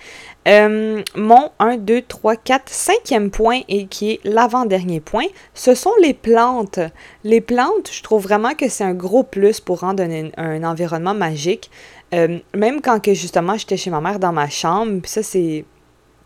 Euh, 0.47 1.03
mon 1.15 1.51
1, 1.59 1.77
2, 1.77 2.01
3, 2.01 2.35
4, 2.38 2.69
cinquième 2.69 3.29
point 3.29 3.62
et 3.67 3.88
qui 3.88 4.12
est 4.12 4.19
l'avant-dernier 4.23 4.99
point, 4.99 5.25
ce 5.53 5.75
sont 5.75 5.91
les 6.01 6.13
plantes. 6.13 6.79
Les 7.23 7.41
plantes, 7.41 7.91
je 7.91 8.01
trouve 8.01 8.23
vraiment 8.23 8.55
que 8.55 8.69
c'est 8.69 8.83
un 8.83 8.93
gros 8.93 9.23
plus 9.23 9.59
pour 9.59 9.81
rendre 9.81 10.03
un, 10.03 10.63
environnement 10.63 11.13
magique. 11.13 11.69
Euh, 12.13 12.39
même 12.55 12.81
quand 12.81 12.99
que 12.99 13.13
justement 13.13 13.57
j'étais 13.57 13.77
chez 13.77 13.91
ma 13.91 14.01
mère 14.01 14.17
dans 14.17 14.31
ma 14.31 14.49
chambre, 14.49 15.01
ça 15.05 15.21
c'est 15.21 15.65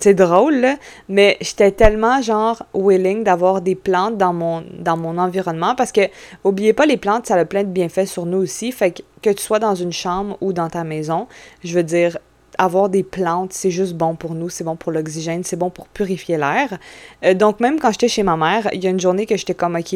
c'est 0.03 0.13
drôle, 0.13 0.67
mais 1.07 1.37
j'étais 1.39 1.71
tellement 1.71 2.21
genre 2.21 2.61
willing 2.73 3.23
d'avoir 3.23 3.61
des 3.61 3.75
plantes 3.75 4.17
dans 4.17 4.33
mon, 4.33 4.61
dans 4.77 4.97
mon 4.97 5.17
environnement 5.17 5.75
parce 5.75 5.93
que, 5.93 6.01
oubliez 6.43 6.73
pas, 6.73 6.85
les 6.85 6.97
plantes, 6.97 7.27
ça 7.27 7.35
a 7.35 7.45
plein 7.45 7.63
de 7.63 7.69
bienfaits 7.69 8.07
sur 8.07 8.25
nous 8.25 8.39
aussi. 8.39 8.73
Fait 8.73 8.91
que, 8.91 9.01
que 9.21 9.29
tu 9.29 9.41
sois 9.41 9.59
dans 9.59 9.75
une 9.75 9.93
chambre 9.93 10.37
ou 10.41 10.51
dans 10.51 10.67
ta 10.67 10.83
maison, 10.83 11.27
je 11.63 11.73
veux 11.73 11.83
dire, 11.83 12.17
avoir 12.57 12.89
des 12.89 13.03
plantes, 13.03 13.53
c'est 13.53 13.71
juste 13.71 13.93
bon 13.93 14.15
pour 14.15 14.35
nous, 14.35 14.49
c'est 14.49 14.65
bon 14.65 14.75
pour 14.75 14.91
l'oxygène, 14.91 15.45
c'est 15.45 15.55
bon 15.55 15.69
pour 15.69 15.87
purifier 15.87 16.35
l'air. 16.35 16.77
Euh, 17.23 17.33
donc, 17.33 17.61
même 17.61 17.79
quand 17.79 17.93
j'étais 17.93 18.09
chez 18.09 18.23
ma 18.23 18.35
mère, 18.35 18.67
il 18.73 18.83
y 18.83 18.87
a 18.87 18.89
une 18.89 18.99
journée 18.99 19.25
que 19.25 19.37
j'étais 19.37 19.55
comme, 19.55 19.77
OK, 19.77 19.95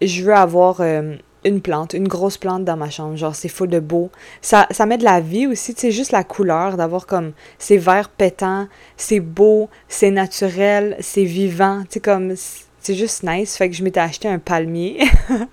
je 0.00 0.22
veux 0.22 0.34
avoir. 0.34 0.80
Euh, 0.80 1.16
une 1.44 1.60
plante, 1.60 1.92
une 1.92 2.08
grosse 2.08 2.38
plante 2.38 2.64
dans 2.64 2.76
ma 2.76 2.90
chambre. 2.90 3.16
Genre, 3.16 3.34
c'est 3.34 3.48
fou 3.48 3.66
de 3.66 3.80
beau. 3.80 4.10
Ça, 4.40 4.66
ça 4.70 4.86
met 4.86 4.98
de 4.98 5.04
la 5.04 5.20
vie 5.20 5.46
aussi, 5.46 5.74
tu 5.74 5.82
sais, 5.82 5.90
juste 5.90 6.12
la 6.12 6.24
couleur, 6.24 6.76
d'avoir 6.76 7.06
comme 7.06 7.32
ces 7.58 7.76
verts 7.76 8.08
pétants, 8.08 8.66
c'est 8.96 9.20
beau, 9.20 9.68
c'est 9.88 10.10
naturel, 10.10 10.96
c'est 11.00 11.24
vivant, 11.24 11.82
tu 11.82 11.94
sais, 11.94 12.00
comme 12.00 12.34
c'est 12.80 12.94
juste 12.94 13.22
nice. 13.22 13.56
Fait 13.56 13.68
que 13.68 13.76
je 13.76 13.82
m'étais 13.82 14.00
acheté 14.00 14.28
un 14.28 14.38
palmier. 14.38 14.98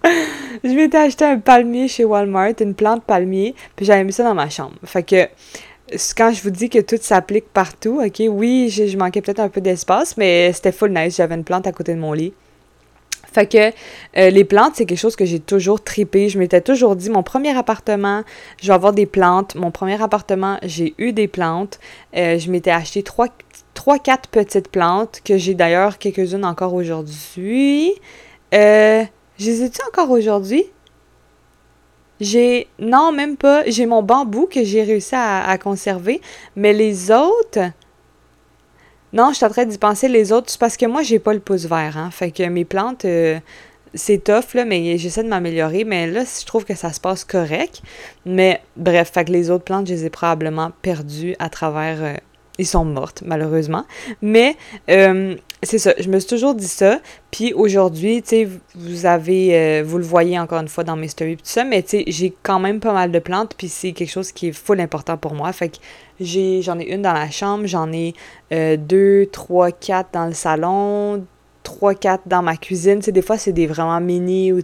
je 0.64 0.70
m'étais 0.70 0.98
acheté 0.98 1.26
un 1.26 1.40
palmier 1.40 1.88
chez 1.88 2.06
Walmart, 2.06 2.54
une 2.60 2.76
plante 2.76 3.04
palmier, 3.04 3.56
puis 3.76 3.86
j'avais 3.86 4.04
mis 4.04 4.14
ça 4.14 4.24
dans 4.24 4.36
ma 4.36 4.50
chambre. 4.50 4.76
Fait 4.84 5.04
que 5.04 5.28
quand 6.16 6.32
je 6.32 6.42
vous 6.42 6.50
dis 6.52 6.70
que 6.70 6.80
tout 6.80 6.98
s'applique 7.00 7.50
partout, 7.54 8.02
ok, 8.04 8.24
oui, 8.30 8.70
je 8.70 8.98
manquais 8.98 9.22
peut-être 9.22 9.40
un 9.40 9.50
peu 9.50 9.62
d'espace, 9.62 10.18
mais 10.18 10.52
c'était 10.54 10.72
full 10.72 10.92
nice. 10.92 11.18
J'avais 11.18 11.36
une 11.36 11.44
plante 11.44 11.68
à 11.68 11.72
côté 11.72 11.94
de 11.94 12.00
mon 12.00 12.14
lit. 12.14 12.34
Fait 13.32 13.46
que 13.46 13.72
euh, 14.18 14.30
les 14.30 14.44
plantes, 14.44 14.74
c'est 14.76 14.86
quelque 14.86 15.00
chose 15.00 15.16
que 15.16 15.26
j'ai 15.26 15.40
toujours 15.40 15.84
tripé. 15.84 16.28
Je 16.28 16.38
m'étais 16.38 16.62
toujours 16.62 16.96
dit, 16.96 17.10
mon 17.10 17.24
premier 17.24 17.56
appartement, 17.56 18.24
je 18.62 18.68
vais 18.68 18.74
avoir 18.74 18.92
des 18.92 19.06
plantes. 19.06 19.56
Mon 19.56 19.72
premier 19.72 20.02
appartement, 20.02 20.58
j'ai 20.64 20.94
eu 20.98 21.14
des 21.14 21.28
plantes. 21.28 21.80
Euh, 22.16 22.38
je 22.38 22.52
m'étais 22.52 22.72
acheté 22.72 23.04
trois, 23.04 23.28
trois, 23.74 24.00
quatre 24.00 24.28
petites 24.30 24.68
plantes 24.70 25.22
que 25.24 25.38
j'ai 25.38 25.54
d'ailleurs 25.54 25.98
quelques-unes 25.98 26.44
encore 26.44 26.74
aujourd'hui. 26.74 27.94
Euh, 28.54 29.04
ai-tu 29.40 29.80
encore 29.88 30.12
aujourd'hui? 30.12 30.66
J'ai. 32.20 32.68
Non, 32.80 33.14
même 33.14 33.38
pas. 33.38 33.64
J'ai 33.66 33.86
mon 33.86 34.04
bambou 34.04 34.46
que 34.46 34.64
j'ai 34.64 34.84
réussi 34.84 35.16
à, 35.16 35.58
conserver. 35.58 36.22
Mais 36.56 36.74
les 36.74 37.12
autres. 37.12 37.72
Non, 39.14 39.30
je 39.32 39.36
suis 39.36 39.46
en 39.46 39.50
train 39.50 39.66
d'y 39.66 39.78
penser 39.78 40.08
les 40.08 40.32
autres. 40.32 40.56
Parce 40.60 40.78
que 40.78 40.86
moi, 40.86 41.04
j'ai 41.04 41.20
pas 41.20 41.34
le 41.34 41.40
pouce 41.40 41.66
vert. 41.66 41.98
Hein. 41.98 42.10
Fait 42.12 42.32
que 42.32 42.44
mes 42.44 42.66
plantes, 42.66 43.06
euh, 43.06 43.40
c'est 43.94 44.24
tough, 44.24 44.54
là, 44.54 44.66
mais 44.66 44.98
j'essaie 44.98 45.24
de 45.24 45.30
m'améliorer. 45.30 45.84
Mais 45.84 46.08
là, 46.08 46.24
je 46.24 46.46
trouve 46.46 46.66
que 46.66 46.76
ça 46.76 46.94
se 46.94 47.00
passe 47.00 47.24
correct. 47.24 47.82
Mais 48.26 48.62
bref, 48.78 49.12
fait 49.14 49.26
que 49.26 49.32
les 49.32 49.50
autres 49.50 49.66
plantes, 49.66 49.88
je 49.88 49.94
les 49.94 50.06
ai 50.06 50.10
probablement 50.10 50.72
perdues 50.82 51.36
à 51.40 51.50
travers. 51.50 52.04
Euh, 52.04 52.16
ils 52.62 52.66
sont 52.66 52.86
mortes, 52.86 53.24
malheureusement. 53.26 53.86
Mais 54.22 54.56
euh, 54.90 55.36
c'est 55.64 55.80
ça, 55.80 55.94
je 56.00 56.10
me 56.10 56.20
suis 56.20 56.30
toujours 56.30 56.56
dit 56.56 56.68
ça. 56.68 57.00
Puis 57.32 57.54
aujourd'hui, 57.54 58.22
tu 58.22 58.30
sais, 58.30 58.50
vous 58.76 59.06
avez, 59.06 59.82
vous 59.84 59.98
le 59.98 60.04
voyez 60.04 60.40
encore 60.40 60.60
une 60.60 60.68
fois 60.68 60.84
dans 60.84 60.96
mes 60.96 61.08
stories, 61.08 61.38
tout 61.38 61.44
ça, 61.46 61.64
mais 61.64 61.82
tu 61.84 61.90
sais, 61.90 62.04
j'ai 62.08 62.34
quand 62.44 62.60
même 62.60 62.80
pas 62.80 62.94
mal 62.94 63.12
de 63.12 63.20
plantes, 63.20 63.56
puis 63.58 63.70
c'est 63.70 63.92
quelque 63.92 64.10
chose 64.10 64.32
qui 64.32 64.48
est 64.48 64.54
full 64.54 64.80
important 64.80 65.18
pour 65.18 65.34
moi. 65.34 65.52
Fait 65.54 65.70
que 65.70 65.78
j'en 66.22 66.80
ai, 66.80 66.94
une 66.94 67.02
dans 67.02 67.14
la 67.14 67.30
chambre, 67.30 67.66
j'en 67.66 67.92
ai 67.92 68.14
euh, 68.52 68.78
deux, 68.78 69.28
trois, 69.32 69.72
quatre 69.72 70.10
dans 70.14 70.26
le 70.26 70.34
salon, 70.34 71.26
trois, 71.64 71.96
quatre 71.96 72.24
dans 72.28 72.42
ma 72.42 72.58
cuisine. 72.58 73.00
Des 73.00 73.22
fois, 73.22 73.38
c'est 73.38 73.52
des 73.52 73.68
vraiment 73.68 74.00
mini 74.00 74.52
ou 74.52 74.62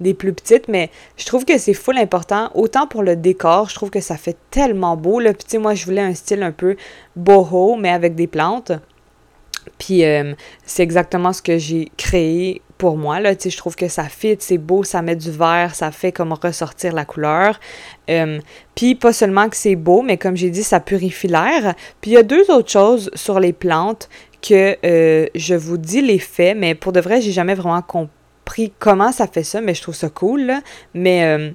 des 0.00 0.14
plus 0.14 0.32
petites, 0.32 0.68
mais 0.68 0.90
je 1.16 1.26
trouve 1.26 1.44
que 1.44 1.58
c'est 1.58 1.74
full 1.74 1.98
important. 1.98 2.50
Autant 2.54 2.86
pour 2.86 3.02
le 3.02 3.16
décor, 3.16 3.68
je 3.68 3.74
trouve 3.74 3.90
que 3.90 4.00
ça 4.00 4.16
fait 4.16 4.36
tellement 4.50 4.96
beau. 4.96 5.20
Là. 5.20 5.32
Puis, 5.32 5.44
tu 5.44 5.50
sais, 5.50 5.58
moi, 5.58 5.74
je 5.74 5.84
voulais 5.84 6.02
un 6.02 6.14
style 6.14 6.42
un 6.42 6.52
peu 6.52 6.76
boho, 7.16 7.76
mais 7.76 7.90
avec 7.90 8.14
des 8.14 8.26
plantes. 8.26 8.72
Puis 9.78 10.04
euh, 10.04 10.34
c'est 10.64 10.82
exactement 10.82 11.32
ce 11.32 11.42
que 11.42 11.58
j'ai 11.58 11.90
créé 11.96 12.62
pour 12.78 12.96
moi. 12.96 13.20
Là, 13.20 13.32
je 13.32 13.56
trouve 13.56 13.76
que 13.76 13.86
ça 13.86 14.04
fit, 14.04 14.36
c'est 14.40 14.58
beau, 14.58 14.82
ça 14.82 15.02
met 15.02 15.14
du 15.14 15.30
vert, 15.30 15.74
ça 15.74 15.92
fait 15.92 16.10
comme 16.10 16.32
ressortir 16.32 16.92
la 16.92 17.04
couleur. 17.04 17.60
Euh, 18.10 18.40
puis 18.74 18.96
pas 18.96 19.12
seulement 19.12 19.48
que 19.48 19.56
c'est 19.56 19.76
beau, 19.76 20.02
mais 20.02 20.16
comme 20.16 20.36
j'ai 20.36 20.50
dit, 20.50 20.64
ça 20.64 20.80
purifie 20.80 21.28
l'air. 21.28 21.74
Puis 22.00 22.10
il 22.10 22.14
y 22.14 22.16
a 22.16 22.24
deux 22.24 22.50
autres 22.50 22.70
choses 22.70 23.10
sur 23.14 23.38
les 23.38 23.52
plantes 23.52 24.08
que 24.42 24.76
euh, 24.84 25.26
je 25.34 25.54
vous 25.54 25.78
dis 25.78 26.02
les 26.02 26.18
faits, 26.18 26.56
mais 26.56 26.74
pour 26.74 26.92
de 26.92 27.00
vrai, 27.00 27.20
j'ai 27.20 27.32
jamais 27.32 27.54
vraiment 27.54 27.82
compris 27.82 28.72
comment 28.78 29.12
ça 29.12 29.26
fait 29.26 29.44
ça, 29.44 29.60
mais 29.60 29.74
je 29.74 29.82
trouve 29.82 29.94
ça 29.94 30.10
cool. 30.10 30.52
Mais 30.94 31.24
euh, 31.24 31.50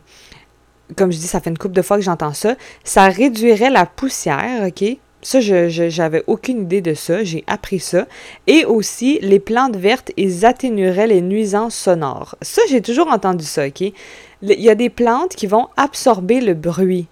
comme 0.96 1.12
je 1.12 1.18
dis, 1.18 1.28
ça 1.28 1.42
fait 1.42 1.50
une 1.50 1.58
couple 1.58 1.76
de 1.76 1.82
fois 1.82 1.98
que 1.98 2.04
j'entends 2.04 2.34
ça, 2.34 2.56
ça 2.84 3.08
réduirait 3.10 3.70
la 3.70 3.86
poussière, 3.86 4.68
OK? 4.68 4.98
Ça, 5.22 5.42
je, 5.42 5.90
j'avais 5.90 6.24
aucune 6.28 6.62
idée 6.62 6.80
de 6.80 6.94
ça. 6.94 7.24
J'ai 7.24 7.44
appris 7.48 7.80
ça. 7.80 8.08
Et 8.46 8.66
aussi, 8.66 9.20
les 9.22 9.40
plantes 9.40 9.76
vertes, 9.76 10.12
ils 10.16 10.46
atténueraient 10.46 11.08
les 11.08 11.22
nuisances 11.22 11.76
sonores. 11.76 12.36
Ça, 12.42 12.62
j'ai 12.70 12.82
toujours 12.82 13.08
entendu 13.08 13.44
ça, 13.44 13.68
OK? 13.68 13.82
Il 13.82 14.62
y 14.62 14.70
a 14.70 14.76
des 14.76 14.90
plantes 14.90 15.36
qui 15.36 15.48
vont 15.48 15.68
absorber 15.76 16.40
le 16.40 16.54
bruit. 16.54 17.08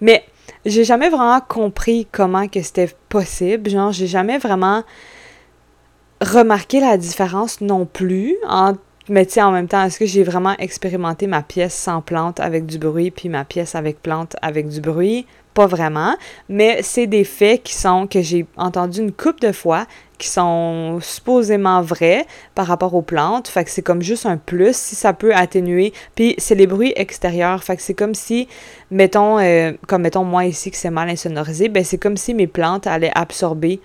Mais 0.00 0.24
j'ai 0.64 0.84
jamais 0.84 1.10
vraiment 1.10 1.40
compris 1.40 2.08
comment 2.10 2.48
que 2.48 2.62
c'était 2.62 2.90
possible. 3.08 3.70
Genre, 3.70 3.92
j'ai 3.92 4.06
jamais 4.06 4.38
vraiment 4.38 4.82
remarqué 6.20 6.80
la 6.80 6.96
différence 6.96 7.60
non 7.60 7.86
plus 7.86 8.36
entre 8.46 8.80
mais 9.10 9.26
tu 9.26 9.40
en 9.40 9.50
même 9.50 9.66
temps, 9.66 9.82
est-ce 9.82 9.98
que 9.98 10.06
j'ai 10.06 10.22
vraiment 10.22 10.56
expérimenté 10.58 11.26
ma 11.26 11.42
pièce 11.42 11.74
sans 11.74 12.00
plante 12.00 12.38
avec 12.38 12.64
du 12.64 12.78
bruit, 12.78 13.10
puis 13.10 13.28
ma 13.28 13.44
pièce 13.44 13.74
avec 13.74 14.00
plante 14.00 14.36
avec 14.40 14.68
du 14.68 14.80
bruit? 14.80 15.26
Pas 15.52 15.66
vraiment, 15.66 16.14
mais 16.48 16.80
c'est 16.82 17.08
des 17.08 17.24
faits 17.24 17.64
qui 17.64 17.74
sont, 17.74 18.06
que 18.06 18.22
j'ai 18.22 18.46
entendu 18.56 19.00
une 19.00 19.10
couple 19.10 19.40
de 19.40 19.50
fois, 19.50 19.86
qui 20.16 20.28
sont 20.28 21.00
supposément 21.00 21.82
vrais 21.82 22.24
par 22.54 22.68
rapport 22.68 22.94
aux 22.94 23.02
plantes. 23.02 23.48
Fait 23.48 23.64
que 23.64 23.70
c'est 23.70 23.82
comme 23.82 24.00
juste 24.00 24.26
un 24.26 24.36
plus 24.36 24.76
si 24.76 24.94
ça 24.94 25.12
peut 25.12 25.34
atténuer. 25.34 25.92
Puis 26.14 26.36
c'est 26.38 26.54
les 26.54 26.68
bruits 26.68 26.92
extérieurs. 26.94 27.64
Fait 27.64 27.74
que 27.74 27.82
c'est 27.82 27.94
comme 27.94 28.14
si, 28.14 28.46
mettons, 28.92 29.40
euh, 29.40 29.72
comme 29.88 30.02
mettons 30.02 30.22
moi 30.22 30.44
ici 30.44 30.70
que 30.70 30.76
c'est 30.76 30.90
mal 30.90 31.08
insonorisé, 31.08 31.68
ben 31.68 31.82
c'est 31.82 31.98
comme 31.98 32.16
si 32.16 32.32
mes 32.32 32.46
plantes 32.46 32.86
allaient 32.86 33.10
absorber 33.16 33.80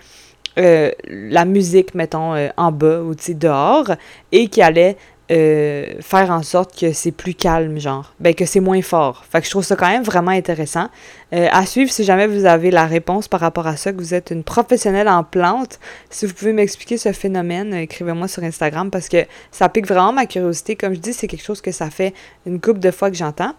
euh, 0.58 0.92
la 1.10 1.46
musique, 1.46 1.96
mettons, 1.96 2.34
euh, 2.34 2.50
en 2.58 2.72
bas 2.72 3.02
ou 3.02 3.14
dehors, 3.14 3.92
et 4.32 4.48
qui 4.48 4.62
allait 4.62 4.96
euh, 5.32 5.96
faire 6.02 6.32
en 6.32 6.44
sorte 6.44 6.80
que 6.80 6.94
c'est 6.94 7.12
plus 7.12 7.34
calme, 7.34 7.80
genre. 7.80 8.14
Ben, 8.20 8.34
que 8.34 8.46
c'est 8.46 8.60
moins 8.60 8.82
fort. 8.82 9.26
Fait 9.30 9.40
que 9.40 9.46
je 9.46 9.50
trouve 9.50 9.64
ça 9.64 9.76
quand 9.76 9.90
même 9.90 10.04
vraiment 10.04 10.32
intéressant. 10.32 10.88
À 11.32 11.66
suivre, 11.66 11.92
si 11.92 12.06
jamais 12.06 12.28
vous 12.28 12.46
avez 12.46 12.72
la 12.72 12.86
réponse 12.86 13.28
par 13.28 13.42
rapport 13.42 13.68
à 13.68 13.76
ça, 13.76 13.92
que 13.92 13.98
vous 13.98 14.14
êtes 14.14 14.32
une 14.32 14.44
professionnelle 14.44 15.10
en 15.10 15.26
plantes, 15.26 15.82
si 16.10 16.26
vous 16.26 16.34
pouvez 16.34 16.54
m'expliquer 16.54 16.98
ce 16.98 17.12
phénomène, 17.12 17.74
écrivez-moi 17.74 18.30
sur 18.30 18.42
Instagram 18.42 18.90
parce 18.90 19.10
que 19.10 19.26
ça 19.52 19.68
pique 19.68 19.86
vraiment 19.86 20.14
ma 20.14 20.28
curiosité. 20.28 20.78
Comme 20.78 20.94
je 20.94 21.00
dis, 21.00 21.12
c'est 21.12 21.28
quelque 21.28 21.44
chose 21.44 21.60
que 21.60 21.74
ça 21.74 21.90
fait 21.90 22.14
une 22.46 22.62
couple 22.62 22.80
de 22.80 22.90
fois 22.90 23.12
que 23.12 23.18
j'entends. 23.18 23.54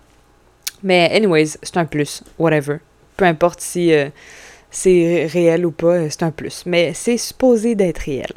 Mais, 0.83 1.11
anyways, 1.13 1.59
c'est 1.63 1.77
un 1.77 1.85
plus. 1.85 2.23
Whatever. 2.39 2.79
Peu 3.19 3.27
importe 3.27 3.61
si 3.61 3.93
c'est 4.71 5.27
réel 5.31 5.65
ou 5.67 5.71
pas, 5.71 6.11
c'est 6.11 6.23
un 6.23 6.31
plus. 6.31 6.65
Mais 6.67 6.93
c'est 6.95 7.17
supposé 7.17 7.75
d'être 7.75 7.99
réel. 7.99 8.33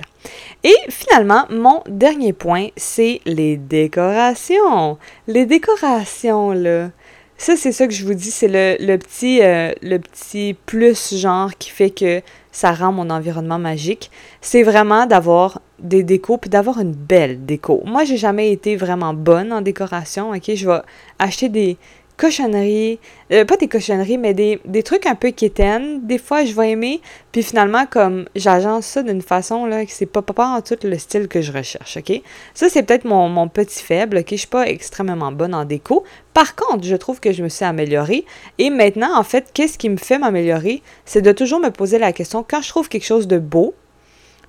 Et 0.64 0.76
finalement, 0.90 1.46
mon 1.50 1.82
dernier 1.88 2.34
point, 2.34 2.68
c'est 2.76 3.22
les 3.26 3.58
décorations. 3.58 4.98
Les 5.28 5.46
décorations, 5.46 6.52
là. 6.52 6.90
Ça, 7.38 7.56
c'est 7.56 7.72
ça 7.72 7.88
que 7.88 7.94
je 7.94 8.06
vous 8.06 8.14
dis, 8.14 8.32
c'est 8.32 8.50
le, 8.50 8.98
petit, 8.98 9.42
euh, 9.42 9.72
le 9.82 9.98
petit 9.98 10.58
plus 10.66 11.16
genre 11.16 11.52
qui 11.58 11.70
fait 11.70 11.90
que 11.90 12.22
ça 12.52 12.74
rend 12.74 12.92
mon 12.92 13.10
environnement 13.10 13.58
magique. 13.58 14.12
C'est 14.42 14.64
vraiment 14.64 15.06
d'avoir 15.06 15.62
des 15.80 16.04
décos 16.04 16.38
puis 16.38 16.50
d'avoir 16.50 16.80
une 16.80 16.92
belle 16.92 17.46
déco. 17.46 17.82
Moi, 17.86 18.04
j'ai 18.04 18.18
jamais 18.18 18.52
été 18.52 18.76
vraiment 18.76 19.14
bonne 19.14 19.54
en 19.54 19.62
décoration, 19.62 20.32
ok? 20.32 20.52
Je 20.54 20.68
vais 20.68 20.82
acheter 21.18 21.48
des, 21.48 21.78
cochonneries, 22.20 23.00
euh, 23.32 23.46
pas 23.46 23.56
des 23.56 23.70
cochonneries, 23.70 24.18
mais 24.18 24.34
des, 24.34 24.84
trucs 24.84 25.06
un 25.06 25.16
peu 25.16 25.32
quétaines. 25.32 26.06
Des 26.06 26.18
fois, 26.18 26.44
je 26.44 26.54
vais 26.54 26.72
aimer, 26.72 27.02
puis 27.32 27.42
finalement, 27.42 27.86
comme 27.86 28.26
j'agence 28.36 28.86
ça 28.86 29.04
d'une 29.04 29.22
façon 29.22 29.66
là, 29.66 29.86
que 29.86 29.92
c'est 29.92 30.06
pas, 30.06 30.22
pas, 30.22 30.48
en 30.48 30.62
tout 30.62 30.76
le 30.84 30.98
style 30.98 31.28
que 31.28 31.42
je 31.42 31.52
recherche, 31.52 31.98
OK? 31.98 32.22
Ça, 32.54 32.68
c'est 32.70 32.84
peut-être 32.84 33.06
mon, 33.06 33.48
petit 33.48 33.82
faible, 33.82 34.18
OK? 34.18 34.28
Je 34.32 34.36
suis 34.36 34.48
pas 34.48 34.68
extrêmement 34.68 35.32
bonne 35.32 35.56
en 35.56 35.64
déco. 35.64 36.04
Par 36.34 36.56
contre, 36.56 36.84
je 36.84 36.96
trouve 36.96 37.22
que 37.22 37.32
je 37.32 37.42
me 37.42 37.50
suis 37.50 37.66
améliorée. 37.66 38.26
Et 38.58 38.70
maintenant, 38.70 39.18
en 39.18 39.24
fait, 39.24 39.50
qu'est-ce 39.54 39.78
qui 39.78 39.90
me 39.90 39.98
fait 39.98 40.20
m'améliorer? 40.20 40.84
C'est 41.06 41.22
de 41.22 41.32
toujours 41.32 41.62
me 41.62 41.70
poser 41.70 42.00
la 42.00 42.12
question, 42.12 42.46
quand 42.48 42.62
je 42.62 42.70
trouve 42.70 42.90
quelque 42.90 43.06
chose 43.06 43.28
de 43.28 43.40
beau, 43.40 43.74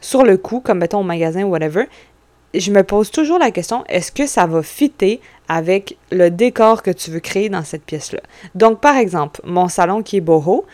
sur 0.01 0.25
le 0.25 0.37
coup, 0.37 0.61
comme 0.61 0.79
mettons 0.79 1.01
au 1.01 1.05
magasin 1.05 1.45
ou 1.45 1.51
whatever, 1.51 1.85
je 2.55 2.73
me 2.73 2.83
pose 2.83 3.11
toujours 3.11 3.39
la 3.39 3.51
question, 3.51 3.85
est-ce 3.89 4.11
que 4.11 4.27
ça 4.27 4.47
va 4.47 4.63
fitter 4.63 5.21
avec 5.51 5.99
le 6.13 6.31
décor 6.31 6.85
que 6.85 6.93
tu 6.93 7.11
veux 7.11 7.19
créer 7.19 7.49
dans 7.49 7.65
cette 7.65 7.83
pièce-là? 7.83 8.21
Donc, 8.55 8.81
par 8.81 8.97
exemple, 8.97 9.41
mon 9.45 9.67
salon 9.67 10.03
qui 10.03 10.19
est 10.19 10.21
boho, 10.21 10.65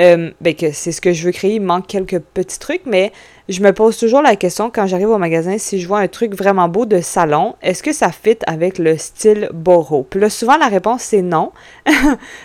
euh, 0.00 0.32
ben 0.40 0.54
que 0.56 0.72
c'est 0.72 0.90
ce 0.90 1.00
que 1.00 1.12
je 1.12 1.24
veux 1.24 1.30
créer, 1.30 1.54
il 1.54 1.62
manque 1.62 1.86
quelques 1.86 2.18
petits 2.18 2.58
trucs, 2.58 2.84
mais 2.84 3.12
je 3.48 3.62
me 3.62 3.72
pose 3.72 3.98
toujours 3.98 4.22
la 4.22 4.36
question 4.36 4.70
quand 4.70 4.86
j'arrive 4.86 5.10
au 5.10 5.18
magasin, 5.18 5.58
si 5.58 5.78
je 5.78 5.86
vois 5.86 5.98
un 5.98 6.08
truc 6.08 6.34
vraiment 6.34 6.66
beau 6.68 6.86
de 6.86 7.00
salon, 7.00 7.56
est-ce 7.60 7.82
que 7.82 7.92
ça 7.92 8.10
fit 8.10 8.38
avec 8.46 8.78
le 8.78 8.96
style 8.96 9.50
boho? 9.52 10.06
Puis 10.08 10.18
là, 10.18 10.30
souvent, 10.30 10.56
la 10.56 10.68
réponse, 10.68 11.02
c'est 11.02 11.20
non. 11.20 11.52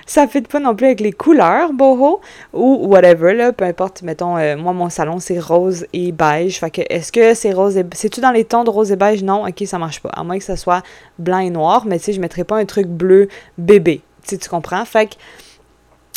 ça 0.06 0.28
fit 0.28 0.42
pas 0.42 0.60
non 0.60 0.76
plus 0.76 0.88
avec 0.88 1.00
les 1.00 1.14
couleurs 1.14 1.72
boho 1.72 2.20
ou 2.52 2.88
whatever, 2.88 3.34
là, 3.34 3.54
peu 3.54 3.64
importe, 3.64 4.02
mettons, 4.02 4.38
euh, 4.38 4.58
moi, 4.58 4.74
mon 4.74 4.90
salon, 4.90 5.20
c'est 5.20 5.40
rose 5.40 5.86
et 5.94 6.12
beige. 6.12 6.60
Fait 6.60 6.70
que, 6.70 6.82
est-ce 6.90 7.14
que 7.14 7.34
c'est 7.34 7.54
rose 7.54 7.78
et... 7.78 7.86
C'est-tu 7.94 8.20
dans 8.20 8.32
les 8.32 8.44
tons 8.44 8.66
de 8.66 8.70
rose 8.70 8.92
et 8.92 8.98
beige? 8.98 9.24
Non, 9.24 9.48
ok, 9.48 9.64
ça 9.66 9.78
marche 9.78 10.02
pas. 10.02 10.10
À 10.10 10.24
moins 10.26 10.38
que 10.38 10.44
ça 10.44 10.58
soit 10.58 10.84
blanc 11.18 11.40
et 11.40 11.50
noir, 11.50 11.86
mais 11.86 11.98
tu 12.00 12.06
sais, 12.06 12.14
je 12.14 12.20
mettrais 12.20 12.44
pas 12.44 12.58
un 12.58 12.66
truc 12.66 12.88
bleu 12.88 13.30
bébé. 13.58 14.02
Tu 14.28 14.38
tu 14.38 14.50
comprends? 14.50 14.84
Fait 14.84 15.08
que 15.08 15.16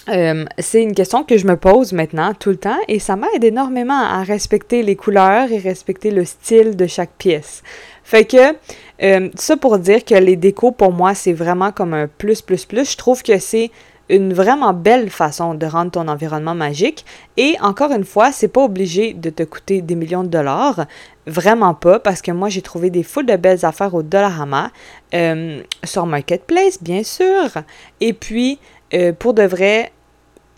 euh, 0.09 0.45
c'est 0.59 0.83
une 0.83 0.95
question 0.95 1.23
que 1.23 1.39
je 1.39 1.47
me 1.47 1.57
pose 1.57 1.93
maintenant 1.93 2.35
tout 2.35 2.51
le 2.51 2.57
temps 2.57 2.79
et 2.89 2.99
ça 2.99 3.15
m'aide 3.15 3.45
énormément 3.45 4.01
à 4.01 4.23
respecter 4.23 4.83
les 4.83 4.97
couleurs 4.97 5.53
et 5.53 5.59
respecter 5.59 6.11
le 6.11 6.25
style 6.25 6.77
de 6.77 6.87
chaque 6.87 7.13
pièce. 7.19 7.63
Fait 8.03 8.25
que 8.25 8.55
euh, 9.03 9.31
ça 9.37 9.57
pour 9.57 9.79
dire 9.79 10.05
que 10.05 10.15
les 10.15 10.35
décos 10.37 10.73
pour 10.73 10.93
moi 10.93 11.15
c'est 11.15 11.33
vraiment 11.33 11.71
comme 11.71 11.95
un 11.95 12.09
plus 12.09 12.43
plus 12.43 12.65
plus. 12.65 12.91
Je 12.91 12.97
trouve 12.97 13.23
que 13.23 13.39
c'est 13.39 13.71
une 14.09 14.35
vraiment 14.35 14.75
belle 14.75 15.09
façon 15.09 15.55
de 15.55 15.65
rendre 15.67 15.93
ton 15.93 16.09
environnement 16.09 16.57
magique 16.57 17.05
et 17.37 17.55
encore 17.61 17.93
une 17.93 18.05
fois 18.05 18.33
c'est 18.33 18.49
pas 18.49 18.65
obligé 18.65 19.15
de 19.15 19.31
te 19.31 19.45
coûter 19.45 19.83
des 19.83 19.95
millions 19.95 20.25
de 20.25 20.29
dollars. 20.29 20.87
Vraiment 21.25 21.75
pas, 21.75 22.01
parce 22.01 22.21
que 22.21 22.33
moi, 22.33 22.49
j'ai 22.49 22.63
trouvé 22.63 22.91
des 22.91 23.05
foules 23.05 23.27
de 23.27 23.37
belles 23.37 23.65
affaires 23.65 23.95
au 23.95 24.03
Dollarama, 24.03 24.73
euh, 25.15 25.63
sur 25.85 26.05
Marketplace, 26.05 26.83
bien 26.83 27.05
sûr. 27.05 27.63
Et 28.01 28.13
puis, 28.13 28.59
euh, 28.95 29.13
pour 29.13 29.35
de 29.35 29.43
vrai, 29.43 29.93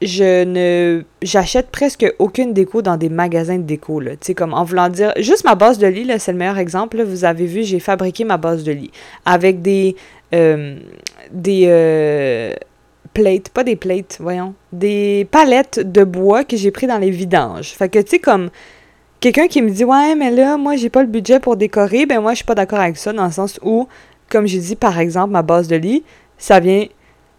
je 0.02 0.44
ne 0.44 1.02
j'achète 1.22 1.70
presque 1.70 2.04
aucune 2.18 2.52
déco 2.52 2.82
dans 2.82 2.96
des 2.96 3.08
magasins 3.08 3.58
de 3.58 3.62
déco 3.62 4.00
là, 4.00 4.12
tu 4.12 4.18
sais 4.22 4.34
comme 4.34 4.52
en 4.52 4.64
voulant 4.64 4.88
dire 4.88 5.12
juste 5.18 5.44
ma 5.44 5.54
base 5.54 5.78
de 5.78 5.86
lit 5.86 6.04
là, 6.04 6.18
c'est 6.18 6.32
le 6.32 6.38
meilleur 6.38 6.58
exemple 6.58 7.02
vous 7.02 7.24
avez 7.24 7.46
vu, 7.46 7.62
j'ai 7.62 7.80
fabriqué 7.80 8.24
ma 8.24 8.36
base 8.36 8.64
de 8.64 8.72
lit 8.72 8.90
avec 9.24 9.62
des 9.62 9.96
euh, 10.34 10.78
des 11.32 11.64
euh, 11.68 12.54
plates, 13.12 13.48
pas 13.50 13.64
des 13.64 13.76
plates, 13.76 14.18
voyons, 14.20 14.54
des 14.72 15.26
palettes 15.30 15.80
de 15.80 16.02
bois 16.04 16.44
que 16.44 16.56
j'ai 16.56 16.70
pris 16.72 16.86
dans 16.86 16.98
les 16.98 17.10
vidanges. 17.10 17.70
Fait 17.70 17.88
que 17.88 18.00
tu 18.00 18.10
sais 18.10 18.18
comme 18.18 18.50
quelqu'un 19.20 19.46
qui 19.46 19.62
me 19.62 19.70
dit 19.70 19.84
"Ouais, 19.84 20.14
mais 20.16 20.30
là 20.30 20.56
moi 20.56 20.76
j'ai 20.76 20.90
pas 20.90 21.02
le 21.02 21.08
budget 21.08 21.40
pour 21.40 21.56
décorer", 21.56 22.04
ben 22.04 22.20
moi 22.20 22.32
je 22.32 22.36
suis 22.36 22.44
pas 22.44 22.56
d'accord 22.56 22.80
avec 22.80 22.96
ça 22.96 23.12
dans 23.12 23.26
le 23.26 23.32
sens 23.32 23.60
où 23.62 23.86
comme 24.28 24.46
j'ai 24.46 24.58
dit 24.58 24.76
par 24.76 24.98
exemple 24.98 25.30
ma 25.30 25.42
base 25.42 25.68
de 25.68 25.76
lit, 25.76 26.02
ça 26.36 26.60
vient 26.60 26.86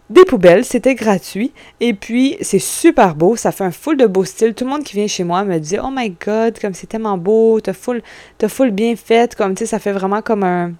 des 0.09 0.25
poubelles, 0.25 0.65
c'était 0.65 0.95
gratuit. 0.95 1.51
Et 1.79 1.93
puis, 1.93 2.37
c'est 2.41 2.59
super 2.59 3.15
beau, 3.15 3.35
ça 3.35 3.51
fait 3.51 3.63
un 3.63 3.71
full 3.71 3.97
de 3.97 4.05
beau 4.05 4.23
style. 4.23 4.53
Tout 4.53 4.65
le 4.65 4.69
monde 4.69 4.83
qui 4.83 4.95
vient 4.95 5.07
chez 5.07 5.23
moi 5.23 5.43
me 5.43 5.57
dit 5.57 5.77
Oh 5.81 5.89
my 5.91 6.15
god, 6.23 6.59
comme 6.59 6.73
c'est 6.73 6.87
tellement 6.87 7.17
beau, 7.17 7.59
t'as 7.59 7.73
full, 7.73 8.01
full 8.47 8.71
bien 8.71 8.95
fait, 8.95 9.35
comme 9.35 9.55
tu 9.55 9.59
sais, 9.59 9.65
ça 9.65 9.79
fait 9.79 9.91
vraiment 9.91 10.21
comme 10.21 10.43
un, 10.43 10.73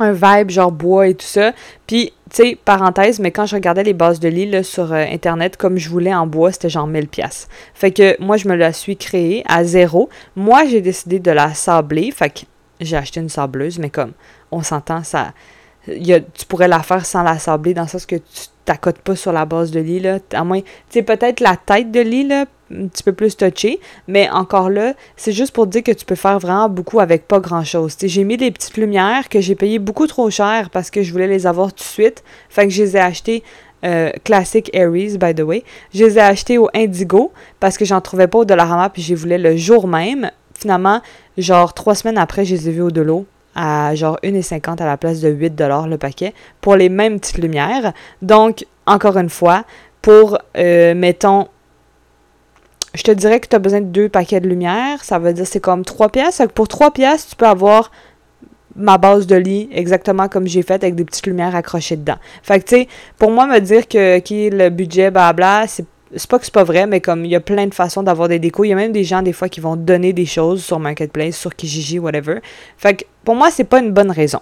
un 0.00 0.12
vibe 0.12 0.50
genre 0.50 0.72
bois 0.72 1.08
et 1.08 1.14
tout 1.14 1.26
ça. 1.26 1.52
Puis, 1.86 2.12
tu 2.30 2.36
sais, 2.36 2.58
parenthèse, 2.64 3.18
mais 3.18 3.30
quand 3.30 3.46
je 3.46 3.54
regardais 3.54 3.82
les 3.84 3.92
bases 3.92 4.20
de 4.20 4.28
lit 4.28 4.64
sur 4.64 4.92
euh, 4.92 5.04
Internet, 5.10 5.56
comme 5.56 5.76
je 5.76 5.88
voulais 5.88 6.14
en 6.14 6.26
bois, 6.26 6.52
c'était 6.52 6.70
genre 6.70 6.86
1000 6.86 7.08
pièces. 7.08 7.48
Fait 7.74 7.90
que 7.90 8.20
moi, 8.22 8.36
je 8.36 8.48
me 8.48 8.56
la 8.56 8.72
suis 8.72 8.96
créée 8.96 9.44
à 9.46 9.64
zéro. 9.64 10.08
Moi, 10.34 10.64
j'ai 10.64 10.80
décidé 10.80 11.18
de 11.18 11.30
la 11.30 11.54
sabler. 11.54 12.10
Fait 12.10 12.30
que 12.30 12.40
j'ai 12.80 12.96
acheté 12.96 13.20
une 13.20 13.28
sableuse, 13.28 13.78
mais 13.78 13.90
comme 13.90 14.12
on 14.50 14.62
s'entend, 14.62 15.02
ça 15.02 15.32
tu 15.86 16.46
pourrais 16.48 16.68
la 16.68 16.82
faire 16.82 17.06
sans 17.06 17.22
la 17.22 17.38
sabler, 17.38 17.74
dans 17.74 17.82
le 17.82 17.88
sens 17.88 18.06
que 18.06 18.16
tu 18.16 18.48
t'accotes 18.64 18.98
pas 18.98 19.16
sur 19.16 19.32
la 19.32 19.44
base 19.44 19.70
de 19.70 19.80
lit, 19.80 20.00
là. 20.00 20.18
À 20.32 20.44
moins, 20.44 20.60
tu 20.60 20.66
sais, 20.90 21.02
peut-être 21.02 21.40
la 21.40 21.56
tête 21.56 21.90
de 21.90 22.00
lit, 22.00 22.26
là, 22.26 22.46
un 22.72 22.88
petit 22.88 23.02
peu 23.02 23.12
plus 23.12 23.36
touché, 23.36 23.80
mais 24.08 24.28
encore 24.30 24.70
là, 24.70 24.94
c'est 25.16 25.32
juste 25.32 25.52
pour 25.52 25.66
dire 25.66 25.82
que 25.82 25.92
tu 25.92 26.04
peux 26.04 26.14
faire 26.14 26.38
vraiment 26.38 26.68
beaucoup 26.68 27.00
avec 27.00 27.28
pas 27.28 27.40
grand-chose. 27.40 27.96
J'ai 28.02 28.24
mis 28.24 28.36
des 28.36 28.50
petites 28.50 28.76
lumières 28.76 29.28
que 29.28 29.40
j'ai 29.40 29.54
payées 29.54 29.78
beaucoup 29.78 30.06
trop 30.06 30.30
cher 30.30 30.70
parce 30.70 30.90
que 30.90 31.02
je 31.02 31.12
voulais 31.12 31.28
les 31.28 31.46
avoir 31.46 31.72
tout 31.72 31.84
de 31.84 31.88
suite. 31.88 32.24
Fait 32.48 32.66
que 32.66 32.72
je 32.72 32.82
les 32.82 32.96
ai 32.96 33.00
achetées 33.00 33.42
euh, 33.84 34.10
Classic 34.24 34.68
Aries, 34.74 35.16
by 35.18 35.34
the 35.34 35.42
way. 35.42 35.62
Je 35.94 36.04
les 36.04 36.18
ai 36.18 36.22
achetées 36.22 36.58
au 36.58 36.68
Indigo 36.74 37.32
parce 37.60 37.78
que 37.78 37.84
j'en 37.84 38.00
trouvais 38.00 38.26
pas 38.26 38.38
au 38.38 38.44
Dollarama 38.44 38.90
puis 38.90 39.02
je 39.02 39.10
les 39.10 39.14
voulais 39.14 39.38
le 39.38 39.56
jour 39.56 39.86
même. 39.86 40.30
Finalement, 40.58 41.02
genre 41.38 41.74
trois 41.74 41.94
semaines 41.94 42.18
après, 42.18 42.44
je 42.44 42.54
les 42.54 42.68
ai 42.68 42.72
vues 42.72 42.82
au 42.82 42.90
Delo 42.90 43.26
à 43.56 43.94
genre 43.94 44.18
1,50 44.22 44.80
à 44.80 44.86
la 44.86 44.96
place 44.96 45.20
de 45.20 45.30
8 45.30 45.60
le 45.88 45.96
paquet 45.96 46.34
pour 46.60 46.76
les 46.76 46.88
mêmes 46.88 47.18
petites 47.18 47.38
lumières. 47.38 47.92
Donc, 48.22 48.66
encore 48.86 49.16
une 49.16 49.30
fois, 49.30 49.64
pour, 50.02 50.38
euh, 50.56 50.94
mettons, 50.94 51.48
je 52.94 53.02
te 53.02 53.10
dirais 53.10 53.40
que 53.40 53.48
tu 53.48 53.56
as 53.56 53.58
besoin 53.58 53.80
de 53.80 53.86
deux 53.86 54.08
paquets 54.08 54.40
de 54.40 54.48
lumière. 54.48 55.02
Ça 55.02 55.18
veut 55.18 55.32
dire 55.32 55.46
c'est 55.46 55.60
comme 55.60 55.84
3 55.84 56.10
pièces. 56.10 56.42
Pour 56.54 56.68
3 56.68 56.90
pièces, 56.92 57.28
tu 57.28 57.36
peux 57.36 57.46
avoir 57.46 57.90
ma 58.76 58.98
base 58.98 59.26
de 59.26 59.36
lit 59.36 59.70
exactement 59.72 60.28
comme 60.28 60.46
j'ai 60.46 60.62
fait 60.62 60.74
avec 60.74 60.94
des 60.94 61.04
petites 61.06 61.26
lumières 61.26 61.56
accrochées 61.56 61.96
dedans. 61.96 62.16
Fait 62.42 62.60
que, 62.60 62.64
tu 62.66 62.76
sais, 62.76 62.88
pour 63.18 63.30
moi, 63.30 63.46
me 63.46 63.58
dire 63.58 63.88
que 63.88 64.20
le 64.54 64.68
budget, 64.68 65.10
blabla, 65.10 65.64
c'est 65.66 65.86
c'est 66.14 66.30
pas 66.30 66.38
que 66.38 66.44
c'est 66.44 66.54
pas 66.54 66.64
vrai, 66.64 66.86
mais 66.86 67.00
comme 67.00 67.24
il 67.24 67.30
y 67.30 67.36
a 67.36 67.40
plein 67.40 67.66
de 67.66 67.74
façons 67.74 68.02
d'avoir 68.02 68.28
des 68.28 68.38
décos. 68.38 68.64
Il 68.64 68.68
y 68.68 68.72
a 68.72 68.76
même 68.76 68.92
des 68.92 69.04
gens, 69.04 69.22
des 69.22 69.32
fois, 69.32 69.48
qui 69.48 69.60
vont 69.60 69.76
donner 69.76 70.12
des 70.12 70.26
choses 70.26 70.62
sur 70.64 70.78
Marketplace, 70.78 71.36
sur 71.36 71.54
Kijiji, 71.54 71.98
whatever. 71.98 72.38
Fait 72.76 72.94
que 72.94 73.04
pour 73.24 73.34
moi, 73.34 73.50
c'est 73.50 73.64
pas 73.64 73.80
une 73.80 73.92
bonne 73.92 74.10
raison. 74.10 74.40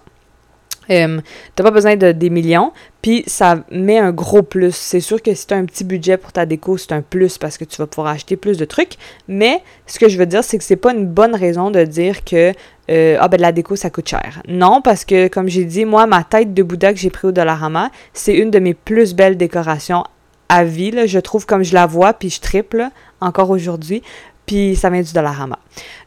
Euh, 0.91 1.21
t'as 1.55 1.65
pas 1.65 1.71
besoin 1.71 1.97
de 1.97 2.13
des 2.13 2.31
millions, 2.31 2.73
puis 3.01 3.25
ça 3.27 3.65
met 3.71 3.99
un 3.99 4.13
gros 4.13 4.43
plus. 4.43 4.75
C'est 4.75 5.01
sûr 5.01 5.23
que 5.23 5.35
si 5.35 5.47
t'as 5.47 5.57
un 5.57 5.65
petit 5.65 5.85
budget 5.85 6.17
pour 6.17 6.33
ta 6.33 6.47
déco, 6.47 6.77
c'est 6.77 6.93
un 6.93 7.03
plus 7.03 7.39
parce 7.39 7.57
que 7.57 7.65
tu 7.65 7.77
vas 7.79 7.87
pouvoir 7.87 8.13
acheter 8.13 8.37
plus 8.37 8.59
de 8.59 8.65
trucs. 8.65 8.95
Mais 9.29 9.63
ce 9.87 9.99
que 9.99 10.09
je 10.09 10.19
veux 10.19 10.27
dire, 10.27 10.45
c'est 10.45 10.59
que 10.59 10.65
c'est 10.65 10.77
pas 10.77 10.93
une 10.93 11.07
bonne 11.07 11.35
raison 11.35 11.71
de 11.71 11.85
dire 11.85 12.25
que 12.25 12.53
euh, 12.91 13.17
ah 13.19 13.29
ben 13.29 13.41
la 13.41 13.53
déco 13.53 13.77
ça 13.77 13.89
coûte 13.89 14.09
cher. 14.09 14.43
Non, 14.47 14.83
parce 14.83 15.05
que 15.05 15.29
comme 15.29 15.49
j'ai 15.49 15.65
dit, 15.65 15.87
moi 15.87 16.07
ma 16.07 16.23
tête 16.23 16.53
de 16.53 16.63
Bouddha 16.63 16.93
que 16.93 16.99
j'ai 16.99 17.11
pris 17.11 17.29
au 17.29 17.33
Dollarama, 17.33 17.91
c'est 18.13 18.35
une 18.35 18.51
de 18.51 18.59
mes 18.59 18.75
plus 18.75 19.15
belles 19.15 19.39
décorations 19.39 20.05
à 20.49 20.65
vie. 20.65 21.07
Je 21.07 21.19
trouve 21.19 21.47
comme 21.47 21.63
je 21.63 21.75
la 21.75 21.87
vois, 21.87 22.13
puis 22.13 22.31
je 22.31 22.41
triple 22.41 22.89
encore 23.21 23.51
aujourd'hui 23.51 24.03
puis 24.47 24.77
ça 24.77 24.91
vient 24.91 25.03
du 25.03 25.13
Dollarama. 25.13 25.59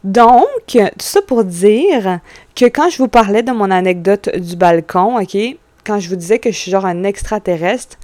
Donc, 0.04 0.48
tout 0.68 0.80
ça 1.00 1.22
pour 1.22 1.44
dire 1.44 2.20
que 2.56 2.66
quand 2.66 2.90
je 2.90 2.98
vous 2.98 3.08
parlais 3.08 3.44
de 3.44 3.52
mon 3.52 3.72
anecdote 3.72 4.30
du 4.38 4.56
balcon, 4.56 5.20
OK, 5.20 5.38
quand 5.86 6.00
je 6.00 6.10
vous 6.10 6.16
disais 6.16 6.40
que 6.40 6.52
je 6.52 6.58
suis 6.58 6.72
genre 6.72 6.86
un 6.86 7.04
extraterrestre, 7.04 7.98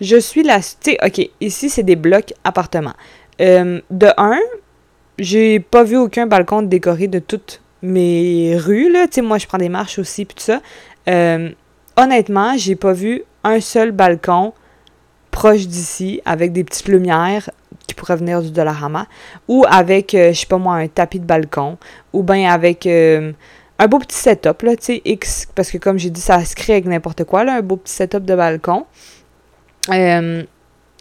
je 0.00 0.16
suis 0.16 0.42
la... 0.42 0.60
Tu 0.60 0.96
OK, 1.04 1.30
ici, 1.40 1.68
c'est 1.68 1.82
des 1.82 1.96
blocs 1.96 2.32
appartements. 2.44 2.94
Euh, 3.40 3.80
de 3.90 4.08
un, 4.16 4.38
j'ai 5.18 5.60
pas 5.60 5.82
vu 5.82 5.96
aucun 5.96 6.26
balcon 6.26 6.62
décoré 6.62 7.08
de 7.08 7.18
toutes 7.18 7.60
mes 7.82 8.56
rues, 8.56 8.90
là. 8.90 9.06
Tu 9.06 9.14
sais, 9.14 9.22
moi, 9.22 9.38
je 9.38 9.46
prends 9.46 9.58
des 9.58 9.68
marches 9.68 9.98
aussi, 9.98 10.24
puis 10.24 10.36
tout 10.36 10.44
ça. 10.44 10.60
Euh, 11.08 11.50
honnêtement, 11.96 12.56
j'ai 12.56 12.76
pas 12.76 12.92
vu 12.92 13.24
un 13.44 13.60
seul 13.60 13.90
balcon 13.90 14.52
proche 15.30 15.66
d'ici 15.66 16.20
avec 16.24 16.52
des 16.52 16.64
petites 16.64 16.88
lumières 16.88 17.50
qui 17.86 17.94
pourrait 17.94 18.16
venir 18.16 18.42
du 18.42 18.50
Dollarama, 18.50 19.06
ou 19.48 19.64
avec, 19.68 20.14
euh, 20.14 20.32
je 20.32 20.40
sais 20.40 20.46
pas 20.46 20.58
moi, 20.58 20.76
un 20.76 20.88
tapis 20.88 21.18
de 21.18 21.24
balcon, 21.24 21.78
ou 22.12 22.22
bien 22.22 22.50
avec 22.50 22.86
euh, 22.86 23.32
un 23.78 23.86
beau 23.86 23.98
petit 23.98 24.16
setup, 24.16 24.62
là, 24.62 24.76
tu 24.76 24.84
sais, 24.84 25.02
X, 25.04 25.48
parce 25.54 25.70
que 25.70 25.78
comme 25.78 25.98
j'ai 25.98 26.10
dit, 26.10 26.20
ça 26.20 26.44
se 26.44 26.54
crée 26.54 26.74
avec 26.74 26.86
n'importe 26.86 27.24
quoi, 27.24 27.44
là, 27.44 27.56
un 27.56 27.62
beau 27.62 27.76
petit 27.76 27.94
setup 27.94 28.24
de 28.24 28.34
balcon. 28.34 28.86
Euh, 29.90 30.44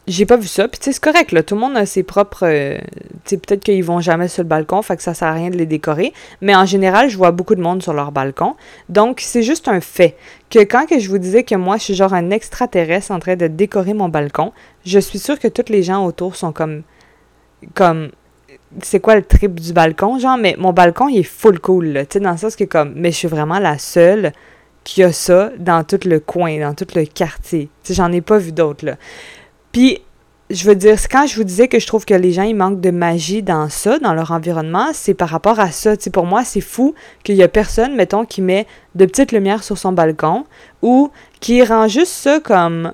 j'ai 0.10 0.26
pas 0.26 0.38
vu 0.38 0.48
ça. 0.48 0.68
Puis, 0.68 0.80
c'est 0.82 1.00
correct, 1.00 1.32
là. 1.32 1.44
Tout 1.44 1.56
le 1.56 1.62
monde 1.62 1.78
a 1.78 1.86
ses 1.86 2.04
propres. 2.04 2.46
Euh, 2.46 2.78
peut-être 3.26 3.64
qu'ils 3.64 3.84
vont 3.84 4.02
jamais 4.02 4.28
sur 4.28 4.44
le 4.44 4.50
balcon, 4.50 4.82
fait 4.82 4.98
que 4.98 5.04
ça 5.04 5.14
sert 5.14 5.28
à 5.28 5.34
rien 5.34 5.50
de 5.50 5.56
les 5.56 5.66
décorer. 5.66 6.14
Mais 6.42 6.56
en 6.56 6.66
général, 6.66 7.10
je 7.10 7.18
vois 7.18 7.32
beaucoup 7.32 7.56
de 7.56 7.62
monde 7.62 7.84
sur 7.84 7.94
leur 7.94 8.12
balcon. 8.12 8.56
Donc, 8.90 9.20
c'est 9.22 9.44
juste 9.44 9.68
un 9.68 9.80
fait. 9.80 10.18
Que 10.50 10.60
quand 10.60 10.88
que 10.88 11.00
je 11.00 11.10
vous 11.10 11.20
disais 11.20 11.44
que 11.44 11.56
moi, 11.56 11.78
je 11.78 11.84
suis 11.84 11.94
genre 11.94 12.14
un 12.14 12.32
extraterrestre 12.32 13.12
en 13.12 13.20
train 13.20 13.36
de 13.36 13.48
décorer 13.48 13.94
mon 13.94 14.10
balcon, 14.10 14.52
je 14.84 15.00
suis 15.00 15.20
sûre 15.20 15.38
que 15.38 15.48
tous 15.48 15.72
les 15.72 15.84
gens 15.84 16.06
autour 16.06 16.36
sont 16.36 16.52
comme. 16.52 16.82
Comme. 17.76 18.10
C'est 18.82 19.00
quoi 19.00 19.16
le 19.16 19.24
trip 19.24 19.60
du 19.60 19.74
balcon, 19.74 20.18
genre? 20.20 20.38
Mais 20.38 20.56
mon 20.58 20.74
balcon, 20.74 21.08
il 21.08 21.20
est 21.20 21.24
full 21.24 21.60
cool. 21.60 21.94
Tu 22.10 22.14
sais, 22.14 22.20
dans 22.20 22.32
le 22.32 22.38
sens 22.38 22.56
que, 22.56 22.64
comme. 22.64 22.94
Mais 22.96 23.12
je 23.12 23.18
suis 23.18 23.28
vraiment 23.28 23.60
la 23.60 23.78
seule 23.78 24.32
qui 24.84 25.04
a 25.04 25.12
ça 25.12 25.52
dans 25.60 25.84
tout 25.84 26.00
le 26.06 26.20
coin, 26.20 26.60
dans 26.60 26.74
tout 26.74 26.88
le 26.96 27.06
quartier. 27.06 27.70
Tu 27.84 27.90
sais, 27.90 27.94
j'en 27.94 28.12
ai 28.12 28.22
pas 28.22 28.40
vu 28.40 28.52
d'autres, 28.52 28.86
là. 28.86 28.96
Puis, 29.72 30.02
je 30.50 30.66
veux 30.66 30.76
dire, 30.76 30.98
quand 31.12 31.28
je 31.28 31.36
vous 31.36 31.44
disais 31.44 31.68
que 31.68 31.80
je 31.80 31.86
trouve 31.86 32.06
que 32.06 32.14
les 32.14 32.32
gens, 32.32 32.44
ils 32.44 32.56
manquent 32.56 32.82
de 32.82 32.90
magie 32.90 33.44
dans 33.44 33.70
ça, 33.70 34.00
dans 34.00 34.14
leur 34.14 34.32
environnement, 34.32 34.88
c'est 34.94 35.14
par 35.14 35.30
rapport 35.30 35.60
à 35.60 35.72
ça. 35.72 35.96
sais, 35.96 36.10
pour 36.10 36.26
moi, 36.26 36.44
c'est 36.44 36.62
fou 36.62 36.96
qu'il 37.24 37.36
y 37.36 37.44
a 37.44 37.48
personne, 37.48 37.96
mettons, 37.96 38.26
qui 38.26 38.42
met 38.42 38.66
de 38.96 39.06
petites 39.06 39.32
lumières 39.32 39.64
sur 39.64 39.78
son 39.78 39.92
balcon 39.92 40.46
ou 40.82 41.12
qui 41.40 41.64
rend 41.64 41.88
juste 41.88 42.14
ça 42.14 42.40
comme 42.40 42.94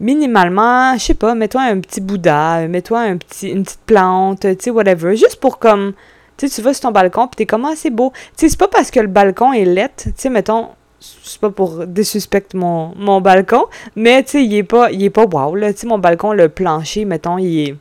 minimalement, 0.00 0.94
je 0.94 1.04
sais 1.06 1.14
pas, 1.14 1.34
mets-toi 1.34 1.62
un 1.62 1.80
petit 1.80 2.00
Bouddha, 2.00 2.68
mets-toi 2.68 3.00
un 3.00 3.16
petit, 3.16 3.48
une 3.48 3.64
petite 3.64 3.80
plante, 3.84 4.40
tu 4.42 4.56
sais, 4.60 4.70
whatever, 4.70 5.16
juste 5.16 5.40
pour 5.40 5.58
comme, 5.58 5.94
tu 6.36 6.46
sais, 6.48 6.54
tu 6.54 6.62
vas 6.62 6.72
sur 6.72 6.82
ton 6.82 6.92
balcon, 6.92 7.26
puis 7.26 7.36
t'es 7.36 7.46
comme, 7.46 7.64
ah, 7.64 7.72
c'est 7.74 7.90
beau. 7.90 8.12
Tu 8.14 8.20
sais, 8.36 8.48
c'est 8.50 8.58
pas 8.58 8.68
parce 8.68 8.92
que 8.92 9.00
le 9.00 9.08
balcon 9.08 9.52
est 9.52 9.64
laid, 9.64 9.90
tu 9.96 10.12
sais, 10.14 10.30
mettons, 10.30 10.68
c'est 11.00 11.40
pas 11.40 11.50
pour 11.50 11.86
désuspecter 11.86 12.56
mon, 12.56 12.92
mon 12.96 13.20
balcon, 13.20 13.66
mais 13.96 14.22
tu 14.22 14.30
sais, 14.30 14.44
il 14.44 14.54
est 14.54 14.62
pas, 14.62 14.90
il 14.90 15.02
est 15.04 15.10
pas 15.10 15.24
wow, 15.24 15.54
là. 15.54 15.72
Tu 15.72 15.80
sais, 15.80 15.86
mon 15.86 15.98
balcon, 15.98 16.32
le 16.32 16.48
plancher, 16.48 17.04
mettons, 17.04 17.38
il 17.38 17.68
est, 17.68 17.74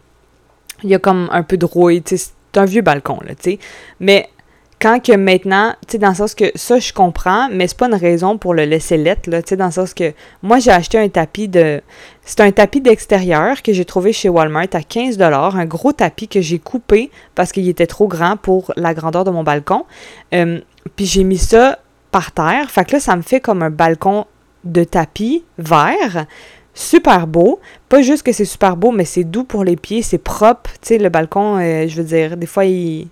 il 0.83 0.89
y 0.89 0.95
a 0.95 0.99
comme 0.99 1.29
un 1.31 1.43
peu 1.43 1.57
de 1.57 1.65
rouille, 1.65 2.01
tu 2.01 2.17
sais, 2.17 2.31
c'est 2.53 2.59
un 2.59 2.65
vieux 2.65 2.81
balcon, 2.81 3.19
là, 3.25 3.33
tu 3.35 3.51
sais. 3.51 3.59
Mais 3.99 4.29
quand 4.79 4.99
que 4.99 5.13
maintenant, 5.13 5.73
tu 5.87 5.93
sais, 5.93 5.97
dans 5.97 6.09
le 6.09 6.15
sens 6.15 6.35
que 6.35 6.51
ça, 6.53 6.77
je 6.77 6.93
comprends, 6.93 7.49
mais 7.51 7.67
c'est 7.67 7.77
pas 7.77 7.87
une 7.87 7.95
raison 7.95 8.37
pour 8.37 8.53
le 8.53 8.65
laisser 8.65 8.97
lettre, 8.97 9.29
là, 9.29 9.41
tu 9.41 9.49
sais, 9.49 9.57
dans 9.57 9.65
le 9.65 9.71
sens 9.71 9.95
que 9.95 10.13
moi, 10.43 10.59
j'ai 10.59 10.69
acheté 10.69 10.99
un 10.99 11.09
tapis 11.09 11.47
de. 11.47 11.81
C'est 12.23 12.41
un 12.41 12.51
tapis 12.51 12.81
d'extérieur 12.81 13.63
que 13.63 13.73
j'ai 13.73 13.85
trouvé 13.85 14.13
chez 14.13 14.29
Walmart 14.29 14.67
à 14.73 14.83
15 14.83 15.19
un 15.19 15.65
gros 15.65 15.93
tapis 15.93 16.27
que 16.27 16.41
j'ai 16.41 16.59
coupé 16.59 17.09
parce 17.33 17.51
qu'il 17.51 17.67
était 17.67 17.87
trop 17.87 18.07
grand 18.07 18.37
pour 18.37 18.71
la 18.75 18.93
grandeur 18.93 19.23
de 19.23 19.31
mon 19.31 19.43
balcon. 19.43 19.85
Euh, 20.35 20.59
puis 20.95 21.05
j'ai 21.05 21.23
mis 21.23 21.37
ça 21.37 21.79
par 22.11 22.31
terre. 22.31 22.69
Fait 22.69 22.85
que 22.85 22.93
là, 22.93 22.99
ça 22.99 23.15
me 23.15 23.21
fait 23.21 23.39
comme 23.39 23.63
un 23.63 23.69
balcon 23.69 24.25
de 24.63 24.83
tapis 24.83 25.43
vert. 25.57 26.25
Super 26.73 27.25
beau. 27.25 27.59
Pas 27.89 28.01
juste 28.01 28.23
que 28.23 28.31
c'est 28.31 28.45
super 28.45 28.77
beau, 28.77 28.91
mais 28.91 29.05
c'est 29.05 29.23
doux 29.23 29.43
pour 29.43 29.63
les 29.63 29.75
pieds, 29.75 30.01
c'est 30.01 30.17
propre. 30.17 30.71
Tu 30.81 30.89
sais, 30.89 30.97
le 30.97 31.09
balcon, 31.09 31.57
euh, 31.57 31.87
je 31.87 32.01
veux 32.01 32.07
dire, 32.07 32.37
des 32.37 32.45
fois, 32.45 32.65
il, 32.65 33.07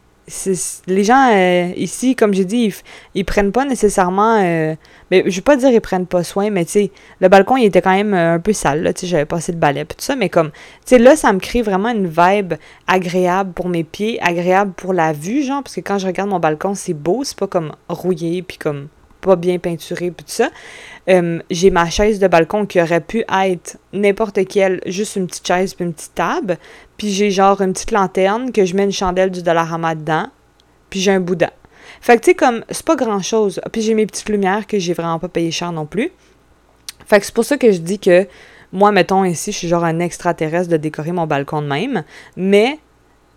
les 0.87 1.03
gens 1.03 1.29
euh, 1.31 1.71
ici, 1.75 2.15
comme 2.15 2.33
j'ai 2.33 2.45
dit, 2.45 2.73
ils, 3.13 3.25
prennent 3.25 3.51
pas 3.51 3.65
nécessairement. 3.65 4.39
Euh, 4.41 4.75
mais 5.11 5.23
je 5.27 5.35
veux 5.35 5.43
pas 5.43 5.55
dire 5.55 5.69
ils 5.69 5.81
prennent 5.81 6.07
pas 6.07 6.23
soin, 6.23 6.49
mais 6.49 6.65
tu 6.65 6.71
sais, 6.71 6.91
le 7.19 7.29
balcon, 7.29 7.57
il 7.57 7.65
était 7.65 7.81
quand 7.81 7.93
même 7.93 8.13
euh, 8.13 8.35
un 8.35 8.39
peu 8.39 8.53
sale. 8.53 8.91
Tu 8.95 9.01
sais, 9.01 9.07
j'avais 9.07 9.25
passé 9.25 9.51
le 9.51 9.59
balai, 9.59 9.81
et 9.81 9.85
tout 9.85 9.95
ça, 9.99 10.15
mais 10.15 10.29
comme, 10.29 10.51
tu 10.85 10.97
là, 10.97 11.15
ça 11.15 11.31
me 11.31 11.39
crée 11.39 11.61
vraiment 11.61 11.89
une 11.89 12.07
vibe 12.07 12.55
agréable 12.87 13.53
pour 13.53 13.69
mes 13.69 13.83
pieds, 13.83 14.19
agréable 14.21 14.73
pour 14.75 14.93
la 14.93 15.13
vue, 15.13 15.43
genre, 15.43 15.61
parce 15.61 15.75
que 15.75 15.81
quand 15.81 15.99
je 15.99 16.07
regarde 16.07 16.29
mon 16.29 16.39
balcon, 16.39 16.73
c'est 16.73 16.93
beau, 16.93 17.23
c'est 17.23 17.37
pas 17.37 17.47
comme 17.47 17.73
rouillé, 17.87 18.41
puis 18.41 18.57
comme 18.57 18.87
pas 19.25 19.35
bien 19.35 19.57
peinturé, 19.57 20.11
puis 20.11 20.23
tout 20.23 20.31
ça. 20.31 20.49
j'ai 21.49 21.71
ma 21.71 21.89
chaise 21.89 22.19
de 22.19 22.27
balcon 22.27 22.65
qui 22.65 22.79
aurait 22.79 23.01
pu 23.01 23.23
être 23.43 23.77
n'importe 23.91 24.45
quelle, 24.47 24.81
juste 24.85 25.15
une 25.15 25.27
petite 25.27 25.47
chaise 25.47 25.73
puis 25.73 25.83
une 25.85 25.93
petite 25.93 26.13
table. 26.13 26.57
Puis 26.97 27.09
j'ai 27.09 27.31
genre 27.31 27.59
une 27.61 27.73
petite 27.73 27.91
lanterne 27.91 28.51
que 28.51 28.65
je 28.65 28.75
mets 28.75 28.83
une 28.83 28.91
chandelle 28.91 29.31
du 29.31 29.41
Dollarama 29.41 29.95
dedans. 29.95 30.27
Puis 30.89 30.99
j'ai 30.99 31.11
un 31.11 31.19
boudin. 31.19 31.49
Fait 32.01 32.17
que 32.17 32.21
tu 32.21 32.31
sais, 32.31 32.35
comme, 32.35 32.63
c'est 32.69 32.85
pas 32.85 32.95
grand 32.95 33.21
chose. 33.21 33.59
Puis 33.71 33.81
j'ai 33.81 33.95
mes 33.95 34.05
petites 34.05 34.29
lumières 34.29 34.67
que 34.67 34.77
j'ai 34.77 34.93
vraiment 34.93 35.19
pas 35.19 35.27
payé 35.27 35.51
cher 35.51 35.71
non 35.71 35.85
plus. 35.85 36.11
Fait 37.07 37.19
que 37.19 37.25
c'est 37.25 37.35
pour 37.35 37.45
ça 37.45 37.57
que 37.57 37.71
je 37.71 37.79
dis 37.79 37.99
que 37.99 38.27
moi, 38.71 38.91
mettons 38.91 39.23
ici, 39.23 39.51
je 39.51 39.57
suis 39.57 39.67
genre 39.67 39.83
un 39.83 39.99
extraterrestre 39.99 40.69
de 40.69 40.77
décorer 40.77 41.11
mon 41.11 41.25
balcon 41.25 41.61
de 41.61 41.67
même. 41.67 42.03
Mais 42.37 42.79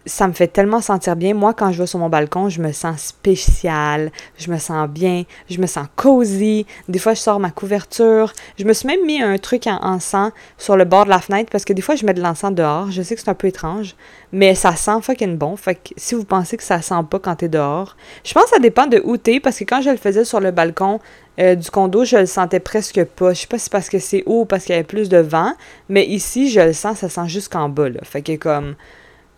ça 0.08 0.26
me 0.26 0.32
fait 0.32 0.48
tellement 0.48 0.80
sentir 0.80 1.14
bien. 1.14 1.34
Moi, 1.34 1.54
quand 1.54 1.70
je 1.70 1.78
vais 1.78 1.86
sur 1.86 1.98
mon 1.98 2.08
balcon, 2.08 2.48
je 2.48 2.60
me 2.60 2.72
sens 2.72 3.00
spécial, 3.00 4.10
je 4.38 4.50
me 4.50 4.58
sens 4.58 4.88
bien, 4.88 5.24
je 5.48 5.60
me 5.60 5.66
sens 5.66 5.86
cosy. 5.94 6.66
Des 6.88 6.98
fois, 6.98 7.14
je 7.14 7.20
sors 7.20 7.38
ma 7.38 7.50
couverture. 7.50 8.32
Je 8.58 8.64
me 8.64 8.72
suis 8.72 8.86
même 8.86 9.04
mis 9.04 9.22
un 9.22 9.38
truc 9.38 9.66
en 9.66 9.78
encens 9.82 10.32
sur 10.56 10.76
le 10.76 10.84
bord 10.84 11.04
de 11.04 11.10
la 11.10 11.20
fenêtre 11.20 11.50
parce 11.50 11.64
que 11.64 11.72
des 11.72 11.82
fois, 11.82 11.94
je 11.94 12.04
mets 12.04 12.14
de 12.14 12.22
l'encens 12.22 12.52
dehors. 12.52 12.90
Je 12.90 13.02
sais 13.02 13.14
que 13.14 13.20
c'est 13.20 13.30
un 13.30 13.34
peu 13.34 13.48
étrange, 13.48 13.94
mais 14.32 14.54
ça 14.54 14.74
sent 14.74 15.00
fucking 15.02 15.36
bon. 15.36 15.56
Fait 15.56 15.74
que 15.74 15.90
si 15.96 16.14
vous 16.14 16.24
pensez 16.24 16.56
que 16.56 16.64
ça 16.64 16.82
sent 16.82 17.04
pas 17.08 17.18
quand 17.18 17.36
t'es 17.36 17.48
dehors, 17.48 17.96
je 18.24 18.32
pense 18.32 18.44
que 18.44 18.50
ça 18.50 18.58
dépend 18.58 18.86
de 18.86 19.00
où 19.04 19.16
t'es 19.16 19.40
parce 19.40 19.58
que 19.58 19.64
quand 19.64 19.82
je 19.82 19.90
le 19.90 19.96
faisais 19.98 20.24
sur 20.24 20.40
le 20.40 20.50
balcon, 20.50 21.00
euh, 21.38 21.54
du 21.54 21.70
condo, 21.70 22.04
je 22.04 22.16
le 22.16 22.26
sentais 22.26 22.58
presque 22.58 23.04
pas. 23.04 23.32
Je 23.32 23.40
sais 23.40 23.46
pas 23.46 23.58
si 23.58 23.64
c'est 23.64 23.72
parce 23.72 23.88
que 23.88 23.98
c'est 24.00 24.24
haut 24.26 24.40
ou 24.40 24.44
parce 24.44 24.64
qu'il 24.64 24.72
y 24.72 24.78
avait 24.78 24.84
plus 24.84 25.08
de 25.08 25.18
vent, 25.18 25.52
mais 25.88 26.04
ici, 26.04 26.50
je 26.50 26.60
le 26.60 26.72
sens, 26.72 26.98
ça 26.98 27.08
sent 27.08 27.28
jusqu'en 27.28 27.68
bas, 27.68 27.88
là. 27.88 28.00
Fait 28.02 28.22
que 28.22 28.34
comme, 28.36 28.74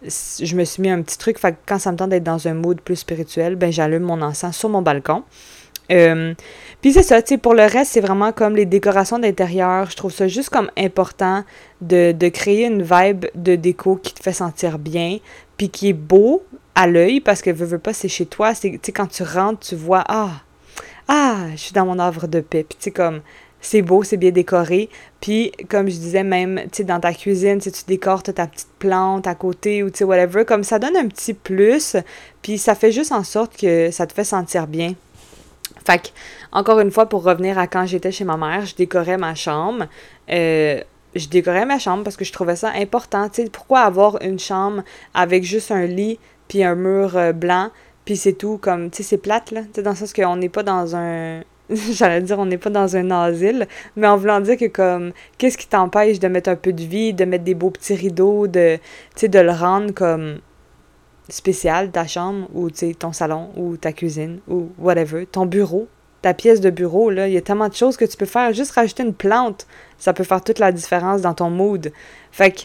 je 0.03 0.57
me 0.57 0.65
suis 0.65 0.83
mis 0.83 0.91
un 0.91 1.03
petit 1.03 1.19
truc. 1.19 1.39
Fait 1.39 1.55
quand 1.67 1.79
ça 1.79 1.93
me 1.93 1.97
tente 1.97 2.11
d'être 2.11 2.25
dans 2.25 2.49
un 2.49 2.55
mood 2.55 2.81
plus 2.81 2.97
spirituel, 2.97 3.57
ben 3.57 3.71
j'allume 3.71 4.03
mon 4.03 4.23
encens 4.23 4.57
sur 4.57 4.69
mon 4.69 4.83
balcon. 4.83 5.25
Euh, 5.91 6.35
puis 6.81 6.93
c'est 6.93 7.03
ça, 7.03 7.21
pour 7.39 7.55
le 7.55 7.65
reste, 7.65 7.93
c'est 7.93 8.01
vraiment 8.01 8.33
comme 8.33 8.57
les 8.57 8.67
décorations 8.67 9.19
d'intérieur. 9.19 9.91
Je 9.91 9.97
trouve 9.97 10.13
ça 10.13 10.29
juste 10.29 10.51
comme 10.51 10.71
important 10.79 11.45
de, 11.81 12.29
créer 12.29 12.67
une 12.67 12.83
vibe 12.83 13.27
de 13.35 13.57
déco 13.57 13.97
qui 13.97 14.15
te 14.15 14.23
fait 14.23 14.33
sentir 14.33 14.79
bien, 14.79 15.19
puis 15.57 15.69
qui 15.69 15.89
est 15.89 15.95
beau 15.95 16.45
à 16.75 16.87
l'œil, 16.87 17.21
parce 17.21 17.43
que 17.43 17.51
veux, 17.51 17.67
veux 17.67 17.79
pas, 17.79 17.93
c'est 17.93 18.09
chez 18.09 18.27
toi. 18.27 18.55
Tu 18.55 18.79
quand 18.93 19.09
tu 19.09 19.23
rentres, 19.25 19.69
tu 19.69 19.75
vois, 19.75 20.05
ah, 20.09 20.31
ah, 21.09 21.47
je 21.53 21.61
suis 21.61 21.73
dans 21.73 21.87
mon 21.87 21.99
œuvre 21.99 22.27
de 22.29 22.41
paix. 22.41 22.65
Puis 22.67 22.79
tu 22.81 22.93
comme, 22.93 23.21
c'est 23.61 23.83
beau, 23.83 24.03
c'est 24.03 24.17
bien 24.17 24.31
décoré. 24.31 24.89
Puis, 25.21 25.53
comme 25.69 25.89
je 25.89 25.97
disais, 25.97 26.25
même, 26.25 26.61
tu 26.65 26.79
sais, 26.79 26.85
dans 26.85 27.01
ta 27.01 27.13
cuisine, 27.13 27.61
si 27.61 27.71
tu 27.71 27.85
décores 27.87 28.23
ta 28.23 28.47
petite 28.47 28.69
plante 28.79 29.27
à 29.27 29.35
côté 29.35 29.83
ou, 29.83 29.91
tu 29.91 29.99
sais, 29.99 30.05
whatever, 30.05 30.45
comme 30.45 30.65
ça 30.65 30.79
donne 30.79 30.97
un 30.97 31.09
petit 31.09 31.35
plus. 31.35 31.97
Puis, 32.43 32.59
ça 32.59 32.75
fait 32.75 32.93
juste 32.93 33.13
en 33.13 33.25
sorte 33.25 33.57
que 33.57 33.91
ça 33.91 34.07
te 34.07 34.13
fait 34.13 34.25
sentir 34.25 34.67
bien. 34.67 34.95
Fait 35.85 35.99
que, 35.99 36.09
encore 36.53 36.81
une 36.81 36.91
fois, 36.91 37.07
pour 37.07 37.23
revenir 37.23 37.59
à 37.59 37.67
quand 37.67 37.87
j'étais 37.87 38.13
chez 38.13 38.25
ma 38.25 38.37
mère, 38.37 38.67
je 38.67 38.75
décorais 38.75 39.19
ma 39.19 39.35
chambre. 39.35 39.87
Euh, 40.31 40.81
je 41.15 41.29
décorais 41.29 41.67
ma 41.67 41.79
chambre 41.79 42.05
parce 42.05 42.17
que 42.17 42.25
je 42.25 42.33
trouvais 42.33 42.57
ça 42.57 42.71
important. 42.75 43.29
Tu 43.29 43.43
sais, 43.43 43.51
pourquoi 43.51 43.81
avoir 43.81 44.21
une 44.23 44.39
chambre 44.39 44.83
avec 45.15 45.45
juste 45.45 45.71
un 45.71 45.87
lit 45.87 46.19
puis 46.49 46.63
un 46.63 46.75
mur 46.75 47.17
euh, 47.17 47.33
blanc? 47.33 47.71
Puis 48.05 48.17
c'est 48.17 48.33
tout, 48.33 48.59
comme, 48.59 48.91
tu 48.91 48.99
sais, 48.99 49.11
c'est 49.11 49.19
plate, 49.19 49.51
là, 49.51 49.63
dans 49.83 49.91
le 49.91 49.97
sens 49.97 50.13
qu'on 50.13 50.37
n'est 50.37 50.49
pas 50.49 50.63
dans 50.63 50.97
un... 50.97 51.43
J'allais 51.93 52.23
dire, 52.23 52.39
on 52.39 52.47
n'est 52.47 52.59
pas 52.59 52.71
dans 52.71 52.97
un 52.97 53.11
asile, 53.11 53.69
mais 53.97 54.07
en 54.07 54.17
voulant 54.17 54.41
dire 54.41 54.57
que, 54.57 54.67
comme, 54.67 55.13
qu'est-ce 55.39 55.57
qui 55.57 55.69
t'empêche 55.69 56.19
de 56.19 56.27
mettre 56.29 56.51
un 56.51 56.57
peu 56.57 56.73
de 56.73 56.83
vie, 56.83 57.15
de 57.15 57.25
mettre 57.25 57.45
des 57.45 57.55
beaux 57.55 57.71
petits 57.71 57.95
rideaux, 57.95 58.49
de, 58.49 58.77
tu 58.77 58.81
sais, 59.15 59.29
de 59.29 59.39
le 59.39 59.53
rendre, 59.53 59.93
comme, 59.93 60.41
spécial, 61.29 61.91
ta 61.91 62.07
chambre, 62.07 62.49
ou, 62.55 62.71
tu 62.71 62.79
sais, 62.79 62.95
ton 62.95 63.13
salon, 63.13 63.51
ou 63.57 63.77
ta 63.77 63.93
cuisine, 63.93 64.41
ou 64.49 64.71
whatever, 64.79 65.27
ton 65.27 65.47
bureau, 65.47 65.87
ta 66.23 66.35
pièce 66.35 66.61
de 66.61 66.71
bureau, 66.71 67.09
là, 67.09 67.29
il 67.29 67.35
y 67.35 67.39
a 67.39 67.43
tellement 67.43 67.69
de 67.69 67.75
choses 67.75 67.97
que 67.97 68.05
tu 68.05 68.17
peux 68.17 68.27
faire. 68.27 68.53
Juste 68.53 68.73
rajouter 68.73 69.05
une 69.05 69.15
plante, 69.15 69.67
ça 69.97 70.13
peut 70.13 70.25
faire 70.25 70.43
toute 70.43 70.59
la 70.59 70.73
différence 70.73 71.23
dans 71.23 71.35
ton 71.35 71.51
mood. 71.51 71.93
Fait 72.33 72.51
que, 72.51 72.63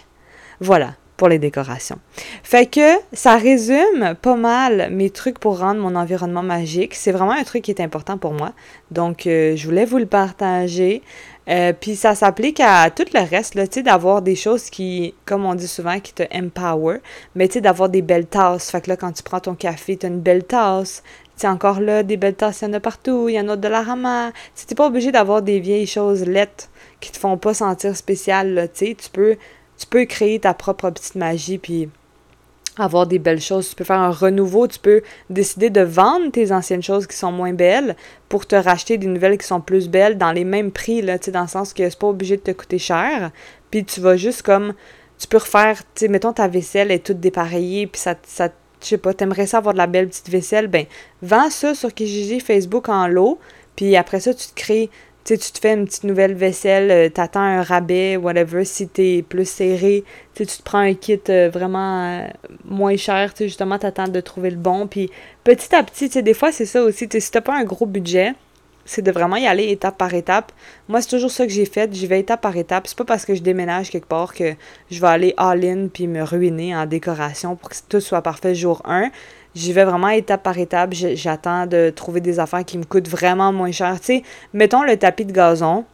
voilà 0.60 0.96
pour 1.18 1.30
les 1.30 1.40
décorations. 1.40 1.98
Fait 2.44 2.66
que 2.66 2.98
ça 3.14 3.38
résume 3.38 4.16
pas 4.22 4.36
mal 4.36 4.90
mes 4.92 5.10
trucs 5.10 5.40
pour 5.40 5.60
rendre 5.60 5.82
mon 5.82 5.96
environnement 5.96 6.44
magique. 6.44 6.96
C'est 6.96 7.12
vraiment 7.12 7.32
un 7.32 7.44
truc 7.44 7.64
qui 7.64 7.72
est 7.72 7.82
important 7.82 8.18
pour 8.18 8.34
moi. 8.34 8.52
Donc, 8.92 9.28
euh, 9.28 9.56
je 9.56 9.66
voulais 9.66 9.86
vous 9.86 9.98
le 9.98 10.06
partager. 10.06 11.02
Euh, 11.48 11.74
puis 11.80 11.96
ça 11.96 12.16
s'applique 12.16 12.60
à 12.60 12.90
tout 12.90 13.06
le 13.14 13.20
reste, 13.20 13.54
tu 13.54 13.68
sais, 13.72 13.84
d'avoir 13.84 14.22
des 14.22 14.36
choses 14.36 14.70
qui, 14.70 15.14
comme 15.26 15.46
on 15.46 15.54
dit 15.54 15.68
souvent, 15.68 16.00
qui 16.00 16.12
te 16.12 16.24
empower, 16.36 17.02
mais 17.36 17.48
tu 17.48 17.56
sais, 17.56 17.62
d'avoir 17.62 17.90
des 17.90 18.02
belles 18.02 18.26
tasses. 18.26 18.72
Fait 18.72 18.82
que 18.82 18.90
là, 18.90 18.98
quand 18.98 19.12
tu 19.12 19.22
prends 19.22 19.40
ton 19.40 19.54
café, 19.54 19.96
tu 19.96 20.06
as 20.08 20.10
une 20.10 20.22
belle 20.22 20.44
tasse. 20.44 21.04
Tu 21.38 21.46
encore 21.48 21.82
là, 21.82 22.02
des 22.02 22.16
belles 22.18 22.36
tasses, 22.36 22.62
il 22.62 22.66
y 22.66 22.72
en 22.72 22.74
a 22.74 22.80
partout, 22.80 23.28
il 23.28 23.36
y 23.36 23.40
en 23.40 23.50
a 23.50 23.58
de 23.58 23.68
la 23.68 23.84
rama. 23.84 24.32
Tu 24.56 24.66
n'es 24.70 24.76
pas 24.76 24.88
obligé 24.88 25.12
d'avoir 25.12 25.42
des 25.42 25.60
vieilles 25.60 25.86
choses 25.86 26.26
lettres 26.26 26.70
qui 27.02 27.12
te 27.12 27.18
font 27.18 27.38
pas 27.38 27.54
sentir 27.54 27.96
spécial, 27.96 28.70
tu 28.74 28.86
sais. 28.88 28.96
Tu 28.96 29.10
peux 29.10 29.36
tu 29.78 29.86
peux 29.88 30.06
créer 30.06 30.40
ta 30.40 30.54
propre 30.54 30.90
petite 30.90 31.16
magie, 31.16 31.58
puis 31.58 31.90
avoir 32.78 33.08
des 33.08 33.20
belles 33.20 33.42
choses. 33.42 33.70
Tu 33.70 33.76
peux 33.76 33.84
faire 33.84 34.00
un 34.00 34.12
renouveau, 34.12 34.68
tu 34.68 34.80
peux 34.80 35.02
décider 35.30 35.70
de 35.70 35.82
vendre 35.82 36.32
tes 36.32 36.52
anciennes 36.52 36.84
choses 36.84 37.08
qui 37.08 37.16
sont 37.16 37.32
moins 37.32 37.54
belles 37.54 37.96
pour 38.30 38.46
te 38.46 38.56
racheter 38.56 38.98
des 38.98 39.08
nouvelles 39.08 39.38
qui 39.38 39.48
sont 39.48 39.62
plus 39.62 39.90
belles 39.90 40.18
dans 40.18 40.32
les 40.32 40.44
mêmes 40.44 40.72
prix, 40.72 41.02
là, 41.02 41.18
tu 41.18 41.26
sais, 41.26 41.32
dans 41.32 41.44
le 41.44 41.48
sens 41.48 41.74
que 41.74 41.90
c'est 41.90 42.00
pas 42.00 42.08
obligé 42.08 42.38
de 42.38 42.42
te 42.42 42.52
coûter 42.52 42.80
cher. 42.80 43.32
Puis 43.72 43.86
tu 43.86 44.02
vas 44.02 44.18
juste 44.18 44.42
comme, 44.42 44.74
tu 45.18 45.28
peux 45.28 45.38
refaire, 45.38 45.78
tu 45.78 45.84
sais, 45.96 46.08
mettons 46.08 46.34
ta 46.34 46.48
vaisselle 46.48 46.92
est 46.92 47.06
toute 47.06 47.20
dépareillée, 47.20 47.88
puis 47.88 48.02
ça, 48.02 48.16
ça 48.24 48.50
je 48.82 48.90
sais 48.90 48.98
pas, 48.98 49.14
t'aimerais 49.14 49.48
ça 49.48 49.58
avoir 49.58 49.74
de 49.74 49.80
la 49.80 49.88
belle 49.88 50.08
petite 50.10 50.30
vaisselle, 50.30 50.68
ben, 50.68 50.86
vends 51.22 51.50
ça 51.50 51.74
sur 51.74 51.94
Kijiji 51.94 52.40
Facebook 52.40 52.88
en 52.90 53.08
lot, 53.08 53.40
puis 53.76 53.96
après 53.96 54.20
ça, 54.20 54.34
tu 54.34 54.48
te 54.48 54.54
crées 54.54 54.90
tu 55.34 55.38
te 55.38 55.60
fais 55.60 55.74
une 55.74 55.86
petite 55.86 56.04
nouvelle 56.04 56.36
vaisselle, 56.36 56.92
euh, 56.92 57.10
t'attends 57.10 57.42
un 57.42 57.64
rabais, 57.64 58.16
whatever, 58.16 58.64
si 58.64 58.88
t'es 58.88 59.26
plus 59.28 59.50
serré, 59.50 60.04
tu 60.36 60.46
te 60.46 60.62
prends 60.64 60.80
un 60.80 60.94
kit 60.94 61.20
euh, 61.30 61.50
vraiment 61.52 62.22
euh, 62.22 62.28
moins 62.64 62.96
cher, 62.96 63.34
tu 63.34 63.46
justement, 63.46 63.80
t'attends 63.80 64.08
de 64.08 64.20
trouver 64.22 64.52
le 64.52 64.58
bon, 64.58 64.86
puis 64.86 65.10
petit 65.44 65.74
à 65.76 65.82
petit, 65.82 66.10
tu 66.10 66.22
des 66.22 66.36
fois, 66.36 66.52
c'est 66.52 66.68
ça 66.68 66.84
aussi, 66.84 67.10
tu 67.10 67.20
si 67.20 67.32
t'as 67.32 67.42
pas 67.42 67.56
un 67.56 67.64
gros 67.64 67.88
budget, 67.88 68.34
c'est 68.86 69.02
de 69.02 69.12
vraiment 69.12 69.38
y 69.38 69.48
aller 69.48 69.72
étape 69.72 69.98
par 69.98 70.14
étape. 70.14 70.52
Moi, 70.88 71.02
c'est 71.02 71.10
toujours 71.10 71.32
ça 71.32 71.48
que 71.48 71.52
j'ai 71.52 71.66
fait, 71.66 71.92
j'y 71.92 72.06
vais 72.06 72.20
étape 72.20 72.42
par 72.42 72.56
étape. 72.56 72.86
C'est 72.86 72.98
pas 72.98 73.04
parce 73.04 73.26
que 73.26 73.34
je 73.34 73.42
déménage 73.42 73.90
quelque 73.90 74.08
part 74.08 74.36
que 74.36 74.54
je 74.92 75.02
vais 75.02 75.08
aller 75.08 75.34
all-in 75.38 75.88
puis 75.92 76.06
me 76.06 76.22
ruiner 76.22 76.76
en 76.76 76.86
décoration 76.86 77.56
pour 77.56 77.70
que 77.70 77.76
tout 77.90 78.00
soit 78.00 78.22
parfait 78.22 78.54
jour 78.54 78.84
1 78.86 79.10
j'y 79.56 79.74
vais 79.74 79.86
vraiment 79.86 80.10
étape 80.10 80.44
par 80.44 80.58
étape. 80.58 80.94
J'attends 80.94 81.66
de 81.66 81.90
trouver 81.90 82.22
des 82.22 82.40
affaires 82.40 82.66
qui 82.66 82.78
me 82.78 82.84
coûtent 82.84 83.08
vraiment 83.08 83.52
moins 83.52 83.72
cher. 83.72 84.00
Tu 84.00 84.06
sais, 84.06 84.24
mettons 84.54 84.84
le 84.84 84.98
tapis 84.98 85.26
de 85.26 85.32
gazon. 85.32 85.86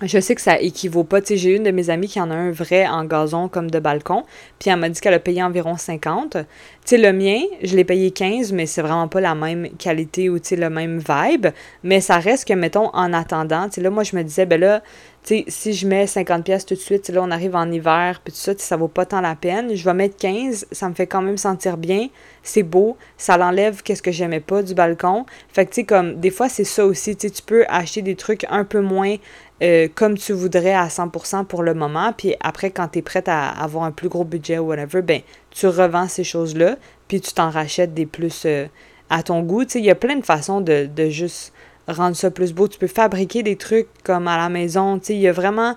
Je 0.00 0.20
sais 0.20 0.36
que 0.36 0.40
ça 0.40 0.60
équivaut 0.60 1.02
pas. 1.02 1.20
Tu 1.20 1.26
sais, 1.28 1.36
j'ai 1.36 1.56
une 1.56 1.64
de 1.64 1.72
mes 1.72 1.90
amies 1.90 2.06
qui 2.06 2.20
en 2.20 2.30
a 2.30 2.34
un 2.34 2.52
vrai 2.52 2.86
en 2.86 3.04
gazon 3.04 3.48
comme 3.48 3.68
de 3.68 3.80
balcon. 3.80 4.22
Puis 4.60 4.70
elle 4.70 4.76
m'a 4.76 4.88
dit 4.88 5.00
qu'elle 5.00 5.14
a 5.14 5.18
payé 5.18 5.42
environ 5.42 5.76
50. 5.76 6.30
Tu 6.34 6.38
sais, 6.84 6.98
le 6.98 7.12
mien, 7.12 7.40
je 7.64 7.74
l'ai 7.74 7.82
payé 7.82 8.12
15, 8.12 8.52
mais 8.52 8.66
c'est 8.66 8.80
vraiment 8.80 9.08
pas 9.08 9.20
la 9.20 9.34
même 9.34 9.68
qualité 9.76 10.28
ou, 10.28 10.38
tu 10.38 10.50
sais, 10.50 10.56
le 10.56 10.70
même 10.70 10.98
vibe. 10.98 11.48
Mais 11.82 12.00
ça 12.00 12.18
reste 12.18 12.46
que, 12.46 12.54
mettons, 12.54 12.90
en 12.94 13.12
attendant, 13.12 13.64
tu 13.64 13.74
sais, 13.74 13.80
là, 13.80 13.90
moi, 13.90 14.04
je 14.04 14.14
me 14.14 14.22
disais, 14.22 14.46
ben 14.46 14.60
là, 14.60 14.82
si 15.24 15.72
je 15.72 15.86
mets 15.86 16.06
50 16.06 16.44
pièces 16.44 16.64
tout 16.64 16.74
de 16.74 16.80
suite, 16.80 17.08
là, 17.10 17.22
on 17.22 17.30
arrive 17.30 17.54
en 17.54 17.70
hiver, 17.70 18.20
puis 18.24 18.32
tout 18.32 18.38
ça, 18.38 18.52
ça 18.56 18.76
vaut 18.76 18.88
pas 18.88 19.04
tant 19.04 19.20
la 19.20 19.34
peine. 19.34 19.74
Je 19.74 19.84
vais 19.84 19.94
mettre 19.94 20.16
15, 20.16 20.66
ça 20.72 20.88
me 20.88 20.94
fait 20.94 21.06
quand 21.06 21.22
même 21.22 21.36
sentir 21.36 21.76
bien, 21.76 22.08
c'est 22.42 22.62
beau, 22.62 22.96
ça 23.16 23.36
l'enlève 23.36 23.82
qu'est-ce 23.82 24.02
que 24.02 24.12
j'aimais 24.12 24.40
pas 24.40 24.62
du 24.62 24.74
balcon. 24.74 25.26
Fait 25.52 25.66
que, 25.66 25.70
tu 25.70 25.74
sais, 25.76 25.84
comme, 25.84 26.18
des 26.18 26.30
fois, 26.30 26.48
c'est 26.48 26.64
ça 26.64 26.86
aussi, 26.86 27.16
tu 27.16 27.30
tu 27.30 27.42
peux 27.42 27.64
acheter 27.68 28.02
des 28.02 28.16
trucs 28.16 28.46
un 28.48 28.64
peu 28.64 28.80
moins 28.80 29.16
euh, 29.60 29.88
comme 29.92 30.16
tu 30.16 30.32
voudrais 30.32 30.74
à 30.74 30.86
100% 30.86 31.44
pour 31.44 31.62
le 31.62 31.74
moment, 31.74 32.12
puis 32.16 32.36
après, 32.40 32.70
quand 32.70 32.88
tu 32.88 33.00
es 33.00 33.02
prête 33.02 33.28
à 33.28 33.48
avoir 33.48 33.84
un 33.84 33.90
plus 33.90 34.08
gros 34.08 34.24
budget 34.24 34.58
ou 34.58 34.68
whatever, 34.68 35.02
ben, 35.02 35.20
tu 35.50 35.66
revends 35.66 36.06
ces 36.06 36.24
choses-là, 36.24 36.76
puis 37.08 37.20
tu 37.20 37.32
t'en 37.32 37.50
rachètes 37.50 37.92
des 37.92 38.06
plus 38.06 38.44
euh, 38.46 38.66
à 39.10 39.22
ton 39.22 39.42
goût. 39.42 39.64
Il 39.74 39.84
y 39.84 39.90
a 39.90 39.96
plein 39.96 40.16
de 40.16 40.24
façons 40.24 40.60
de, 40.60 40.86
de 40.86 41.08
juste 41.08 41.52
rendre 41.88 42.16
ça 42.16 42.30
plus 42.30 42.52
beau. 42.52 42.68
Tu 42.68 42.78
peux 42.78 42.86
fabriquer 42.86 43.42
des 43.42 43.56
trucs 43.56 43.88
comme 44.04 44.28
à 44.28 44.36
la 44.36 44.48
maison. 44.48 44.98
Tu 44.98 45.06
sais, 45.06 45.14
il 45.14 45.20
y 45.20 45.28
a 45.28 45.32
vraiment 45.32 45.74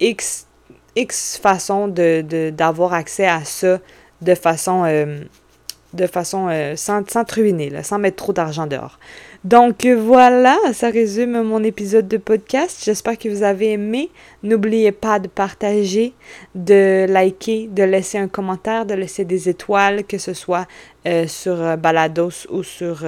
X, 0.00 0.46
X 0.96 1.38
façons 1.40 1.88
de, 1.88 2.50
d'avoir 2.50 2.92
accès 2.92 3.26
à 3.26 3.44
ça 3.44 3.78
de 4.20 4.34
façon, 4.34 4.84
euh, 4.84 5.20
de 5.94 6.06
façon 6.06 6.48
euh, 6.48 6.76
sans, 6.76 7.08
sans 7.08 7.24
te 7.24 7.34
ruiner, 7.34 7.70
là, 7.70 7.82
sans 7.82 7.98
mettre 7.98 8.16
trop 8.16 8.32
d'argent 8.32 8.66
dehors. 8.66 8.98
Donc 9.44 9.84
voilà, 9.84 10.56
ça 10.72 10.90
résume 10.90 11.42
mon 11.42 11.64
épisode 11.64 12.06
de 12.06 12.16
podcast. 12.16 12.80
J'espère 12.84 13.18
que 13.18 13.28
vous 13.28 13.42
avez 13.42 13.72
aimé. 13.72 14.10
N'oubliez 14.44 14.92
pas 14.92 15.18
de 15.18 15.26
partager, 15.26 16.12
de 16.54 17.06
liker, 17.08 17.68
de 17.68 17.82
laisser 17.82 18.18
un 18.18 18.28
commentaire, 18.28 18.86
de 18.86 18.94
laisser 18.94 19.24
des 19.24 19.48
étoiles, 19.48 20.04
que 20.04 20.18
ce 20.18 20.32
soit 20.32 20.68
euh, 21.06 21.26
sur 21.26 21.76
Balados 21.76 22.46
ou 22.50 22.62
sur 22.62 23.04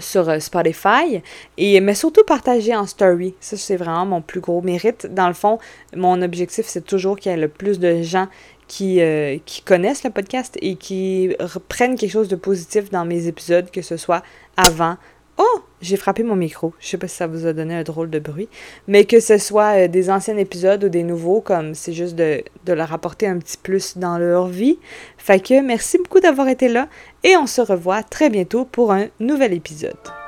sur 0.00 0.28
euh, 0.28 0.38
Spotify, 0.38 1.22
et, 1.56 1.80
mais 1.80 1.94
surtout 1.94 2.24
partager 2.24 2.74
en 2.74 2.86
story. 2.86 3.34
Ça, 3.40 3.56
c'est 3.56 3.76
vraiment 3.76 4.06
mon 4.06 4.22
plus 4.22 4.40
gros 4.40 4.62
mérite. 4.62 5.06
Dans 5.12 5.28
le 5.28 5.34
fond, 5.34 5.58
mon 5.94 6.20
objectif, 6.22 6.66
c'est 6.66 6.84
toujours 6.84 7.18
qu'il 7.18 7.32
y 7.32 7.34
ait 7.34 7.38
le 7.38 7.48
plus 7.48 7.78
de 7.78 8.02
gens 8.02 8.28
qui, 8.68 9.00
euh, 9.00 9.38
qui 9.44 9.62
connaissent 9.62 10.04
le 10.04 10.10
podcast 10.10 10.56
et 10.62 10.76
qui 10.76 11.34
reprennent 11.40 11.96
quelque 11.96 12.12
chose 12.12 12.28
de 12.28 12.36
positif 12.36 12.90
dans 12.90 13.04
mes 13.04 13.26
épisodes, 13.26 13.70
que 13.70 13.82
ce 13.82 13.96
soit 13.96 14.22
avant. 14.56 14.96
Oh! 15.42 15.62
J'ai 15.80 15.96
frappé 15.96 16.22
mon 16.22 16.36
micro. 16.36 16.72
Je 16.78 16.86
sais 16.86 16.98
pas 16.98 17.08
si 17.08 17.16
ça 17.16 17.26
vous 17.26 17.46
a 17.46 17.52
donné 17.52 17.74
un 17.74 17.82
drôle 17.82 18.10
de 18.10 18.20
bruit. 18.20 18.48
Mais 18.86 19.04
que 19.04 19.18
ce 19.18 19.38
soit 19.38 19.76
euh, 19.76 19.88
des 19.88 20.10
anciens 20.10 20.36
épisodes 20.36 20.84
ou 20.84 20.88
des 20.88 21.02
nouveaux, 21.02 21.40
comme 21.40 21.74
c'est 21.74 21.92
juste 21.92 22.14
de, 22.14 22.44
de 22.64 22.72
leur 22.72 22.92
apporter 22.92 23.26
un 23.26 23.38
petit 23.38 23.56
plus 23.56 23.98
dans 23.98 24.18
leur 24.18 24.46
vie. 24.46 24.78
Fait 25.18 25.40
que 25.40 25.60
merci 25.60 25.98
beaucoup 25.98 26.20
d'avoir 26.20 26.46
été 26.46 26.68
là 26.68 26.88
et 27.24 27.36
on 27.36 27.48
se 27.48 27.60
revoit 27.60 28.04
très 28.04 28.30
bientôt 28.30 28.64
pour 28.64 28.92
un 28.92 29.06
nouvel 29.18 29.52
épisode. 29.52 30.21